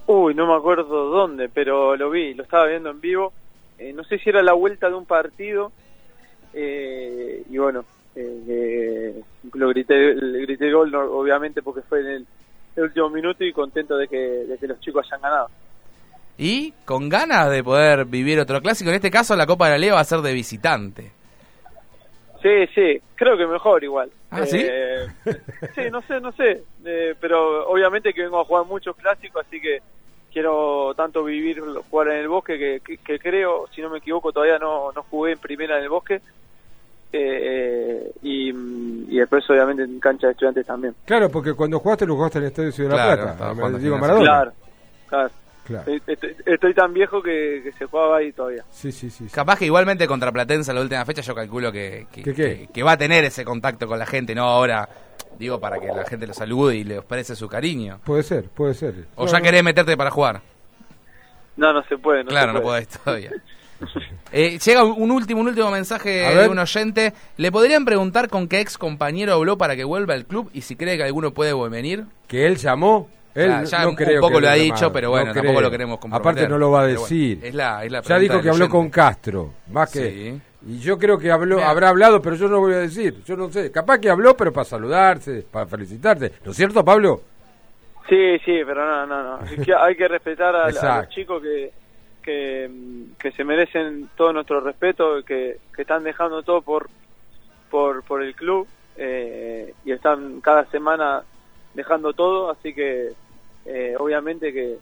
Uy, 0.07 0.35
no 0.35 0.47
me 0.47 0.55
acuerdo 0.55 1.11
dónde, 1.11 1.51
pero 1.51 1.95
lo 1.97 2.09
vi, 2.11 2.33
lo 2.33 2.43
estaba 2.45 2.67
viendo 2.67 2.91
en 2.91 3.01
vivo. 3.01 3.33
Eh, 3.79 3.93
no 3.93 4.03
sé 4.05 4.19
si 4.19 4.31
era 4.31 4.43
la 4.43 4.55
vuelta 4.55 4.89
de 4.89 4.95
un 4.95 5.05
partido. 5.05 5.71
eh, 6.55 7.43
y 7.51 7.59
bueno, 7.59 7.85
eh, 8.49 9.23
lo 9.55 9.69
grité, 9.69 10.15
le 10.15 10.41
grité 10.43 10.71
gol, 10.73 10.91
no, 10.91 11.01
obviamente, 11.01 11.63
porque 11.63 11.83
fue 11.83 12.01
en 12.01 12.07
el, 12.09 12.27
el 12.77 12.83
último 12.85 13.11
minuto 13.11 13.45
y 13.45 13.53
contento 13.53 13.97
de 13.97 14.09
que, 14.09 14.17
de 14.19 14.59
que 14.59 14.67
los 14.67 14.81
chicos 14.81 15.07
hayan 15.07 15.21
ganado. 15.23 15.49
Y 16.37 16.73
con 16.85 17.09
ganas 17.09 17.51
de 17.51 17.65
poder 17.65 18.05
vivir 18.05 18.39
otro 18.39 18.61
clásico. 18.61 18.91
En 18.91 18.97
este 18.97 19.11
caso, 19.11 19.35
la 19.35 19.47
Copa 19.47 19.67
de 19.67 19.73
la 19.73 19.79
Liga 19.79 19.95
va 19.95 20.01
a 20.01 20.05
ser 20.05 20.21
de 20.21 20.33
visitante. 20.33 21.11
Sí, 22.41 22.67
sí, 22.75 23.01
creo 23.17 23.37
que 23.37 23.47
mejor 23.47 23.83
igual. 23.83 24.11
Ah, 24.31 24.47
¿sí? 24.47 24.61
Eh, 24.63 25.07
sí, 25.75 25.83
no 25.91 26.01
sé, 26.03 26.21
no 26.21 26.31
sé. 26.33 26.63
Eh, 26.85 27.17
pero 27.21 27.69
obviamente 27.69 28.13
que 28.13 28.23
vengo 28.23 28.41
a 28.41 28.45
jugar 28.45 28.65
muchos 28.67 28.95
clásicos, 28.97 29.45
así 29.45 29.61
que 29.61 29.81
quiero 30.33 30.95
tanto 30.95 31.25
vivir, 31.25 31.61
jugar 31.91 32.09
en 32.11 32.19
el 32.19 32.29
bosque, 32.29 32.57
que, 32.57 32.81
que- 32.85 32.99
que 32.99 33.19
creo, 33.19 33.67
si 33.75 33.81
no 33.83 33.91
me 33.91 33.99
equivoco, 33.99 34.31
todavía 34.31 34.59
no, 34.61 34.93
no 34.93 35.03
jugué 35.03 35.33
en 35.33 35.39
primera 35.41 35.79
en 35.79 35.83
el 35.83 35.89
bosque. 35.89 36.21
Eh, 37.13 38.13
y, 38.23 38.51
y 38.51 39.19
después 39.19 39.49
obviamente 39.49 39.83
en 39.83 39.99
cancha 39.99 40.27
de 40.27 40.33
estudiantes 40.33 40.67
también. 40.67 40.95
Claro, 41.05 41.31
porque 41.31 41.55
cuando 41.55 41.79
jugaste 41.81 42.07
lo 42.07 42.17
jugaste 42.17 42.39
en 42.39 42.45
el 42.45 42.49
Estadio 42.51 42.73
Ciudad 42.73 42.91
de 42.91 42.97
la 42.97 43.37
Plata. 43.37 43.55
me- 43.55 43.79
digo. 43.79 43.99
Maradona. 43.99 44.25
Claro, 44.25 44.53
claro. 45.09 45.31
Claro. 45.65 45.93
Estoy, 45.93 46.15
estoy- 46.15 46.37
estoy 46.47 46.73
tan 46.75 46.95
viejo 46.95 47.23
que, 47.23 47.61
que 47.63 47.73
se 47.73 47.85
jugaba 47.85 48.19
ahí 48.19 48.33
todavía. 48.33 48.65
Sí, 48.71 48.91
sí, 48.91 49.11
sí. 49.11 49.29
sí. 49.29 49.35
Capaz 49.35 49.59
que 49.59 49.67
igualmente 49.67 50.07
contra 50.07 50.33
Platense 50.33 50.73
la 50.73 50.81
última 50.81 51.05
fecha 51.05 51.21
yo 51.21 51.35
calculo 51.35 51.71
que, 51.71 52.07
que, 52.11 52.23
¿Qué 52.23 52.33
qué? 52.35 52.43
que- 52.61 52.69
que 52.73 52.83
va 52.83 52.93
a 52.93 52.97
tener 52.97 53.25
ese 53.25 53.45
contacto 53.45 53.87
con 53.87 53.99
la 53.99 54.07
gente, 54.07 54.35
no 54.35 54.45
ahora, 54.45 54.89
digo, 55.39 55.61
para 55.61 55.79
que 55.79 55.89
la 55.89 56.05
gente 56.07 56.27
lo 56.27 56.33
salude 56.33 56.77
y 56.77 56.85
le 56.85 56.97
exprese 56.97 57.37
su 57.37 57.49
cariño. 57.49 58.01
Puede 58.05 58.23
ser, 58.23 58.45
puede 58.49 58.73
ser. 58.75 58.95
O 59.17 59.27
No, 59.27 59.31
ya 59.33 59.39
no. 59.39 59.45
querés 59.45 59.63
meterte 59.63 59.95
para 59.97 60.11
jugar. 60.11 60.41
No, 61.57 61.73
no 61.75 61.83
se 61.85 61.99
puede. 61.99 62.25
No 62.25 62.31
claro, 62.31 62.53
se 62.53 62.59
no 62.59 62.63
podés 62.63 62.89
todavía. 62.89 63.31
Eh, 64.33 64.59
llega 64.59 64.85
un 64.85 65.11
último, 65.11 65.41
un 65.41 65.49
último 65.49 65.71
mensaje 65.71 66.27
A 66.27 66.31
de 66.31 66.35
ver. 66.37 66.51
un 66.51 66.59
oyente. 66.59 67.13
¿Le 67.37 67.51
podrían 67.53 67.85
preguntar 67.85 68.29
con 68.29 68.49
qué 68.49 68.61
ex 68.61 68.77
compañero 68.77 69.33
habló 69.35 69.57
para 69.57 69.77
que 69.77 69.85
vuelva 69.85 70.15
al 70.15 70.27
club 70.27 70.51
y 70.53 70.63
si 70.63 70.77
cree 70.77 70.97
que 70.97 71.05
alguno 71.05 71.33
puede 71.33 71.53
venir? 71.69 72.05
Que 72.27 72.47
él 72.47 72.57
llamó. 72.57 73.09
Él 73.35 73.49
Ya- 73.51 73.63
ya 73.65 73.83
no 73.85 73.91
un 73.91 73.95
creo 73.95 74.21
poco 74.21 74.35
que 74.35 74.41
lo 74.41 74.49
ha 74.49 74.55
dicho, 74.55 74.75
llamado, 74.75 74.93
pero 74.93 75.11
bueno, 75.11 75.27
no 75.27 75.33
tampoco 75.35 75.53
creo. 75.55 75.61
lo 75.63 75.71
queremos 75.71 75.99
comprometer. 76.01 76.31
Aparte 76.33 76.49
no 76.49 76.59
lo 76.59 76.71
va 76.73 76.81
a 76.81 76.85
bueno, 76.87 77.01
decir. 77.03 77.39
es 77.43 77.55
la, 77.55 77.85
es 77.85 77.93
la 77.93 78.03
ya 78.03 78.19
dijo 78.19 78.33
que 78.43 78.49
habló 78.49 78.65
oyente. 78.65 78.71
con 78.71 78.91
Castro, 78.91 79.55
más 79.71 79.93
que 79.93 80.11
Sí. 80.11 80.41
y 80.73 80.79
yo 80.81 80.99
creo 80.99 81.19
que 81.19 81.31
habló, 81.31 81.57
Mira. 81.57 81.71
habrá 81.71 81.91
hablado, 81.91 82.21
pero 82.21 82.35
yo 82.35 82.49
no 82.49 82.59
voy 82.59 82.75
a 82.75 82.79
decir, 82.79 83.23
yo 83.25 83.37
no 83.37 83.49
sé, 83.51 83.71
capaz 83.71 83.99
que 84.01 84.11
habló, 84.11 84.37
pero 84.37 84.53
para 84.53 84.65
saludarse, 84.65 85.45
para 85.51 85.67
felicitarte, 85.67 86.33
¿no 86.45 86.51
es 86.51 86.57
cierto, 86.57 86.85
Pablo? 86.85 87.23
Sí, 88.09 88.39
sí, 88.45 88.53
pero 88.67 88.85
no, 88.85 89.07
no, 89.07 89.23
no. 89.23 89.45
Es 89.45 89.65
que 89.65 89.73
hay 89.75 89.95
que 89.95 90.09
respetar 90.09 90.57
a, 90.57 90.65
a 90.65 90.99
los 91.03 91.09
chicos 91.11 91.41
que, 91.43 91.71
que, 92.29 93.33
se 93.35 93.45
merecen 93.45 94.11
todo 94.17 94.35
nuestro 94.35 94.61
respeto, 94.61 95.23
que, 95.25 95.59
que 95.75 95.83
están 95.83 96.05
dejando 96.05 96.43
todo 96.43 96.61
por, 96.61 96.89
por, 97.71 98.23
el 98.23 98.35
club 98.35 98.69
eh, 98.97 99.73
y 99.85 99.93
están 99.93 100.41
cada 100.43 100.67
semana 100.67 101.23
dejando 101.73 102.13
todo, 102.13 102.51
así 102.51 102.75
que 102.75 103.13
eh, 103.65 103.95
obviamente 103.99 104.53
que, 104.53 104.77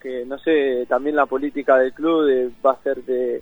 que, 0.00 0.24
no 0.24 0.36
sé, 0.38 0.84
también 0.88 1.14
la 1.14 1.26
política 1.26 1.76
del 1.76 1.92
club 1.92 2.24
de- 2.26 2.50
va 2.64 2.72
a 2.72 2.82
ser 2.82 3.04
de, 3.04 3.40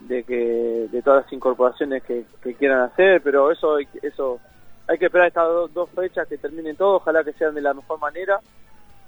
de 0.00 0.22
que 0.22 0.88
de 0.90 1.02
todas 1.02 1.24
las 1.24 1.32
incorporaciones 1.32 2.04
que, 2.04 2.24
que 2.42 2.54
quieran 2.54 2.82
hacer, 2.82 3.22
pero 3.22 3.50
eso 3.50 3.78
eso 4.02 4.40
hay 4.86 4.98
que 4.98 5.06
esperar 5.06 5.28
estas 5.28 5.48
do- 5.48 5.68
dos 5.68 5.90
fechas 5.90 6.28
que 6.28 6.38
terminen 6.38 6.76
todo, 6.76 6.96
ojalá 6.96 7.24
que 7.24 7.32
sean 7.32 7.54
de 7.56 7.60
la 7.62 7.74
mejor 7.74 7.98
manera 7.98 8.38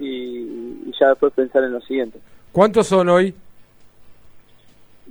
y, 0.01 0.41
y 0.87 0.93
ya 0.99 1.11
después 1.11 1.33
pensar 1.33 1.63
en 1.63 1.73
lo 1.73 1.81
siguiente. 1.83 2.19
¿Cuántos 2.51 2.87
son 2.87 3.09
hoy? 3.09 3.35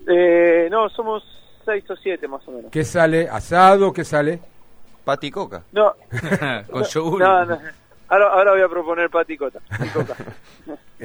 Eh, 0.07 0.67
no, 0.71 0.89
somos 0.89 1.23
seis 1.65 1.89
o 1.89 1.95
siete 1.95 2.27
más 2.27 2.45
o 2.47 2.51
menos. 2.51 2.71
¿Qué 2.71 2.83
sale? 2.83 3.27
¿Asado? 3.29 3.93
¿Qué 3.93 4.03
sale? 4.03 4.39
Pati 5.05 5.31
Coca. 5.31 5.63
No, 5.71 5.93
con 6.71 6.83
yogur. 6.83 7.19
no, 7.21 7.45
no. 7.45 7.59
Ahora, 8.09 8.27
ahora 8.33 8.51
voy 8.51 8.61
a 8.61 8.69
proponer 8.69 9.09
paticota. 9.09 9.59
paticota. 9.69 10.15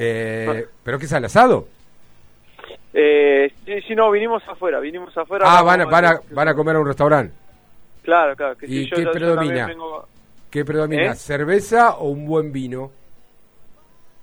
Eh, 0.01 0.67
¿Pero 0.85 0.97
qué 0.99 1.07
sale? 1.09 1.27
¿Asado? 1.27 1.67
eh, 2.95 3.53
sí, 3.65 3.81
sí, 3.89 3.95
no, 3.97 4.09
vinimos 4.13 4.43
afuera, 4.49 4.79
vinimos 4.79 5.17
afuera. 5.17 5.45
Ah, 5.49 5.63
van 5.63 5.81
a, 5.81 5.85
van, 5.87 6.05
a, 6.05 6.21
van 6.31 6.47
a 6.49 6.55
comer 6.55 6.77
a 6.77 6.81
un 6.81 6.87
restaurante. 6.87 7.35
Claro, 8.03 8.37
claro. 8.37 8.57
Que 8.57 8.67
¿Y 8.67 8.87
yo, 8.89 8.95
qué 8.97 9.03
yo- 9.03 9.09
yo 9.09 9.13
predomina? 9.13 9.67
vengo- 9.67 10.07
¿Qué 10.51 10.65
predomina? 10.65 11.13
¿Eh? 11.13 11.15
¿Cerveza 11.17 11.97
o 11.97 12.09
un 12.11 12.27
buen 12.27 12.53
vino? 12.53 12.93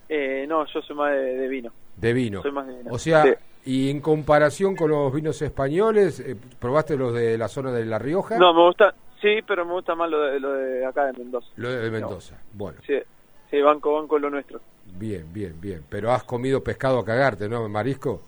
eh, 0.08 0.46
no, 0.48 0.66
yo 0.68 0.82
soy 0.82 0.96
más 0.96 1.12
de, 1.12 1.18
de 1.36 1.48
vino. 1.50 1.72
De 1.98 2.14
vino. 2.14 2.42
Soy 2.42 2.52
más 2.52 2.68
de 2.68 2.78
vino. 2.78 2.94
O 2.94 2.98
sea, 3.00 3.24
Sí. 3.24 3.34
Y 3.66 3.90
en 3.90 4.00
comparación 4.00 4.76
con 4.76 4.92
los 4.92 5.12
vinos 5.14 5.42
españoles, 5.42 6.20
eh, 6.20 6.36
¿probaste 6.60 6.96
los 6.96 7.14
de 7.14 7.38
la 7.38 7.48
zona 7.48 7.72
de 7.72 7.86
La 7.86 7.98
Rioja? 8.00 8.38
No, 8.38 8.54
me 8.54 8.62
gusta, 8.62 8.94
sí, 9.22 9.40
pero 9.48 9.66
me 9.66 9.74
gusta 9.74 9.96
más 9.96 10.10
lo 10.10 10.22
de, 10.22 10.40
lo 10.40 10.54
de 10.54 10.86
acá 10.86 11.06
de 11.06 11.14
Mendoza. 11.14 11.48
Lo 11.56 11.70
de 11.70 11.92
Mendoza. 11.92 12.36
Bueno, 12.54 12.78
Sí, 12.86 12.98
sí, 13.50 13.62
banco, 13.62 13.94
banco 13.96 14.20
lo 14.20 14.30
nuestro. 14.30 14.60
bien, 14.86 15.32
bien, 15.34 15.60
bien. 15.60 15.84
Pero 15.90 16.12
has 16.12 16.24
comido 16.24 16.64
pescado 16.64 17.00
a 17.00 17.06
cagarte, 17.06 17.50
¿no, 17.50 17.68
Marisco? 17.68 18.22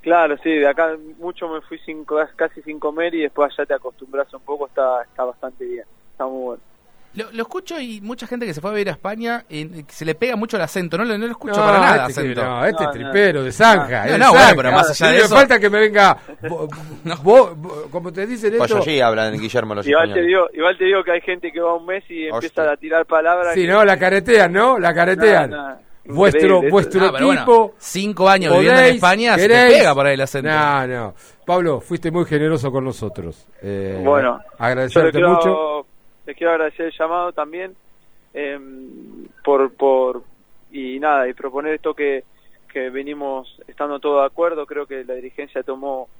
Claro, 0.00 0.36
sí, 0.42 0.50
de 0.50 0.66
acá 0.66 0.96
mucho 1.18 1.48
me 1.48 1.60
fui 1.60 1.78
sin, 1.78 2.04
casi 2.34 2.60
sin 2.62 2.80
comer 2.80 3.14
y 3.14 3.22
después 3.22 3.52
ya 3.56 3.64
te 3.66 3.74
acostumbras 3.74 4.32
un 4.34 4.40
poco, 4.42 4.66
está, 4.66 5.02
está 5.02 5.24
bastante 5.24 5.64
bien, 5.64 5.84
está 6.10 6.26
muy 6.26 6.42
bueno. 6.42 6.62
Lo, 7.14 7.30
lo 7.30 7.42
escucho 7.42 7.78
y 7.78 8.00
mucha 8.00 8.26
gente 8.26 8.46
que 8.46 8.54
se 8.54 8.60
fue 8.62 8.70
a 8.70 8.72
vivir 8.72 8.88
a 8.88 8.92
España 8.92 9.44
eh, 9.50 9.84
se 9.88 10.04
le 10.06 10.14
pega 10.14 10.34
mucho 10.34 10.56
el 10.56 10.62
acento. 10.62 10.96
No, 10.96 11.04
lo- 11.04 11.18
no 11.18 11.26
lo 11.26 11.32
escucho 11.32 11.60
No, 11.60 11.66
para 11.66 11.78
nada 11.78 12.06
este, 12.08 12.22
que- 12.22 12.30
acento. 12.30 12.42
no, 12.44 12.64
este 12.64 12.84
No, 12.84 12.90
es 12.90 12.96
no. 12.96 13.02
tripero, 13.02 13.42
de 13.44 13.52
zanja. 13.52 14.06
No, 14.06 14.18
no, 14.18 14.30
bueno, 14.32 14.52
pero 14.56 14.72
más 14.72 15.02
allá 15.02 15.22
me 15.22 15.28
falta 15.28 15.58
que 15.60 15.68
me 15.68 15.78
venga, 15.80 16.16
vo- 16.42 17.88
como 17.90 18.12
te 18.12 18.26
dicen 18.26 18.54
esto... 18.54 18.58
Pues 18.66 18.86
allí 18.88 19.00
hablan 19.00 19.38
Guillermo 19.38 19.74
los 19.74 19.86
Igual 19.86 20.12
te, 20.14 20.22
digo, 20.22 20.46
igual 20.54 20.78
te 20.78 20.84
digo 20.84 21.04
que 21.04 21.12
hay 21.12 21.20
gente 21.20 21.52
que 21.52 21.60
va 21.60 21.74
un 21.76 21.84
mes 21.84 22.02
y 22.08 22.28
empieza 22.28 22.62
Hostia. 22.62 22.72
a 22.72 22.76
tirar 22.78 23.04
palabras. 23.06 23.54
Sí, 23.54 23.62
que- 23.62 23.68
¿no? 23.68 23.84
La 23.84 23.98
caretean, 23.98 24.52
¿no? 24.52 24.78
La 24.78 24.94
caretean. 24.94 25.50
No, 25.50 25.68
no, 25.68 25.78
vuestro 26.14 26.62
vuestro 26.70 27.06
Ah, 27.06 27.10
bueno, 27.10 27.32
equipo... 27.34 27.74
cinco 27.78 28.28
años 28.28 28.52
viviendo 28.54 28.80
en 28.80 28.94
España 28.94 29.36
se 29.38 29.48
te 29.48 29.54
pega 29.68 29.94
por 29.94 30.06
ahí 30.06 30.14
el 30.14 30.20
acento. 30.22 30.48
No, 30.50 30.86
no. 30.86 31.14
Pablo, 31.44 31.80
fuiste 31.80 32.10
muy 32.10 32.24
generoso 32.24 32.72
con 32.72 32.84
nosotros. 32.84 33.46
Eh, 33.62 34.00
Bueno, 34.02 34.40
agradecerte 34.58 35.12
quiero, 35.12 35.30
mucho. 35.34 35.86
Quiero 36.34 36.52
agradecer 36.52 36.86
el 36.86 36.92
llamado 36.98 37.32
también 37.32 37.76
eh, 38.34 38.58
por, 39.44 39.74
por 39.76 40.24
y 40.70 40.98
nada 41.00 41.28
y 41.28 41.34
proponer 41.34 41.74
esto 41.74 41.94
que, 41.94 42.24
que 42.72 42.90
venimos 42.90 43.48
estando 43.66 44.00
todos 44.00 44.22
de 44.22 44.26
acuerdo 44.26 44.66
creo 44.66 44.86
que 44.86 45.04
la 45.04 45.14
dirigencia 45.14 45.62
tomó 45.62 46.10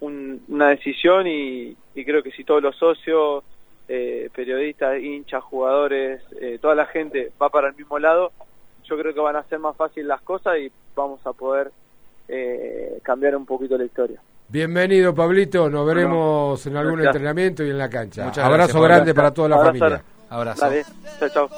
un- 0.00 0.44
una 0.48 0.66
una 0.66 0.70
decisión 0.70 1.26
y, 1.26 1.76
y 1.94 2.04
creo 2.04 2.22
que 2.22 2.32
si 2.32 2.44
todos 2.44 2.62
los 2.62 2.76
socios, 2.76 3.44
eh, 3.88 4.30
periodistas, 4.34 5.00
hinchas, 5.00 5.42
jugadores, 5.44 6.22
eh, 6.40 6.58
toda 6.60 6.74
la 6.74 6.86
gente 6.86 7.32
va 7.40 7.50
para 7.50 7.68
el 7.68 7.76
mismo 7.76 7.98
lado, 7.98 8.34
yo 8.84 8.98
creo 8.98 9.14
que 9.14 9.20
van 9.20 9.36
a 9.36 9.44
ser 9.44 9.58
más 9.60 9.76
fácil 9.76 10.08
las 10.08 10.22
cosas 10.22 10.58
y 10.58 10.72
vamos 10.96 11.20
a 11.26 11.32
poder 11.34 11.72
eh, 12.28 13.00
cambiar 13.04 13.36
un 13.36 13.46
poquito 13.46 13.78
la 13.78 13.84
historia. 13.86 14.22
Bienvenido, 14.52 15.14
Pablito. 15.14 15.70
Nos 15.70 15.86
veremos 15.86 16.66
en 16.66 16.76
algún 16.76 16.96
gracias. 16.96 17.14
entrenamiento 17.14 17.64
y 17.64 17.70
en 17.70 17.78
la 17.78 17.88
cancha. 17.88 18.24
Muchas 18.26 18.44
Abrazo 18.44 18.80
gracias, 18.80 18.82
grande 18.82 19.14
para 19.14 19.30
toda 19.30 19.48
la 19.48 19.56
Abrazo. 19.56 19.78
familia. 19.78 20.04
Abrazo. 20.28 20.66
Chao, 21.18 21.28
chao. 21.30 21.48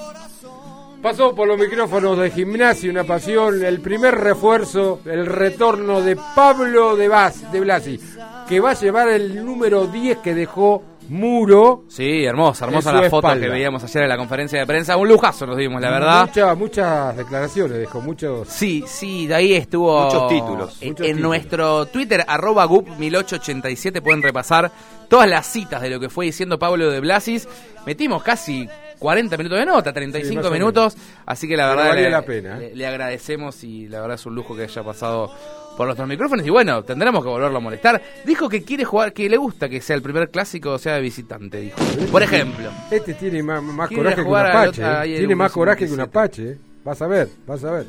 Pasó 1.03 1.35
por 1.35 1.49
los 1.49 1.59
micrófonos 1.59 2.17
de 2.17 2.31
gimnasia, 2.31 2.93
una 2.93 3.03
pasión, 3.03 3.65
el 3.65 3.81
primer 3.81 4.15
refuerzo, 4.15 5.01
el 5.07 5.27
retorno 5.27 6.03
de 6.03 6.17
Pablo 6.37 6.95
de, 6.95 7.09
Bas, 7.09 7.51
de 7.51 7.59
Blasi, 7.61 8.01
que 8.49 8.61
va 8.61 8.71
a 8.71 8.75
llevar 8.75 9.09
el 9.09 9.45
número 9.45 9.89
10 9.89 10.19
que 10.19 10.33
dejó 10.33 10.81
Muro. 11.09 11.85
Sí, 11.89 12.25
hermosa, 12.25 12.65
hermosa 12.65 12.93
la 12.93 13.03
foto 13.11 13.27
espalda. 13.27 13.45
que 13.47 13.51
veíamos 13.53 13.85
ayer 13.85 14.03
en 14.05 14.09
la 14.09 14.17
conferencia 14.17 14.59
de 14.59 14.67
prensa. 14.67 14.97
Un 14.97 15.09
lujazo 15.09 15.47
nos 15.47 15.57
dimos, 15.57 15.81
la 15.81 15.91
verdad. 15.91 16.27
Mucha- 16.27 16.55
muchas 16.55 17.17
declaraciones, 17.17 17.79
dejó 17.79 18.01
muchos. 18.01 18.49
Sí, 18.49 18.85
sí, 18.87 19.27
de 19.27 19.35
ahí 19.35 19.53
estuvo. 19.55 20.05
Muchos 20.05 20.29
títulos. 20.29 20.79
En, 20.81 20.89
Muchos 20.91 21.07
en 21.07 21.13
títulos. 21.17 21.21
nuestro 21.21 21.87
Twitter, 21.87 22.25
arroba 22.27 22.67
gup1887, 22.67 24.01
pueden 24.03 24.23
repasar 24.23 24.71
todas 25.09 25.29
las 25.29 25.47
citas 25.47 25.83
de 25.83 25.91
lo 25.91 26.01
que 26.01 26.09
fue 26.09 26.27
diciendo 26.27 26.59
Pablo 26.59 26.91
de 26.91 27.01
Blasis. 27.01 27.49
Metimos 27.87 28.23
casi 28.23 28.69
40 28.99 29.37
minutos 29.37 29.59
de 29.59 29.67
nota, 29.67 29.93
35 29.93 30.45
Sí, 30.45 30.51
minutos. 30.51 30.97
Así 31.27 31.47
que 31.47 31.57
la 31.57 31.65
Pero 31.65 31.77
verdad 31.77 31.91
valía 31.91 32.05
le, 32.05 32.11
la 32.11 32.23
pena, 32.23 32.57
¿eh? 32.57 32.61
le- 32.71 32.77
le 32.77 32.87
agradecemos 32.87 33.63
y 33.65 33.89
la 33.89 34.01
verdad 34.01 34.15
es 34.15 34.25
un 34.27 34.35
lujo 34.35 34.57
que 34.57 34.63
haya 34.63 34.83
pasado 34.83 35.31
por 35.77 35.87
nuestros 35.87 36.09
micrófonos. 36.09 36.47
Y 36.47 36.51
bueno, 36.51 36.83
tendremos 36.85 37.23
que 37.23 37.29
volverlo 37.29 37.57
a 37.57 37.61
molestar. 37.61 38.01
Dijo 38.25 38.49
que 38.49 38.63
quiere 38.63 38.85
jugar, 38.85 39.13
que 39.13 39.29
le 39.29 39.37
gusta 39.37 39.69
que 39.69 39.81
sea 39.81 39.97
el 39.97 40.03
primer 40.03 40.31
clásico, 40.31 40.79
sea 40.79 40.95
de 40.95 41.01
visitante, 41.01 41.61
dijo. 41.61 41.77
Por 42.11 42.23
ejemplo. 42.23 42.71
Este 42.91 43.15
tiene 43.15 43.43
más, 43.43 43.61
coraje 43.89 44.17
que 44.17 44.23
un 44.29 44.37
Apache. 44.37 44.83
¿eh? 44.83 45.19
Tiene 45.19 45.35
más 45.35 45.53
coraje 45.53 45.79
que 45.87 45.93
un 45.93 45.97
17. 45.99 46.03
Apache. 46.19 46.51
¿eh? 46.53 46.59
Vas 46.85 47.01
a 47.03 47.07
ver, 47.07 47.29
vas 47.47 47.65
a 47.65 47.71
ver. 47.73 47.87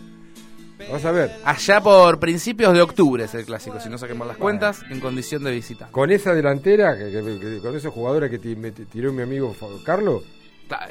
Vas 0.92 1.06
a 1.06 1.12
ver. 1.12 1.32
Allá 1.46 1.80
por 1.82 2.20
principios 2.20 2.74
de 2.74 2.82
octubre 2.82 3.24
es 3.24 3.34
el 3.34 3.46
clásico, 3.46 3.80
si 3.80 3.88
no 3.90 3.98
saquemos 3.98 4.28
las 4.28 4.36
cuentas, 4.38 4.82
en 4.90 5.00
condición 5.00 5.44
de 5.44 5.52
visitante. 5.52 5.92
Con 5.94 6.12
esa 6.12 6.34
delantera, 6.34 6.98
que- 6.98 7.12
que- 7.12 7.40
que- 7.40 7.60
con 7.62 7.76
esos 7.78 7.94
jugadores 7.94 8.30
que 8.30 8.56
me 8.58 8.72
tiró 8.72 9.14
mi 9.14 9.22
amigo 9.22 9.56
Carlos, 9.86 10.24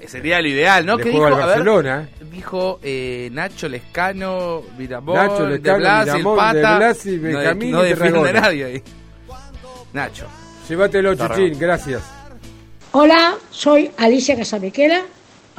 sería 0.07 0.41
lo 0.41 0.49
ideal, 0.49 0.85
¿no? 0.87 0.97
le 0.97 1.05
Que 1.05 1.11
juega 1.11 1.27
dijo, 1.29 1.37
al 1.37 1.43
A 1.43 1.47
ver, 1.47 1.57
Barcelona. 1.64 2.09
¿eh? 2.20 2.25
dijo 2.31 2.81
eh, 2.83 3.29
Nacho 3.33 3.68
Lescano, 3.68 4.62
Viramón, 4.79 5.14
Nacho 5.16 5.47
De 5.47 5.59
Blasi, 5.59 6.16
el 6.18 6.25
Pata. 6.25 6.53
De 6.72 6.77
Blasi, 6.79 7.11
no, 7.16 7.22
de- 7.29 7.35
Benjamín 7.35 7.70
no 7.70 7.85
y 7.85 7.89
defiende 7.89 8.18
Tarragona. 8.18 8.41
nadie 8.41 8.64
ahí. 8.64 8.83
Nacho. 9.93 10.27
Llévatelo. 10.68 11.14
Chichín, 11.14 11.59
gracias. 11.59 12.03
Hola, 12.93 13.35
soy 13.51 13.91
Alicia 13.99 14.37
Casabequera 14.37 15.03